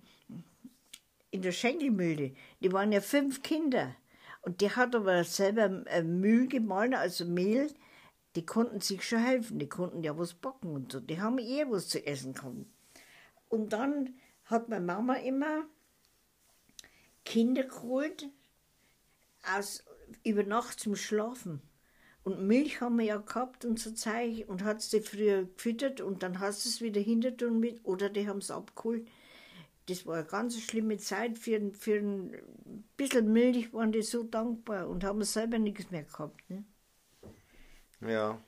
in 1.30 1.42
der 1.42 1.52
Schenkelmühle, 1.52 2.32
die 2.60 2.72
waren 2.72 2.92
ja 2.92 3.02
fünf 3.02 3.42
Kinder. 3.42 3.94
Und 4.42 4.62
die 4.62 4.70
hat 4.70 4.94
aber 4.94 5.22
selber 5.24 5.84
äh, 5.86 6.02
Müll 6.02 6.48
gemahlen, 6.48 6.94
also 6.94 7.26
Mehl. 7.26 7.70
Die 8.36 8.46
konnten 8.46 8.80
sich 8.80 9.02
schon 9.02 9.18
helfen, 9.18 9.58
die 9.58 9.68
konnten 9.68 10.02
ja 10.02 10.16
was 10.16 10.34
backen 10.34 10.74
und 10.74 10.92
so. 10.92 11.00
Die 11.00 11.20
haben 11.20 11.38
eh 11.38 11.64
was 11.68 11.88
zu 11.88 12.04
essen 12.06 12.32
gehabt. 12.32 12.66
Und 13.48 13.72
dann 13.72 14.14
hat 14.44 14.68
meine 14.68 14.84
Mama 14.84 15.14
immer 15.14 15.64
Kinder 17.24 17.64
geholt, 17.64 18.28
aus, 19.42 19.84
über 20.24 20.42
Nacht 20.42 20.80
zum 20.80 20.96
Schlafen. 20.96 21.60
Und 22.22 22.46
Milch 22.46 22.80
haben 22.80 22.98
wir 22.98 23.06
ja 23.06 23.16
gehabt 23.16 23.64
und 23.64 23.78
so 23.78 23.92
Zeug 23.92 24.44
und 24.46 24.62
hat 24.62 24.82
sie 24.82 25.00
früher 25.00 25.44
gefüttert 25.44 26.00
und 26.00 26.22
dann 26.22 26.38
hast 26.38 26.64
du 26.64 26.68
es 26.68 26.80
wieder 26.80 27.00
hinter 27.00 27.50
mit 27.50 27.84
oder 27.84 28.08
die 28.10 28.28
haben 28.28 28.38
es 28.38 28.50
abgeholt. 28.50 29.08
Das 29.86 30.06
war 30.06 30.16
eine 30.16 30.26
ganz 30.26 30.60
schlimme 30.60 30.98
Zeit. 30.98 31.38
Für, 31.38 31.72
für 31.72 31.96
ein 31.96 32.84
bisschen 32.96 33.32
Milch 33.32 33.72
waren 33.72 33.90
die 33.90 34.02
so 34.02 34.22
dankbar 34.22 34.88
und 34.88 35.02
haben 35.02 35.22
selber 35.24 35.58
nichts 35.58 35.90
mehr 35.90 36.04
gehabt. 36.04 36.48
Ne? 36.50 36.64
Ja, 38.00 38.40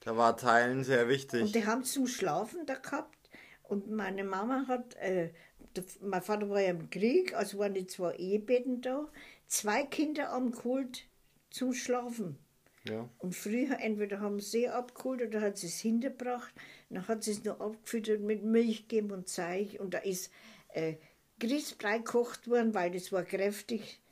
da 0.00 0.16
war 0.16 0.36
Teilen 0.36 0.84
sehr 0.84 1.08
wichtig. 1.08 1.42
Und 1.42 1.54
die 1.54 1.66
haben 1.66 1.84
zum 1.84 2.06
Schlafen 2.06 2.66
da 2.66 2.74
gehabt. 2.74 3.18
Und 3.62 3.90
meine 3.90 4.24
Mama 4.24 4.66
hat, 4.68 4.94
äh, 4.96 5.30
der, 5.74 5.84
mein 6.02 6.22
Vater 6.22 6.50
war 6.50 6.60
ja 6.60 6.70
im 6.70 6.90
Krieg, 6.90 7.34
also 7.34 7.58
waren 7.58 7.74
die 7.74 7.86
zwei 7.86 8.14
Ehebetten 8.14 8.82
da, 8.82 9.08
zwei 9.46 9.84
Kinder 9.84 10.30
abgeholt 10.30 11.06
zum 11.50 11.72
Schlafen. 11.72 12.38
Ja. 12.86 13.08
Und 13.18 13.34
früher 13.34 13.80
entweder 13.80 14.20
haben 14.20 14.40
sie 14.40 14.68
abgeholt 14.68 15.22
oder 15.22 15.40
hat 15.40 15.56
sie 15.56 15.68
es 15.68 15.80
hinterbracht. 15.80 16.52
Dann 16.90 17.08
hat 17.08 17.24
sie 17.24 17.30
es 17.30 17.44
noch 17.44 17.60
abgefüttert 17.60 18.20
mit 18.20 18.44
Milch 18.44 18.88
gegeben 18.88 19.10
und 19.12 19.28
Zeug. 19.28 19.78
Und 19.80 19.94
da 19.94 19.98
ist 19.98 20.30
äh, 20.68 20.96
Grießbrei 21.40 21.98
gekocht 21.98 22.48
worden, 22.48 22.74
weil 22.74 22.90
das 22.90 23.10
war 23.10 23.22
kräftig 23.22 24.02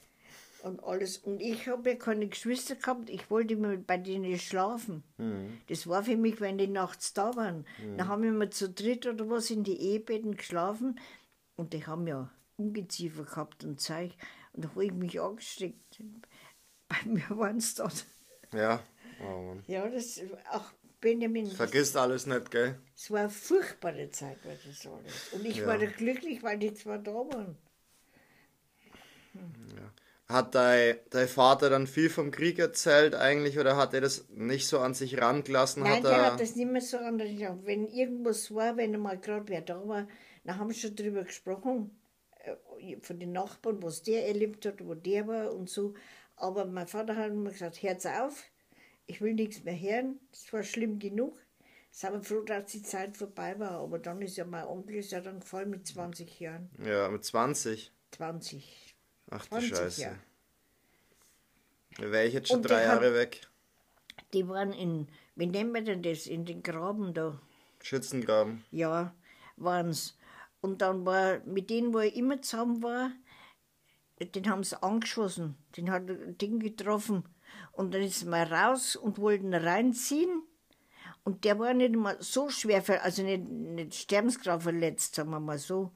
und 0.62 0.82
alles. 0.84 1.18
Und 1.18 1.40
ich 1.40 1.68
habe 1.68 1.90
ja 1.90 1.96
keine 1.96 2.26
Geschwister 2.28 2.76
gehabt, 2.76 3.10
ich 3.10 3.30
wollte 3.30 3.54
immer 3.54 3.76
bei 3.76 3.98
denen 3.98 4.38
schlafen. 4.38 5.02
Mhm. 5.18 5.60
Das 5.68 5.86
war 5.86 6.02
für 6.04 6.16
mich, 6.16 6.40
wenn 6.40 6.58
die 6.58 6.68
nachts 6.68 7.12
da 7.12 7.34
waren. 7.36 7.66
Dann 7.96 8.08
haben 8.08 8.22
wir 8.22 8.30
immer 8.30 8.50
zu 8.50 8.70
dritt 8.70 9.06
oder 9.06 9.28
was 9.28 9.50
in 9.50 9.64
die 9.64 9.76
Ehebetten 9.80 10.36
geschlafen 10.36 10.98
und 11.56 11.72
die 11.72 11.84
haben 11.86 12.06
ja 12.06 12.30
Ungeziefer 12.56 13.24
gehabt 13.24 13.64
und 13.64 13.80
Zeug. 13.80 14.12
Und 14.52 14.64
da 14.64 14.68
habe 14.70 14.84
ich 14.84 14.92
mich 14.92 15.20
angesteckt. 15.20 16.02
Bei 16.88 16.96
mir 17.06 17.28
waren 17.30 17.56
es 17.56 17.74
dort. 17.74 18.04
Ja. 18.52 18.82
Oh 19.20 19.40
Mann. 19.42 19.64
Ja, 19.66 19.88
das 19.88 20.20
auch 20.50 20.70
Benjamin. 21.00 21.46
Vergisst 21.50 21.96
alles 21.96 22.26
nicht, 22.26 22.50
gell? 22.50 22.78
Es 22.94 23.10
war 23.10 23.20
eine 23.20 23.30
furchtbare 23.30 24.10
Zeit, 24.10 24.38
war 24.44 24.52
das 24.64 24.86
alles. 24.86 25.32
Und 25.32 25.44
ich 25.44 25.56
Ja. 25.56 25.66
war 25.66 25.78
da 25.78 25.86
glücklich, 25.86 26.42
weil 26.42 26.58
die 26.58 26.72
zwei 26.74 26.98
da 26.98 27.12
waren. 27.12 27.56
Hat 30.32 30.54
dein, 30.54 30.96
dein 31.10 31.28
Vater 31.28 31.70
dann 31.70 31.86
viel 31.86 32.10
vom 32.10 32.30
Krieg 32.30 32.58
erzählt 32.58 33.14
eigentlich 33.14 33.58
oder 33.58 33.76
hat 33.76 33.94
er 33.94 34.00
das 34.00 34.28
nicht 34.30 34.66
so 34.66 34.78
an 34.78 34.94
sich 34.94 35.20
rangelassen? 35.20 35.82
Nein, 35.82 35.96
hat 35.96 36.04
der 36.04 36.10
er, 36.10 36.32
hat 36.32 36.40
das 36.40 36.56
nicht 36.56 36.70
mehr 36.70 36.80
so 36.80 36.96
anders 36.98 37.28
gesagt. 37.28 37.66
Wenn 37.66 37.86
irgendwas 37.86 38.54
war, 38.54 38.76
wenn 38.76 38.98
mal 38.98 39.18
gerade 39.18 39.48
wer 39.48 39.60
da 39.60 39.86
war, 39.86 40.08
dann 40.44 40.58
haben 40.58 40.70
sie 40.70 40.80
schon 40.80 40.96
drüber 40.96 41.24
gesprochen, 41.24 41.90
äh, 42.80 42.96
von 43.00 43.18
den 43.20 43.32
Nachbarn, 43.32 43.82
was 43.82 44.02
der 44.02 44.26
erlebt 44.26 44.66
hat, 44.66 44.84
wo 44.84 44.94
der 44.94 45.26
war 45.26 45.54
und 45.54 45.68
so. 45.68 45.94
Aber 46.36 46.64
mein 46.64 46.86
Vater 46.86 47.14
hat 47.16 47.30
immer 47.30 47.50
gesagt, 47.50 47.82
hört's 47.82 48.06
auf, 48.06 48.44
ich 49.06 49.20
will 49.20 49.34
nichts 49.34 49.62
mehr 49.64 49.78
hören, 49.78 50.18
das 50.30 50.52
war 50.52 50.62
schlimm 50.62 50.98
genug. 50.98 51.38
Sind 51.90 52.14
wir 52.14 52.22
froh, 52.22 52.40
dass 52.40 52.72
die 52.72 52.82
Zeit 52.82 53.18
vorbei 53.18 53.58
war. 53.58 53.72
Aber 53.72 53.98
dann 53.98 54.22
ist 54.22 54.38
ja 54.38 54.46
mein 54.46 54.64
Onkel 54.64 54.96
ist 54.96 55.12
ja 55.12 55.20
dann 55.20 55.40
gefallen 55.40 55.68
mit 55.68 55.86
20 55.86 56.40
Jahren. 56.40 56.70
ja, 56.82 57.08
mit 57.10 57.22
20. 57.22 57.92
20. 58.12 58.81
Ach 59.32 59.42
du 59.46 59.48
20 59.48 59.76
Scheiße. 59.76 60.02
Jahre. 60.02 60.18
Da 61.98 62.10
wäre 62.10 62.26
ich 62.26 62.34
jetzt 62.34 62.48
schon 62.48 62.58
Und 62.58 62.62
drei 62.68 62.84
Jahre 62.84 63.14
weg. 63.14 63.48
Die 64.32 64.48
waren 64.48 64.72
in, 64.72 65.08
wie 65.34 65.46
nennen 65.46 65.72
wir 65.72 65.82
denn 65.82 66.02
das, 66.02 66.26
in 66.26 66.44
den 66.44 66.62
Graben 66.62 67.14
da. 67.14 67.40
Schützengraben. 67.82 68.64
Ja, 68.70 69.14
waren's. 69.56 70.16
Und 70.60 70.80
dann 70.80 71.04
war, 71.04 71.40
mit 71.40 71.70
denen, 71.70 71.92
wo 71.92 71.98
er 71.98 72.14
immer 72.14 72.40
zusammen 72.40 72.82
war, 72.82 73.10
den 74.20 74.48
haben 74.48 74.62
sie 74.62 74.80
angeschossen. 74.82 75.56
Den 75.76 75.90
hat 75.90 76.08
ein 76.08 76.38
Ding 76.38 76.60
getroffen. 76.60 77.24
Und 77.72 77.92
dann 77.92 78.02
ist 78.02 78.24
mal 78.24 78.44
raus 78.44 78.96
und 78.96 79.18
wollten 79.18 79.52
reinziehen. 79.54 80.42
Und 81.24 81.44
der 81.44 81.58
war 81.58 81.74
nicht 81.74 81.94
mal 81.94 82.16
so 82.20 82.48
schwer, 82.48 82.82
ver 82.82 83.02
also 83.02 83.22
nicht, 83.22 83.48
nicht 83.48 83.94
sterbensgrad 83.94 84.62
verletzt, 84.62 85.14
sagen 85.14 85.30
wir 85.30 85.40
mal 85.40 85.58
so. 85.58 85.92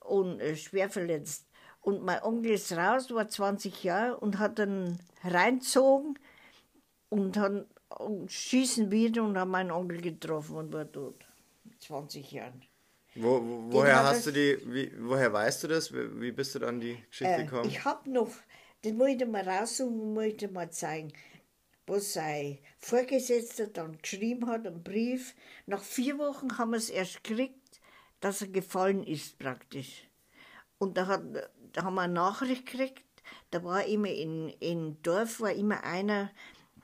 Und 0.00 0.40
äh, 0.40 0.56
schwer 0.56 0.90
verletzt. 0.90 1.47
Und 1.80 2.02
mein 2.02 2.22
Onkel 2.22 2.52
ist 2.52 2.72
raus, 2.72 3.10
war 3.10 3.28
20 3.28 3.82
Jahre 3.84 4.18
und 4.18 4.38
hat 4.38 4.58
dann 4.58 4.98
reinzogen 5.24 6.18
und 7.08 7.36
dann 7.36 7.66
und 7.88 8.30
schießen 8.30 8.90
wieder 8.90 9.22
und 9.24 9.38
haben 9.38 9.50
meinen 9.50 9.70
Onkel 9.70 10.00
getroffen 10.00 10.56
und 10.56 10.72
war 10.72 10.90
tot. 10.90 11.24
Mit 11.64 11.80
20 11.82 12.30
Jahren. 12.32 12.62
Wo, 13.14 13.40
wo, 13.42 13.72
woher 13.72 13.98
hat 14.00 14.06
hast 14.16 14.26
du 14.26 14.32
die, 14.32 14.58
wie, 14.66 14.92
woher 14.98 15.32
weißt 15.32 15.64
du 15.64 15.68
das? 15.68 15.92
Wie, 15.92 16.20
wie 16.20 16.32
bist 16.32 16.54
du 16.54 16.58
dann 16.58 16.80
die 16.80 16.98
Geschichte 17.08 17.32
Äh, 17.34 17.44
gekommen? 17.44 17.68
ich 17.68 17.84
habe 17.84 18.10
noch, 18.10 18.30
das 18.82 18.92
muss 18.92 19.08
ich 19.08 19.16
dir 19.18 19.26
mal 19.26 19.48
raussuchen, 19.48 20.12
muss 20.14 20.24
ich 20.24 20.36
dir 20.36 20.50
mal 20.50 20.70
zeigen, 20.70 21.12
was 21.86 22.12
sein 22.12 22.58
Vorgesetzter 22.78 23.66
dann 23.68 23.96
geschrieben 23.98 24.46
hat, 24.48 24.66
einen 24.66 24.82
Brief. 24.84 25.34
Nach 25.66 25.82
vier 25.82 26.18
Wochen 26.18 26.58
haben 26.58 26.72
wir 26.72 26.76
es 26.76 26.90
erst 26.90 27.24
gekriegt, 27.24 27.80
dass 28.20 28.42
er 28.42 28.48
gefallen 28.48 29.02
ist 29.02 29.38
praktisch. 29.38 30.07
Und 30.78 30.96
da, 30.96 31.06
hat, 31.06 31.22
da 31.72 31.82
haben 31.82 31.94
wir 31.94 32.02
eine 32.02 32.12
Nachricht 32.12 32.66
gekriegt, 32.66 33.04
da 33.50 33.62
war 33.64 33.84
immer 33.84 34.10
in, 34.10 34.48
in 34.60 35.02
Dorf 35.02 35.40
war 35.40 35.52
immer 35.52 35.82
einer, 35.84 36.30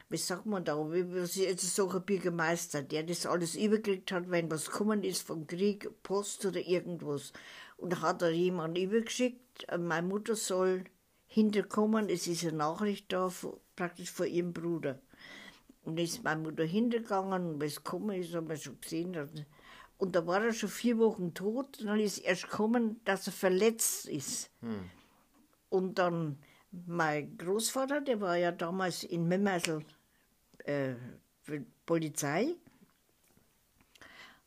wie 0.08 0.16
sagt 0.16 0.46
man 0.46 0.64
da, 0.64 0.76
wie 0.92 1.00
jetzt 1.40 1.74
sage, 1.74 1.96
ein 1.96 2.04
Bürgermeister, 2.04 2.82
der 2.82 3.02
das 3.02 3.26
alles 3.26 3.54
übergekriegt 3.54 4.12
hat, 4.12 4.30
wenn 4.30 4.50
was 4.50 4.70
gekommen 4.70 5.02
ist 5.02 5.26
vom 5.26 5.46
Krieg, 5.46 5.90
Post 6.02 6.44
oder 6.44 6.60
irgendwas. 6.60 7.32
Und 7.76 7.92
da 7.92 8.00
hat 8.00 8.22
er 8.22 8.30
jemand 8.30 8.78
übergeschickt, 8.78 9.68
äh, 9.68 9.78
meine 9.78 10.06
Mutter 10.06 10.36
soll 10.36 10.84
hinterkommen, 11.26 12.08
es 12.08 12.26
ist 12.26 12.44
eine 12.44 12.58
Nachricht 12.58 13.12
da, 13.12 13.30
praktisch 13.76 14.10
von 14.10 14.26
ihrem 14.26 14.52
Bruder. 14.52 15.00
Und 15.84 15.98
ist 16.00 16.24
meine 16.24 16.40
Mutter 16.40 16.64
hintergegangen 16.64 17.54
und 17.54 17.62
was 17.62 17.76
gekommen 17.76 18.20
ist, 18.20 18.34
haben 18.34 18.48
wir 18.48 18.56
schon 18.56 18.80
gesehen. 18.80 19.16
Und- 20.06 20.16
da 20.16 20.26
war 20.26 20.44
er 20.44 20.52
schon 20.52 20.68
vier 20.68 20.98
Wochen 20.98 21.34
tot. 21.34 21.80
Und 21.80 21.86
dann 21.86 22.00
ist 22.00 22.18
erst 22.18 22.44
gekommen, 22.50 23.00
dass 23.04 23.26
er 23.26 23.32
verletzt 23.32 24.06
ist. 24.08 24.50
Und 25.70 25.98
dann 25.98 26.38
mein 26.86 27.36
Großvater, 27.38 28.00
der 28.00 28.20
war 28.20 28.36
ja 28.36 28.52
damals 28.52 29.04
in 29.04 29.28
Memmersel 29.28 29.84
äh, 30.64 30.94
Polizei. 31.86 32.54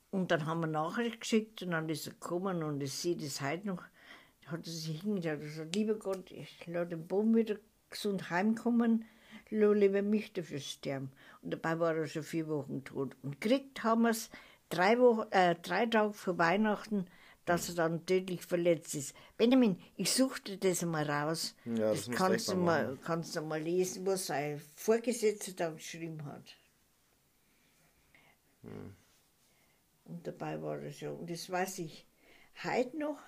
Und 0.10 0.32
dann 0.32 0.46
haben 0.46 0.62
wir 0.62 0.68
Nachricht 0.68 1.22
geschickt 1.22 1.62
und 1.64 1.72
dann 1.72 1.90
ist 1.90 2.08
er 2.08 2.14
gekommen 2.14 2.64
und 2.64 2.82
ich 2.82 2.94
sehe 2.94 3.16
das 3.18 3.42
heute 3.42 3.68
noch. 3.68 3.84
Da 4.44 4.52
hat 4.52 4.66
er 4.66 4.72
sich 4.72 5.02
hingestellt 5.02 5.42
und 5.42 5.48
gesagt, 5.48 5.76
lieber 5.76 5.96
Gott, 5.96 6.32
ich 6.32 6.66
lasse 6.66 6.88
den 6.90 7.08
Baum 7.08 7.36
wieder 7.36 7.58
gesund 7.90 8.30
heimkommen, 8.30 9.06
lass 9.50 9.76
lieber 9.76 10.02
mich 10.02 10.32
dafür 10.34 10.60
sterben. 10.60 11.12
Und 11.42 11.52
dabei 11.52 11.80
war 11.80 11.96
er 11.96 12.08
schon 12.08 12.24
vier 12.24 12.48
Wochen 12.48 12.84
tot. 12.86 13.16
Und 13.22 13.42
gekriegt 13.42 13.84
haben 13.84 14.04
wir 14.04 14.12
es 14.12 14.30
drei, 14.70 15.00
Wochen, 15.00 15.32
äh, 15.32 15.56
drei 15.56 15.86
Tage 15.86 16.14
vor 16.14 16.38
Weihnachten, 16.38 17.08
dass 17.46 17.70
er 17.70 17.76
dann 17.76 18.06
tödlich 18.06 18.46
verletzt 18.46 18.94
ist. 18.96 19.16
Benjamin, 19.38 19.82
ich 19.96 20.12
suche 20.12 20.42
dir 20.42 20.58
das 20.58 20.82
mal 20.84 21.10
raus. 21.10 21.56
Ja, 21.66 21.92
das 21.92 22.06
das 22.06 22.16
kannst, 22.16 22.50
du 22.50 22.56
mal 22.56 22.98
kannst 23.04 23.36
du 23.36 23.42
mal 23.42 23.62
lesen, 23.62 24.06
was 24.06 24.28
sein 24.28 24.62
Vorgesetzter 24.76 25.54
da 25.54 25.70
geschrieben 25.72 26.26
hat. 26.26 26.56
Und 30.06 30.28
dabei 30.28 30.62
war 30.62 30.80
er 30.80 30.92
schon. 30.92 31.18
Und 31.20 31.30
das 31.30 31.50
weiß 31.50 31.80
ich 31.80 32.06
heute 32.64 32.98
noch. 32.98 33.20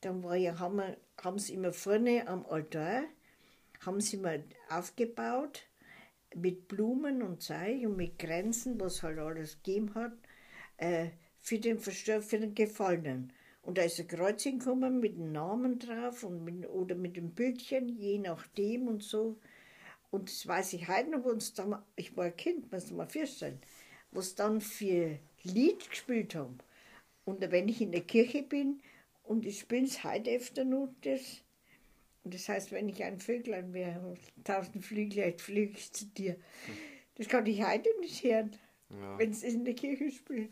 Dann 0.00 0.22
war 0.22 0.36
ja, 0.36 0.58
haben, 0.58 0.76
wir, 0.76 0.96
haben 1.22 1.38
sie 1.38 1.54
immer 1.54 1.72
vorne 1.72 2.26
am 2.26 2.46
Altar, 2.46 3.02
haben 3.84 4.00
sie 4.00 4.16
mal 4.16 4.42
aufgebaut 4.68 5.62
mit 6.34 6.68
Blumen 6.68 7.22
und 7.22 7.42
Zeug 7.42 7.84
und 7.84 7.96
mit 7.96 8.18
Grenzen, 8.18 8.80
was 8.80 9.02
halt 9.02 9.18
alles 9.18 9.56
gegeben 9.62 9.94
hat, 9.94 10.12
äh, 10.80 11.10
für 11.38 11.58
den 11.58 11.78
Verstor 11.78 12.22
für 12.22 12.38
den 12.40 12.54
Gefallenen. 12.54 13.32
Und 13.62 13.78
da 13.78 13.82
ist 13.82 14.00
ein 14.00 14.08
Kreuz 14.08 14.42
hingekommen 14.42 15.00
mit 15.00 15.16
dem 15.16 15.32
Namen 15.32 15.78
drauf 15.78 16.24
und 16.24 16.44
mit, 16.44 16.68
oder 16.68 16.94
mit 16.96 17.16
dem 17.16 17.30
Bildchen, 17.32 17.88
je 17.88 18.18
nachdem 18.18 18.88
und 18.88 19.02
so. 19.02 19.38
Und 20.10 20.28
das 20.30 20.46
weiß 20.46 20.72
ich 20.74 20.88
heute 20.88 21.10
noch, 21.10 21.24
wo 21.24 21.30
uns 21.30 21.54
da, 21.54 21.84
ich 21.96 22.16
war 22.16 22.26
ein 22.26 22.36
Kind, 22.36 22.72
muss 22.72 22.90
mal 22.90 23.06
vorstellen, 23.08 23.60
was 24.12 24.34
dann 24.34 24.60
für 24.60 25.18
Lied 25.44 25.88
gespielt 25.90 26.34
haben. 26.34 26.58
Und 27.24 27.40
wenn 27.50 27.68
ich 27.68 27.80
in 27.80 27.92
der 27.92 28.02
Kirche 28.02 28.42
bin 28.42 28.80
Und 29.22 29.46
ich 29.46 29.68
bin 29.68 29.84
es 29.84 30.02
heute 30.04 30.30
öfter 30.32 30.64
nur 30.64 30.92
das. 31.02 31.42
Und 32.24 32.34
das 32.34 32.48
heißt, 32.48 32.72
wenn 32.72 32.88
ich 32.88 33.02
ein 33.04 33.18
Vöglein 33.20 33.72
wäre, 33.72 34.14
tausend 34.44 34.84
Flügel, 34.84 35.34
fliege 35.38 35.72
ich 35.78 35.92
zu 35.92 36.06
dir. 36.06 36.36
Das 37.16 37.28
kann 37.28 37.46
ich 37.46 37.64
heute 37.64 37.88
nicht 38.00 38.24
hören, 38.24 38.50
Ja. 38.90 39.18
wenn 39.18 39.30
es 39.30 39.42
in 39.44 39.64
der 39.64 39.74
Kirche 39.74 40.10
spielt. 40.10 40.50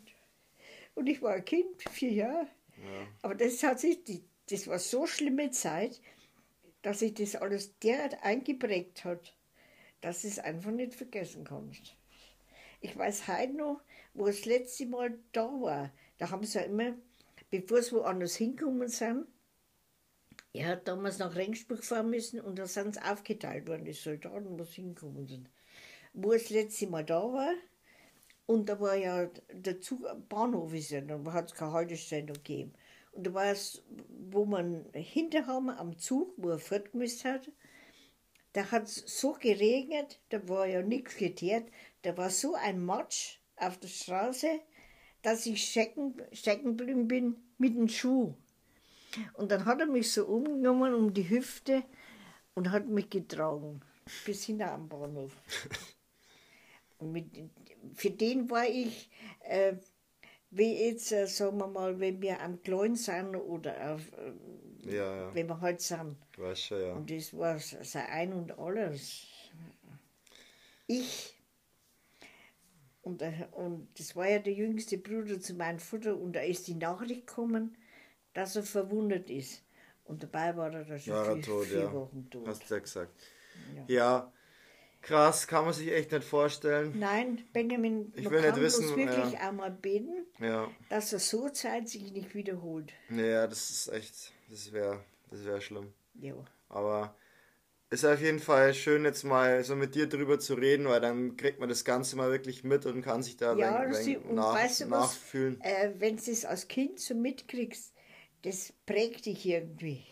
Und 0.95 1.07
ich 1.07 1.21
war 1.21 1.33
ein 1.33 1.45
Kind, 1.45 1.81
vier 1.89 2.11
Jahre. 2.11 2.47
Ja. 2.77 3.07
Aber 3.21 3.35
das 3.35 3.61
hat 3.63 3.79
sich, 3.79 4.03
die, 4.03 4.23
das 4.49 4.67
war 4.67 4.79
so 4.79 5.05
schlimme 5.05 5.51
Zeit, 5.51 6.01
dass 6.81 6.99
sich 6.99 7.13
das 7.13 7.35
alles 7.35 7.77
derart 7.79 8.23
eingeprägt 8.23 9.03
hat, 9.05 9.35
dass 10.01 10.23
es 10.23 10.39
einfach 10.39 10.71
nicht 10.71 10.95
vergessen 10.95 11.43
kannst. 11.43 11.95
Ich 12.81 12.97
weiß 12.97 13.27
heute 13.27 13.53
noch, 13.53 13.81
wo 14.13 14.25
das 14.25 14.45
letzte 14.45 14.85
Mal 14.85 15.17
da 15.33 15.45
war. 15.45 15.91
Da 16.17 16.31
haben 16.31 16.45
sie 16.45 16.57
ja 16.57 16.63
immer, 16.63 16.95
bevor 17.49 17.81
sie 17.81 17.91
woanders 17.91 18.35
hingekommen 18.35 18.87
sind, 18.87 19.27
er 20.53 20.67
hat 20.69 20.87
damals 20.87 21.19
nach 21.19 21.35
Rengsburg 21.35 21.83
fahren 21.83 22.09
müssen 22.09 22.39
und 22.39 22.57
da 22.57 22.65
sind 22.65 22.95
sie 22.95 23.01
aufgeteilt 23.01 23.67
worden, 23.67 23.85
die 23.85 23.93
Soldaten, 23.93 24.57
wo 24.57 24.63
sie 24.63 24.81
hingekommen 24.81 25.27
sind. 25.27 25.49
Wo 26.13 26.31
das 26.31 26.49
letzte 26.49 26.87
Mal 26.87 27.05
da 27.05 27.21
war, 27.21 27.53
und 28.49 28.67
da 28.67 28.79
war 28.79 28.95
ja 28.95 29.29
der 29.53 29.79
Zug, 29.79 30.07
Bahnhof 30.27 30.73
ist 30.73 30.89
ja, 30.89 31.01
da 31.01 31.23
hat 31.33 31.51
es 31.51 31.53
keine 31.53 31.71
Haltestelle 31.71 32.33
gegeben. 32.33 32.73
Und 33.11 33.27
da 33.27 33.33
war 33.35 33.45
es, 33.45 33.83
wo 34.31 34.43
man 34.43 34.87
hinterher 34.91 35.75
am 35.77 35.99
Zug, 35.99 36.33
wo 36.35 36.49
er 36.49 36.57
fortgemisst 36.57 37.25
hat, 37.25 37.51
da 38.53 38.71
hat 38.71 38.85
es 38.85 39.03
so 39.05 39.33
geregnet, 39.33 40.19
da 40.29 40.49
war 40.49 40.65
ja 40.65 40.81
nichts 40.81 41.15
geteert, 41.15 41.69
da 42.01 42.17
war 42.17 42.31
so 42.31 42.55
ein 42.55 42.83
Matsch 42.83 43.37
auf 43.55 43.77
der 43.77 43.87
Straße, 43.87 44.59
dass 45.21 45.45
ich 45.45 45.69
stecken, 45.69 46.15
stecken 46.33 46.75
geblieben 46.75 47.07
bin 47.07 47.35
mit 47.59 47.75
dem 47.75 47.87
Schuh. 47.87 48.33
Und 49.35 49.51
dann 49.51 49.65
hat 49.65 49.79
er 49.79 49.85
mich 49.85 50.11
so 50.11 50.25
umgenommen 50.25 50.95
um 50.95 51.13
die 51.13 51.29
Hüfte 51.29 51.83
und 52.55 52.71
hat 52.71 52.87
mich 52.87 53.11
getragen 53.11 53.81
bis 54.25 54.45
hinter 54.45 54.71
am 54.71 54.89
Bahnhof. 54.89 55.33
Und 56.99 57.11
mit, 57.13 57.25
für 57.93 58.11
den 58.11 58.49
war 58.49 58.67
ich, 58.67 59.09
äh, 59.41 59.73
wie 60.51 60.85
jetzt, 60.85 61.11
äh, 61.11 61.27
sagen 61.27 61.57
wir 61.57 61.67
mal, 61.67 61.99
wenn 61.99 62.21
wir 62.21 62.39
am 62.41 62.61
Kleinen 62.61 62.95
sind 62.95 63.35
oder 63.35 63.93
auf, 63.93 64.01
äh, 64.13 64.95
Ja, 64.95 65.15
ja. 65.15 65.35
wenn 65.35 65.47
wir 65.47 65.61
halt 65.61 65.81
sind. 65.81 66.17
Weißt 66.37 66.61
schon, 66.65 66.81
ja. 66.81 66.93
Und 66.93 67.09
das 67.09 67.35
war 67.37 67.57
sein 67.59 68.05
Ein 68.07 68.33
und 68.33 68.57
Alles. 68.57 69.27
Ich. 70.87 71.35
Und, 73.01 73.21
äh, 73.21 73.47
und 73.51 73.87
das 73.97 74.15
war 74.15 74.29
ja 74.29 74.39
der 74.39 74.53
jüngste 74.53 74.97
Bruder 74.97 75.39
zu 75.39 75.53
meinem 75.53 75.79
Vater 75.79 76.17
und 76.17 76.33
da 76.33 76.41
ist 76.41 76.67
die 76.67 76.75
Nachricht 76.75 77.27
gekommen, 77.27 77.77
dass 78.33 78.55
er 78.55 78.63
verwundet 78.63 79.29
ist. 79.29 79.63
Und 80.03 80.23
dabei 80.23 80.55
war 80.57 80.73
er 80.73 80.83
da 80.85 80.97
schon 80.99 81.13
er 81.13 81.33
vier, 81.35 81.41
tot, 81.41 81.65
vier 81.65 81.79
ja. 81.79 81.93
Wochen 81.93 82.29
tot. 82.29 82.47
Hast 82.47 82.69
du 82.69 82.73
ja 82.73 82.79
gesagt. 82.79 83.13
Ja. 83.75 83.85
Ja. 83.87 84.33
Krass, 85.01 85.47
kann 85.47 85.63
man 85.65 85.73
sich 85.73 85.91
echt 85.91 86.11
nicht 86.11 86.23
vorstellen. 86.25 86.97
Nein, 86.99 87.41
Benjamin, 87.53 88.11
Ich 88.15 88.25
man 88.25 88.33
will 88.33 88.41
nicht 88.41 88.51
kann 88.51 88.61
wissen, 88.61 88.85
bloß 88.85 88.97
wirklich 88.97 89.33
ja. 89.33 89.49
auch 89.49 89.53
mal 89.53 89.71
beten, 89.71 90.25
Ja. 90.39 90.69
dass 90.89 91.13
er 91.13 91.19
so 91.19 91.49
Zeit 91.49 91.87
sich 91.87 92.11
nicht 92.11 92.35
wiederholt. 92.35 92.91
Naja, 93.07 93.47
das 93.47 93.69
ist 93.69 93.87
echt, 93.93 94.33
das 94.49 94.71
wäre 94.73 94.99
das 95.31 95.45
wär 95.45 95.61
schlimm. 95.61 95.93
Ja. 96.15 96.33
Aber 96.67 97.15
ist 97.89 98.05
auf 98.05 98.21
jeden 98.21 98.39
Fall 98.39 98.73
schön, 98.73 99.05
jetzt 99.05 99.23
mal 99.23 99.63
so 99.63 99.75
mit 99.75 99.95
dir 99.95 100.07
drüber 100.07 100.37
zu 100.37 100.53
reden, 100.55 100.85
weil 100.87 100.99
dann 101.01 101.37
kriegt 101.37 101.59
man 101.59 101.69
das 101.69 101.85
Ganze 101.85 102.15
mal 102.17 102.29
wirklich 102.29 102.63
mit 102.63 102.85
und 102.85 103.01
kann 103.01 103.23
sich 103.23 103.37
da 103.37 103.55
Ja, 103.55 103.81
wenig- 103.83 104.05
wenig 104.05 104.25
und 104.25 104.35
nach, 104.35 104.53
weißt 104.53 104.81
du 104.81 104.91
was? 104.91 104.99
nachfühlen. 105.15 105.61
Äh, 105.61 105.93
Wenn 105.97 106.17
du 106.17 106.29
es 106.31 106.45
als 106.45 106.67
Kind 106.67 106.99
so 106.99 107.15
mitkriegst, 107.15 107.93
das 108.43 108.73
prägt 108.85 109.25
dich 109.25 109.45
irgendwie. 109.45 110.03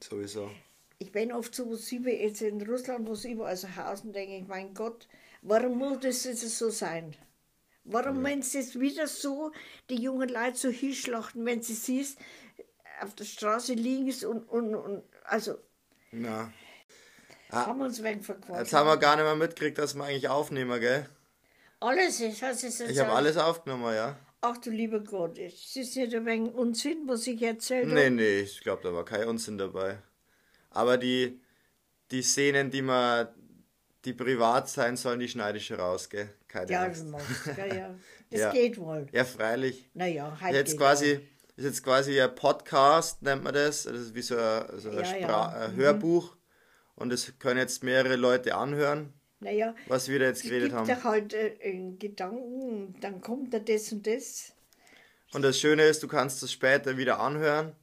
Sowieso. 0.00 0.50
Ich 0.98 1.12
bin 1.12 1.32
oft 1.32 1.54
so, 1.54 1.70
was 1.70 1.90
über 1.92 2.10
jetzt 2.10 2.42
in 2.42 2.62
Russland, 2.62 3.06
wo 3.08 3.14
sie 3.14 3.32
überall 3.32 3.56
so 3.56 3.68
hausen, 3.76 4.12
denke 4.12 4.36
ich, 4.36 4.46
mein 4.46 4.74
Gott, 4.74 5.08
warum 5.42 5.78
muss 5.78 6.00
das 6.00 6.24
jetzt 6.24 6.48
so 6.58 6.70
sein? 6.70 7.16
Warum, 7.84 8.24
wenn 8.24 8.38
es 8.38 8.54
jetzt 8.54 8.80
wieder 8.80 9.06
so, 9.06 9.52
die 9.90 9.96
jungen 10.00 10.30
Leute 10.30 10.56
so 10.56 10.68
hinschlachten, 10.70 11.44
wenn 11.44 11.60
sie 11.62 11.74
siehst, 11.74 12.18
auf 13.02 13.14
der 13.14 13.24
Straße 13.24 13.74
liegen 13.74 14.10
sie 14.10 14.26
und, 14.26 14.48
und, 14.48 14.74
und 14.74 15.02
also, 15.24 15.58
Na. 16.10 16.50
haben 17.50 17.78
wir 17.80 17.84
uns 17.86 18.02
wegverquatscht. 18.02 18.60
Jetzt 18.60 18.72
haben 18.72 18.86
wir 18.86 18.96
gar 18.96 19.16
nicht 19.16 19.24
mehr 19.24 19.34
mitgekriegt, 19.36 19.76
dass 19.76 19.94
wir 19.94 20.04
eigentlich 20.04 20.28
aufnehmen, 20.28 20.80
gell? 20.80 21.06
Alles 21.80 22.20
ist, 22.20 22.40
was 22.40 22.62
ist 22.64 22.80
jetzt 22.80 22.90
Ich 22.92 22.98
habe 22.98 23.12
alles 23.12 23.36
aufgenommen, 23.36 23.94
ja. 23.94 24.16
Ach 24.40 24.56
du 24.58 24.70
lieber 24.70 25.00
Gott, 25.00 25.38
es 25.38 25.76
ist 25.76 25.96
nicht 25.96 26.14
ein 26.14 26.24
wenig 26.24 26.54
Unsinn, 26.54 27.02
was 27.06 27.26
ich 27.26 27.42
erzählt 27.42 27.88
Nee, 27.88 28.04
habe. 28.06 28.10
nee, 28.12 28.40
ich 28.40 28.60
glaube, 28.60 28.82
da 28.82 28.94
war 28.94 29.04
kein 29.04 29.26
Unsinn 29.28 29.58
dabei. 29.58 29.98
Aber 30.74 30.98
die, 30.98 31.40
die 32.10 32.22
Szenen, 32.22 32.70
die 32.70 32.82
man, 32.82 33.28
die 34.04 34.12
privat 34.12 34.68
sein 34.68 34.96
sollen, 34.96 35.20
die 35.20 35.28
schneide 35.28 35.58
ich 35.58 35.66
schon 35.66 35.78
raus, 35.80 36.08
gell? 36.10 36.28
Keine 36.48 36.70
Ja, 36.70 36.82
Angst. 36.82 37.04
ja, 37.56 37.66
ja. 37.74 37.94
Das 38.30 38.40
Ja. 38.40 38.52
geht 38.52 38.78
wohl. 38.78 39.06
Ja, 39.12 39.24
freilich. 39.24 39.88
Naja, 39.94 40.36
halt 40.40 40.54
Jetzt 40.54 40.76
quasi, 40.76 41.12
ja. 41.12 41.18
ist 41.56 41.64
jetzt 41.64 41.82
quasi 41.84 42.20
ein 42.20 42.34
Podcast, 42.34 43.22
nennt 43.22 43.42
man 43.44 43.54
das. 43.54 43.84
Das 43.84 43.92
ist 43.94 44.14
wie 44.14 44.22
so 44.22 44.36
ein, 44.36 44.64
so 44.78 44.90
ein, 44.90 44.98
Ja, 44.98 45.16
ja. 45.16 45.48
ein 45.48 45.76
Hörbuch. 45.76 46.36
Und 46.96 47.10
das 47.10 47.32
können 47.38 47.58
jetzt 47.58 47.82
mehrere 47.82 48.16
Leute 48.16 48.54
anhören, 48.54 49.12
Naja, 49.40 49.74
was 49.88 50.08
wir 50.08 50.18
da 50.20 50.26
jetzt 50.26 50.42
geredet 50.44 50.68
gibt 50.70 50.74
haben. 50.76 50.88
doch 50.88 51.04
halt 51.04 51.32
äh, 51.34 51.90
Gedanken, 51.98 52.94
dann 53.00 53.20
kommt 53.20 53.52
da 53.52 53.58
das 53.58 53.90
und 53.92 54.06
das. 54.06 54.52
Und 55.32 55.42
das 55.42 55.58
Schöne 55.58 55.82
ist, 55.84 56.02
du 56.04 56.08
kannst 56.08 56.42
das 56.42 56.52
später 56.52 56.96
wieder 56.96 57.18
anhören 57.18 57.74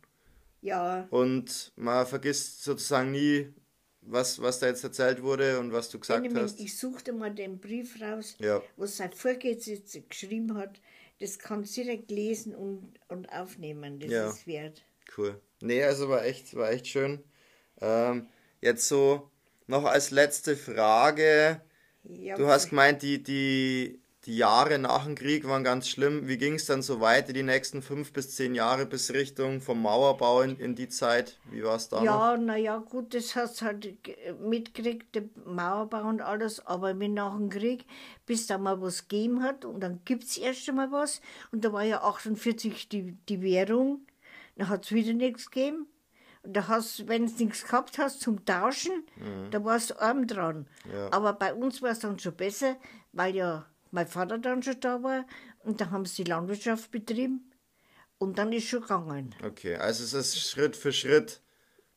Ja, 0.62 1.08
und 1.10 1.71
man 1.76 2.06
vergisst 2.06 2.63
sozusagen 2.63 3.12
nie, 3.12 3.54
was, 4.02 4.41
was 4.41 4.60
da 4.60 4.67
jetzt 4.67 4.84
erzählt 4.84 5.21
wurde 5.24 5.60
und 5.60 5.74
was 5.74 5.89
du 5.89 6.00
gesagt 6.00 6.21
Benjamin, 6.21 6.43
hast. 6.43 6.60
ich 6.60 6.78
suchte 6.78 7.13
mal 7.13 7.34
den 7.34 7.60
Brief 7.60 8.00
raus, 8.02 8.36
Ja. 8.39 8.62
was 8.78 8.97
sein 8.97 9.12
Vorgesetzter 9.12 10.02
geschrieben 10.02 10.56
hat. 10.56 10.80
Das 11.19 11.38
kannst 11.38 11.78
du 11.78 11.84
direkt 11.84 12.10
lesen 12.10 12.56
und, 12.56 12.93
und 13.08 13.32
aufnehmen. 13.32 14.00
Das 14.00 14.12
Ja. 14.12 14.30
ist 14.30 14.47
wert. 14.47 14.84
Cool. 15.17 15.39
Nee, 15.62 15.84
also 15.84 16.10
war 16.10 16.26
echt, 16.26 16.56
war 16.56 16.71
echt 16.71 16.88
schön. 16.88 17.24
Ähm, 17.80 18.28
jetzt 18.62 18.88
so 18.88 19.30
noch 19.67 19.86
als 19.86 20.10
letzte 20.12 20.56
Frage. 20.56 21.62
Ja, 22.04 22.36
Du 22.36 22.47
hast 22.47 22.69
gemeint, 22.69 23.04
die, 23.04 23.21
die, 23.21 24.01
die 24.26 24.38
Jahre 24.38 24.78
nach 24.78 25.06
dem 25.06 25.16
Krieg 25.16 25.48
waren 25.48 25.64
ganz 25.64 25.88
schlimm. 25.88 26.28
Wie 26.28 26.38
ging 26.38 26.54
es 26.56 26.68
dann 26.68 26.84
so 26.84 27.02
weiter, 27.02 27.34
die 27.34 27.42
nächsten 27.42 27.82
fünf 27.82 28.14
bis 28.14 28.36
zehn 28.36 28.54
Jahre 28.54 28.86
bis 28.86 29.12
Richtung 29.14 29.62
vom 29.62 29.82
Mauerbau 29.82 30.42
in, 30.42 30.58
in 30.60 30.76
die 30.76 30.90
Zeit? 30.90 31.40
Wie 31.50 31.64
war 31.64 31.76
es 31.76 31.90
da? 31.90 32.04
Ja, 32.04 32.38
naja, 32.38 32.78
gut, 32.78 33.16
das 33.16 33.36
hast 33.36 33.62
du 33.62 33.66
halt 33.66 34.04
ge- 34.04 34.34
mitgekriegt, 34.34 35.16
der 35.16 35.24
Mauerbau 35.46 36.04
und 36.08 36.22
alles, 36.22 36.64
aber 36.68 37.00
wenn 37.00 37.16
nach 37.16 37.36
dem 37.36 37.50
Krieg, 37.50 37.86
bis 38.28 38.46
da 38.46 38.60
mal 38.60 38.80
was 38.80 39.08
gegeben 39.08 39.42
hat 39.42 39.66
und 39.66 39.80
dann 39.80 40.02
gibt 40.06 40.26
es 40.26 40.38
erst 40.38 40.70
einmal 40.70 40.92
was 40.92 41.20
und 41.52 41.66
da 41.66 41.74
war 41.74 41.84
ja 41.84 42.02
48 42.04 42.90
die, 42.90 43.18
die 43.28 43.42
Währung, 43.42 44.06
dann 44.56 44.70
hat 44.70 44.86
es 44.86 44.92
wieder 44.92 45.14
nichts 45.14 45.50
gegeben. 45.50 45.88
Und 46.44 46.54
da 46.54 46.68
hast, 46.68 47.08
wenn 47.08 47.28
du 47.28 47.44
nichts 47.44 47.66
gehabt 47.66 47.98
hast 48.00 48.22
zum 48.22 48.46
Tauschen, 48.46 49.04
da 49.52 49.64
warst 49.64 49.92
du 49.92 50.02
arm 50.02 50.26
dran. 50.26 50.68
Mhm. 50.86 50.92
Ja. 50.92 51.08
Aber 51.12 51.34
bei 51.34 51.54
uns 51.54 51.82
war 51.84 51.92
es 51.92 52.00
dann 52.00 52.18
schon 52.18 52.36
besser, 52.36 52.78
weil 53.14 53.36
ja 53.36 53.66
mein 53.91 54.08
Vater 54.08 54.38
dann 54.38 54.63
schon 54.63 54.80
da 54.80 55.04
war 55.04 55.25
und 55.60 55.82
da 55.82 55.91
haben 55.91 56.06
sie 56.06 56.23
die 56.23 56.32
Landwirtschaft 56.32 56.91
betrieben 56.91 57.51
und 58.17 58.38
dann 58.38 58.51
ist 58.54 58.67
schon 58.67 58.82
gegangen. 58.82 59.36
Okay, 59.43 59.75
also 59.75 60.04
es 60.04 60.13
ist 60.13 60.49
Schritt 60.49 60.75
für 60.75 60.93
Schritt 60.93 61.41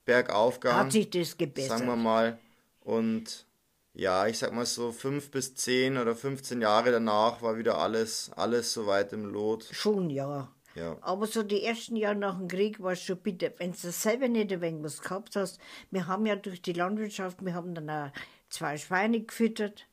bergauf 0.05 0.61
gegangen. 0.61 0.87
Hat 0.87 0.93
sich 0.93 1.11
das 1.11 1.37
gebessert. 1.37 1.79
sagen 1.79 1.87
wir 1.87 1.97
mal. 1.97 2.39
Und 2.81 3.47
ja, 3.95 4.27
ich 4.27 4.39
sag 4.39 4.53
mal 4.53 4.67
so 4.67 4.93
fünf 4.93 5.31
bis 5.31 5.55
zehn 5.55 5.97
oder 5.97 6.17
15 6.17 6.61
Jahre 6.61 6.91
danach 6.91 7.43
war 7.43 7.57
wieder 7.57 7.79
alles, 7.79 8.31
alles 8.35 8.73
soweit 8.73 9.13
im 9.13 9.25
Lot. 9.25 9.69
Schon, 9.71 10.11
ja. 10.11 10.51
Ja. 10.75 10.97
Aber 11.03 11.27
so 11.29 11.45
die 11.45 11.63
ersten 11.63 11.95
Jahre 11.95 12.17
nach 12.17 12.37
dem 12.37 12.49
Krieg 12.49 12.83
war 12.83 12.93
es 12.93 13.03
schon 13.03 13.19
bitter. 13.19 13.51
Wenn 13.59 13.73
du 13.73 13.93
selber 13.93 14.27
nicht 14.27 14.53
ein 14.53 14.61
wenig 14.61 14.83
was 14.83 15.01
gehabt 15.01 15.37
hast, 15.37 15.61
wir 15.91 16.09
haben 16.09 16.27
ja 16.27 16.35
durch 16.35 16.63
die 16.63 16.73
Landwirtschaft, 16.73 17.45
wir 17.45 17.55
haben 17.55 17.75
dann 17.75 17.89
auch 17.89 18.11
zwei 18.49 18.77
Schweine 18.77 19.21
gefüttert. 19.23 19.87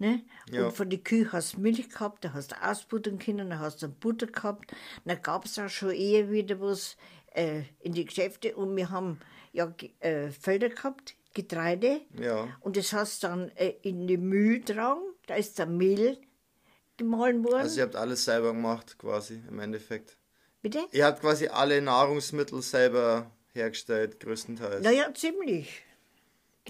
Ne? 0.00 0.22
Ja. 0.50 0.66
Und 0.66 0.72
von 0.76 0.88
den 0.88 1.02
Kühe 1.02 1.32
hast 1.32 1.54
du 1.54 1.60
Milch 1.60 1.88
gehabt, 1.90 2.24
da 2.24 2.32
hast 2.32 2.52
du 2.52 2.62
ausbuttern 2.62 3.18
können, 3.18 3.50
da 3.50 3.58
hast 3.58 3.82
du 3.82 3.88
Butter 3.88 4.26
gehabt. 4.28 4.72
Dann 5.04 5.20
gab 5.22 5.44
es 5.44 5.58
auch 5.58 5.68
schon 5.68 5.90
eher 5.90 6.30
wieder 6.30 6.60
was 6.60 6.96
äh, 7.34 7.62
in 7.80 7.92
die 7.94 8.04
Geschäfte 8.04 8.54
und 8.56 8.76
wir 8.76 8.90
haben 8.90 9.18
ja 9.52 9.72
äh, 10.00 10.30
Felder 10.30 10.68
gehabt, 10.68 11.16
Getreide. 11.34 12.00
Ja. 12.20 12.48
Und 12.60 12.76
das 12.76 12.92
hast 12.92 13.22
du 13.22 13.26
dann 13.26 13.48
äh, 13.56 13.74
in 13.82 14.06
die 14.06 14.16
Mühle 14.18 14.60
dran, 14.60 14.98
da 15.26 15.34
ist 15.34 15.58
dann 15.58 15.76
Mehl 15.76 16.18
gemahlen 16.96 17.42
worden. 17.44 17.56
Also 17.62 17.78
ihr 17.78 17.82
habt 17.84 17.96
alles 17.96 18.24
selber 18.24 18.52
gemacht, 18.52 18.96
quasi, 18.98 19.42
im 19.48 19.58
Endeffekt. 19.58 20.16
Bitte? 20.62 20.80
Ihr 20.92 21.06
habt 21.06 21.20
quasi 21.20 21.48
alle 21.48 21.80
Nahrungsmittel 21.82 22.62
selber 22.62 23.30
hergestellt, 23.52 24.20
größtenteils. 24.20 24.82
Naja, 24.84 25.12
ziemlich. 25.14 25.82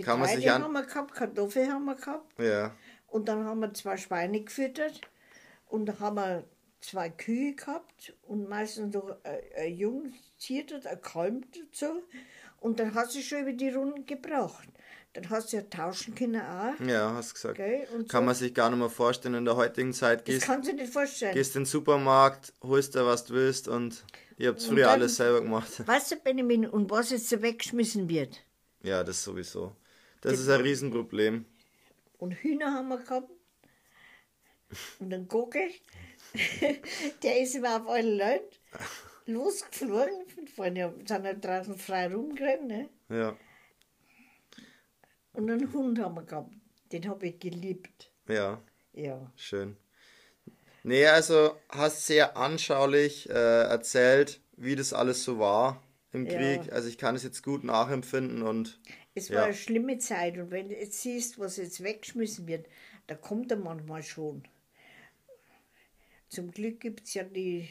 Kann 0.03 0.21
man 0.21 0.29
Getreide 0.29 0.41
sich 0.43 0.51
an- 0.51 0.63
haben 0.63 0.73
wir 0.73 0.83
gehabt, 0.85 1.15
Kartoffeln 1.15 1.73
haben 1.73 1.85
wir 1.87 1.95
gehabt 1.97 2.39
Ja. 2.39 2.73
Und 3.09 3.29
dann 3.29 3.45
haben 3.45 3.61
wir 3.61 3.75
zwei 3.75 3.97
Schweine 3.97 4.41
gefüttert 4.43 5.01
und 5.67 5.87
dann 5.87 5.99
haben 6.01 6.17
wir 6.17 6.45
zwei 6.81 7.09
Kühe 7.11 7.55
gehabt 7.55 8.15
und 8.23 8.49
meistens 8.49 8.95
noch 8.95 9.17
ein, 9.25 9.39
ein 9.57 9.75
Jung 9.77 10.13
ziertet, 10.39 10.87
ein 10.87 11.01
Kalm 11.03 11.43
dazu. 11.53 12.03
Und 12.61 12.81
dann 12.81 12.95
hat 12.95 13.11
sie 13.13 13.23
schon 13.23 13.41
über 13.43 13.53
die 13.53 13.69
Runden 13.71 14.05
gebracht. 14.07 14.69
Dann 15.13 15.31
hast 15.31 15.53
du 15.53 15.57
ja 15.59 15.63
tauschen 15.63 16.15
können 16.15 16.41
auch. 16.41 16.79
Ja, 16.87 17.13
hast 17.15 17.35
gesagt. 17.35 17.57
Gell? 17.57 17.87
Und 17.95 18.09
Kann 18.09 18.23
so. 18.23 18.27
man 18.27 18.35
sich 18.35 18.53
gar 18.55 18.69
nicht 18.71 18.79
mehr 18.79 18.91
vorstellen 18.91 19.35
in 19.35 19.45
der 19.45 19.57
heutigen 19.57 19.93
Zeit. 19.93 20.21
Das 20.21 20.25
Gehst, 20.27 20.47
kannst 20.47 20.69
du 20.71 20.75
nicht 20.75 20.93
vorstellen. 20.93 21.35
gehst 21.35 21.57
in 21.57 21.63
den 21.63 21.67
Supermarkt, 21.67 22.53
holst 22.63 22.95
dir, 22.95 23.07
was 23.07 23.25
du 23.25 23.35
willst 23.35 23.69
und 23.69 24.05
ihr 24.37 24.49
habt 24.51 24.63
früher 24.63 24.85
dann- 24.87 25.01
alles 25.01 25.17
selber 25.17 25.41
gemacht. 25.41 25.71
Weißt 25.87 26.11
du, 26.13 26.17
Benjamin, 26.17 26.67
und 26.67 26.91
was 26.91 27.11
jetzt 27.11 27.29
so 27.29 27.41
weggeschmissen 27.43 28.09
wird? 28.09 28.41
Ja, 28.83 29.03
das 29.03 29.23
sowieso. 29.25 29.75
Das 30.21 30.35
ist 30.39 30.49
ein 30.49 30.61
Riesenproblem. 30.61 31.45
Und 32.19 32.33
Hühner 32.33 32.73
haben 32.75 32.89
wir 32.89 32.99
gehabt. 32.99 33.31
Und 34.99 35.15
ein 35.15 35.27
Gockel, 35.29 35.71
der 37.23 37.41
ist 37.41 37.55
immer 37.55 37.81
auf 37.81 37.89
alle 37.89 38.15
Leute 38.17 38.51
losgeflogen. 39.27 40.27
Vorne 40.55 40.95
sind 41.07 41.25
ja 41.25 41.33
draußen 41.33 41.79
frei 41.79 42.13
rumgerannt. 42.13 42.67
Ne? 42.67 42.89
Ja, 43.09 43.37
Und 45.33 45.51
einen 45.51 45.73
Hund 45.73 45.99
haben 45.99 46.17
wir 46.17 46.25
gehabt. 46.25 46.53
Den 46.93 47.09
habe 47.09 47.29
ich 47.29 47.39
geliebt. 47.39 48.11
ja, 48.29 48.61
Ja. 48.93 49.33
schön. 49.37 49.77
Nee, 50.83 51.07
also 51.07 51.57
hast 51.69 52.07
sehr 52.07 52.37
anschaulich 52.37 53.29
äh, 53.29 53.33
erzählt, 53.33 54.41
wie 54.57 54.75
das 54.77 54.93
alles 54.93 55.23
so 55.25 55.39
war 55.39 55.83
im 56.13 56.27
Ja. 56.27 56.35
Krieg. 56.37 56.73
Also 56.73 56.89
ich 56.89 56.99
kann 56.99 57.15
es 57.17 57.23
jetzt 57.23 57.43
gut 57.43 57.65
nachempfinden 57.65 58.43
und 58.43 58.81
Es 59.19 59.31
war 59.31 59.39
Ja. 59.39 59.45
eine 59.45 59.55
schlimme 59.55 59.99
Zeit. 59.99 60.39
Und 60.39 60.51
wenn 60.51 60.69
du 60.69 60.77
jetzt 60.77 61.01
siehst, 61.03 61.39
was 61.39 61.57
jetzt 61.57 61.83
weggeschmissen 61.83 62.47
wird, 62.47 62.67
da 63.07 63.15
kommt 63.15 63.51
er 63.51 63.59
manchmal 63.59 64.03
schon. 64.03 64.43
Zum 66.29 66.51
Glück 66.51 66.81
gibt 66.81 67.07
es 67.07 67.15
ja 67.15 67.25
die 67.25 67.69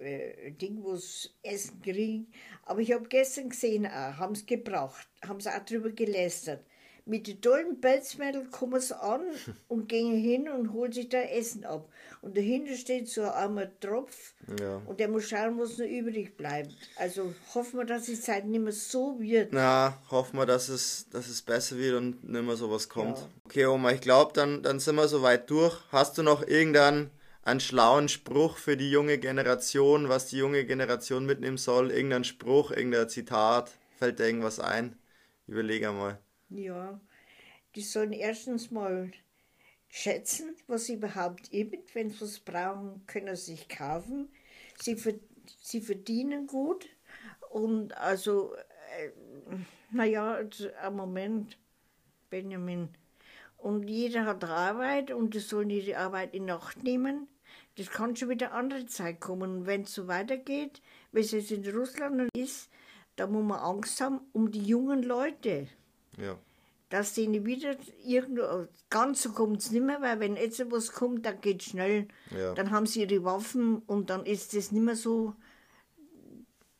äh, 0.00 0.52
Ding, 0.52 0.82
wo 0.82 0.92
es 0.92 1.34
Essen 1.42 1.80
kriegen. 1.82 2.28
Aber 2.64 2.80
ich 2.80 2.92
habe 2.92 3.08
gestern 3.08 3.48
gesehen, 3.48 3.90
haben 3.90 4.34
es 4.34 4.46
gebraucht, 4.46 5.08
haben 5.26 5.40
sie 5.40 5.50
auch 5.50 5.64
drüber 5.64 5.90
gelästert. 5.90 6.64
Mit 7.06 7.28
den 7.28 7.40
tollen 7.40 7.80
Pelzmädel 7.80 8.46
kommen 8.50 8.80
sie 8.80 9.00
an 9.00 9.22
und 9.68 9.88
gehen 9.88 10.16
hin 10.16 10.48
und 10.48 10.72
holen 10.72 10.92
sich 10.92 11.08
da 11.08 11.18
Essen 11.20 11.64
ab. 11.64 11.88
Und 12.26 12.36
dahinter 12.36 12.74
steht 12.74 13.08
so 13.08 13.22
ein 13.22 13.28
armer 13.28 13.78
Tropf 13.78 14.34
ja. 14.58 14.82
und 14.84 14.98
der 14.98 15.06
muss 15.06 15.28
schauen, 15.28 15.60
was 15.60 15.78
noch 15.78 15.86
übrig 15.86 16.36
bleibt. 16.36 16.74
Also 16.96 17.32
hoffen 17.54 17.78
wir, 17.78 17.84
dass 17.84 18.06
die 18.06 18.18
Zeit 18.18 18.46
nicht 18.46 18.60
mehr 18.60 18.72
so 18.72 19.20
wird. 19.20 19.52
Na, 19.52 19.96
hoffen 20.10 20.36
wir, 20.36 20.44
dass 20.44 20.68
es, 20.68 21.08
dass 21.10 21.28
es 21.28 21.40
besser 21.40 21.78
wird 21.78 21.94
und 21.94 22.28
nicht 22.28 22.44
mehr 22.44 22.56
sowas 22.56 22.88
kommt. 22.88 23.18
Ja. 23.18 23.28
Okay, 23.44 23.66
Oma, 23.66 23.92
ich 23.92 24.00
glaube, 24.00 24.32
dann, 24.34 24.60
dann 24.64 24.80
sind 24.80 24.96
wir 24.96 25.06
soweit 25.06 25.48
durch. 25.50 25.78
Hast 25.92 26.18
du 26.18 26.24
noch 26.24 26.44
irgendeinen 26.44 27.10
einen 27.44 27.60
schlauen 27.60 28.08
Spruch 28.08 28.56
für 28.56 28.76
die 28.76 28.90
junge 28.90 29.18
Generation, 29.18 30.08
was 30.08 30.26
die 30.26 30.38
junge 30.38 30.64
Generation 30.64 31.26
mitnehmen 31.26 31.58
soll? 31.58 31.92
Irgendein 31.92 32.24
Spruch, 32.24 32.72
irgendein 32.72 33.08
Zitat? 33.08 33.70
Fällt 34.00 34.18
dir 34.18 34.26
irgendwas 34.26 34.58
ein? 34.58 34.98
Überlege 35.46 35.92
mal. 35.92 36.18
Ja, 36.48 37.00
die 37.76 37.82
sollen 37.82 38.12
erstens 38.12 38.72
mal 38.72 39.12
schätzen, 39.88 40.56
was 40.66 40.86
sie 40.86 40.94
überhaupt 40.94 41.50
gibt. 41.50 41.94
Wenn 41.94 42.10
sie 42.10 42.20
was 42.20 42.40
brauchen, 42.40 43.06
können 43.06 43.36
sie 43.36 43.56
sich 43.56 43.68
kaufen. 43.68 44.28
Sie, 44.80 44.96
sie 45.60 45.80
verdienen 45.80 46.46
gut. 46.46 46.86
Und 47.50 47.96
also, 47.96 48.54
äh, 48.54 49.10
naja, 49.90 50.40
am 50.82 50.96
Moment, 50.96 51.58
Benjamin. 52.30 52.88
Und 53.56 53.88
jeder 53.88 54.26
hat 54.26 54.44
Arbeit 54.44 55.10
und 55.10 55.34
die 55.34 55.40
sollen 55.40 55.70
ihre 55.70 55.96
Arbeit 55.98 56.34
in 56.34 56.50
Acht 56.50 56.82
nehmen. 56.82 57.28
Das 57.76 57.90
kann 57.90 58.16
schon 58.16 58.30
wieder 58.30 58.52
andere 58.52 58.86
Zeit 58.86 59.20
kommen. 59.20 59.58
Und 59.58 59.66
wenn 59.66 59.82
es 59.82 59.94
so 59.94 60.06
weitergeht, 60.06 60.82
wie 61.12 61.20
es 61.20 61.32
jetzt 61.32 61.50
in 61.50 61.66
Russland 61.68 62.28
ist, 62.36 62.70
da 63.16 63.26
muss 63.26 63.44
man 63.44 63.58
Angst 63.58 64.00
haben 64.00 64.20
um 64.32 64.50
die 64.50 64.62
jungen 64.62 65.02
Leute 65.02 65.68
Ja. 66.18 66.38
Dass 66.88 67.14
denen 67.14 67.44
wieder 67.44 67.76
irgendwo, 68.04 68.68
ganz 68.90 69.22
so 69.22 69.32
kommt 69.32 69.60
es 69.60 69.70
nicht 69.72 69.82
mehr, 69.84 70.00
weil 70.00 70.20
wenn 70.20 70.36
jetzt 70.36 70.62
was 70.70 70.92
kommt, 70.92 71.26
dann 71.26 71.40
geht 71.40 71.62
schnell, 71.64 72.06
Ja. 72.30 72.54
dann 72.54 72.70
haben 72.70 72.86
sie 72.86 73.02
ihre 73.02 73.24
Waffen 73.24 73.78
und 73.86 74.10
dann 74.10 74.24
ist 74.24 74.54
es 74.54 74.70
nicht 74.72 74.82
mehr 74.84 74.96
so, 74.96 75.34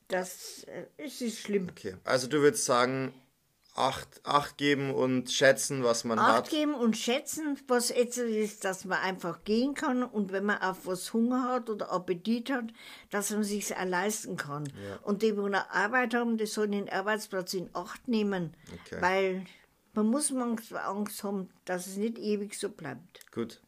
dass 0.08 0.64
äh, 0.64 0.86
es 0.96 1.20
ist 1.20 1.38
schlimm. 1.40 1.68
Okay. 1.70 1.96
Also 2.04 2.28
du 2.28 2.40
würdest 2.40 2.64
sagen, 2.64 3.12
Acht, 3.78 4.22
Acht 4.24 4.56
geben 4.56 4.90
und 4.94 5.30
schätzen, 5.30 5.84
was 5.84 6.04
man 6.04 6.18
Acht 6.18 6.28
hat. 6.34 6.48
geben 6.50 6.74
und 6.74 6.96
schätzen, 6.96 7.58
was 7.68 7.90
jetzt 7.90 8.16
ist, 8.16 8.64
dass 8.64 8.86
man 8.86 8.98
einfach 9.00 9.44
gehen 9.44 9.74
kann 9.74 10.02
und 10.02 10.32
wenn 10.32 10.44
man 10.46 10.62
auf 10.62 10.86
was 10.86 11.12
Hunger 11.12 11.46
hat 11.52 11.68
oder 11.68 11.92
Appetit 11.92 12.50
hat, 12.50 12.64
dass 13.10 13.30
man 13.32 13.44
sich 13.44 13.76
auch 13.76 13.84
leisten 13.84 14.38
kann. 14.38 14.72
Und 15.02 15.20
die, 15.20 15.32
die 15.32 15.40
eine 15.40 15.70
Arbeit 15.72 16.14
haben, 16.14 16.38
die 16.38 16.46
sollen 16.46 16.72
den 16.72 16.88
Arbeitsplatz 16.88 17.52
in 17.52 17.68
Acht 17.74 18.08
nehmen, 18.08 18.54
Okay. 18.86 19.02
weil 19.02 19.44
man 19.96 20.06
muss 20.06 20.30
manchmal 20.30 20.84
Angst 20.84 21.24
haben, 21.24 21.48
dass 21.64 21.86
es 21.88 21.96
nicht 21.96 22.18
ewig 22.18 22.54
so 22.54 22.68
bleibt. 22.68 23.30
Gut. 23.32 23.60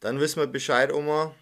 Dann 0.00 0.20
wissen 0.20 0.38
wir 0.40 0.46
Bescheid, 0.46 0.92
Oma. 0.92 1.34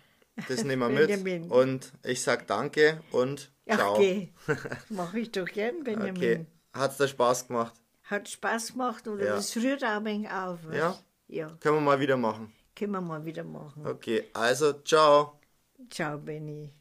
Das 0.48 0.64
nehmen 0.64 0.96
wir 0.96 1.18
mit. 1.18 1.50
Und 1.50 1.92
ich 2.04 2.22
sag 2.22 2.46
danke 2.46 3.02
und 3.11 3.50
ciao. 3.68 3.98
Geh. 3.98 4.28
Mache 4.88 5.20
ich 5.20 5.32
doch 5.32 5.46
gern, 5.46 5.82
Benjamin. 5.84 6.16
Okay. 6.16 6.46
Hat's 6.72 6.96
dir 6.98 7.09
Spaß 7.09 7.48
gemacht? 7.48 7.74
Hat 8.04 8.28
Spaß 8.28 8.72
gemacht 8.72 9.09
oder 9.09 9.24
Ja. 9.26 9.34
das 9.36 9.54
rührt 9.57 9.82
auch 9.84 9.88
ein 9.96 10.04
wenig 10.04 10.30
auf. 10.30 10.59
was? 10.64 10.74
Ja. 10.76 10.98
Ja, 11.28 11.48
Können 11.61 11.76
wir 11.78 11.80
mal 11.80 11.98
wieder 12.00 12.16
machen. 12.16 12.52
können 12.76 12.92
wir 12.92 13.00
mal 13.00 13.24
wieder 13.24 13.42
machen. 13.42 13.84
Okay, 13.86 14.24
also 14.32 14.72
ciao. 14.84 15.40
Ciao, 15.90 16.16
Benny. 16.18 16.72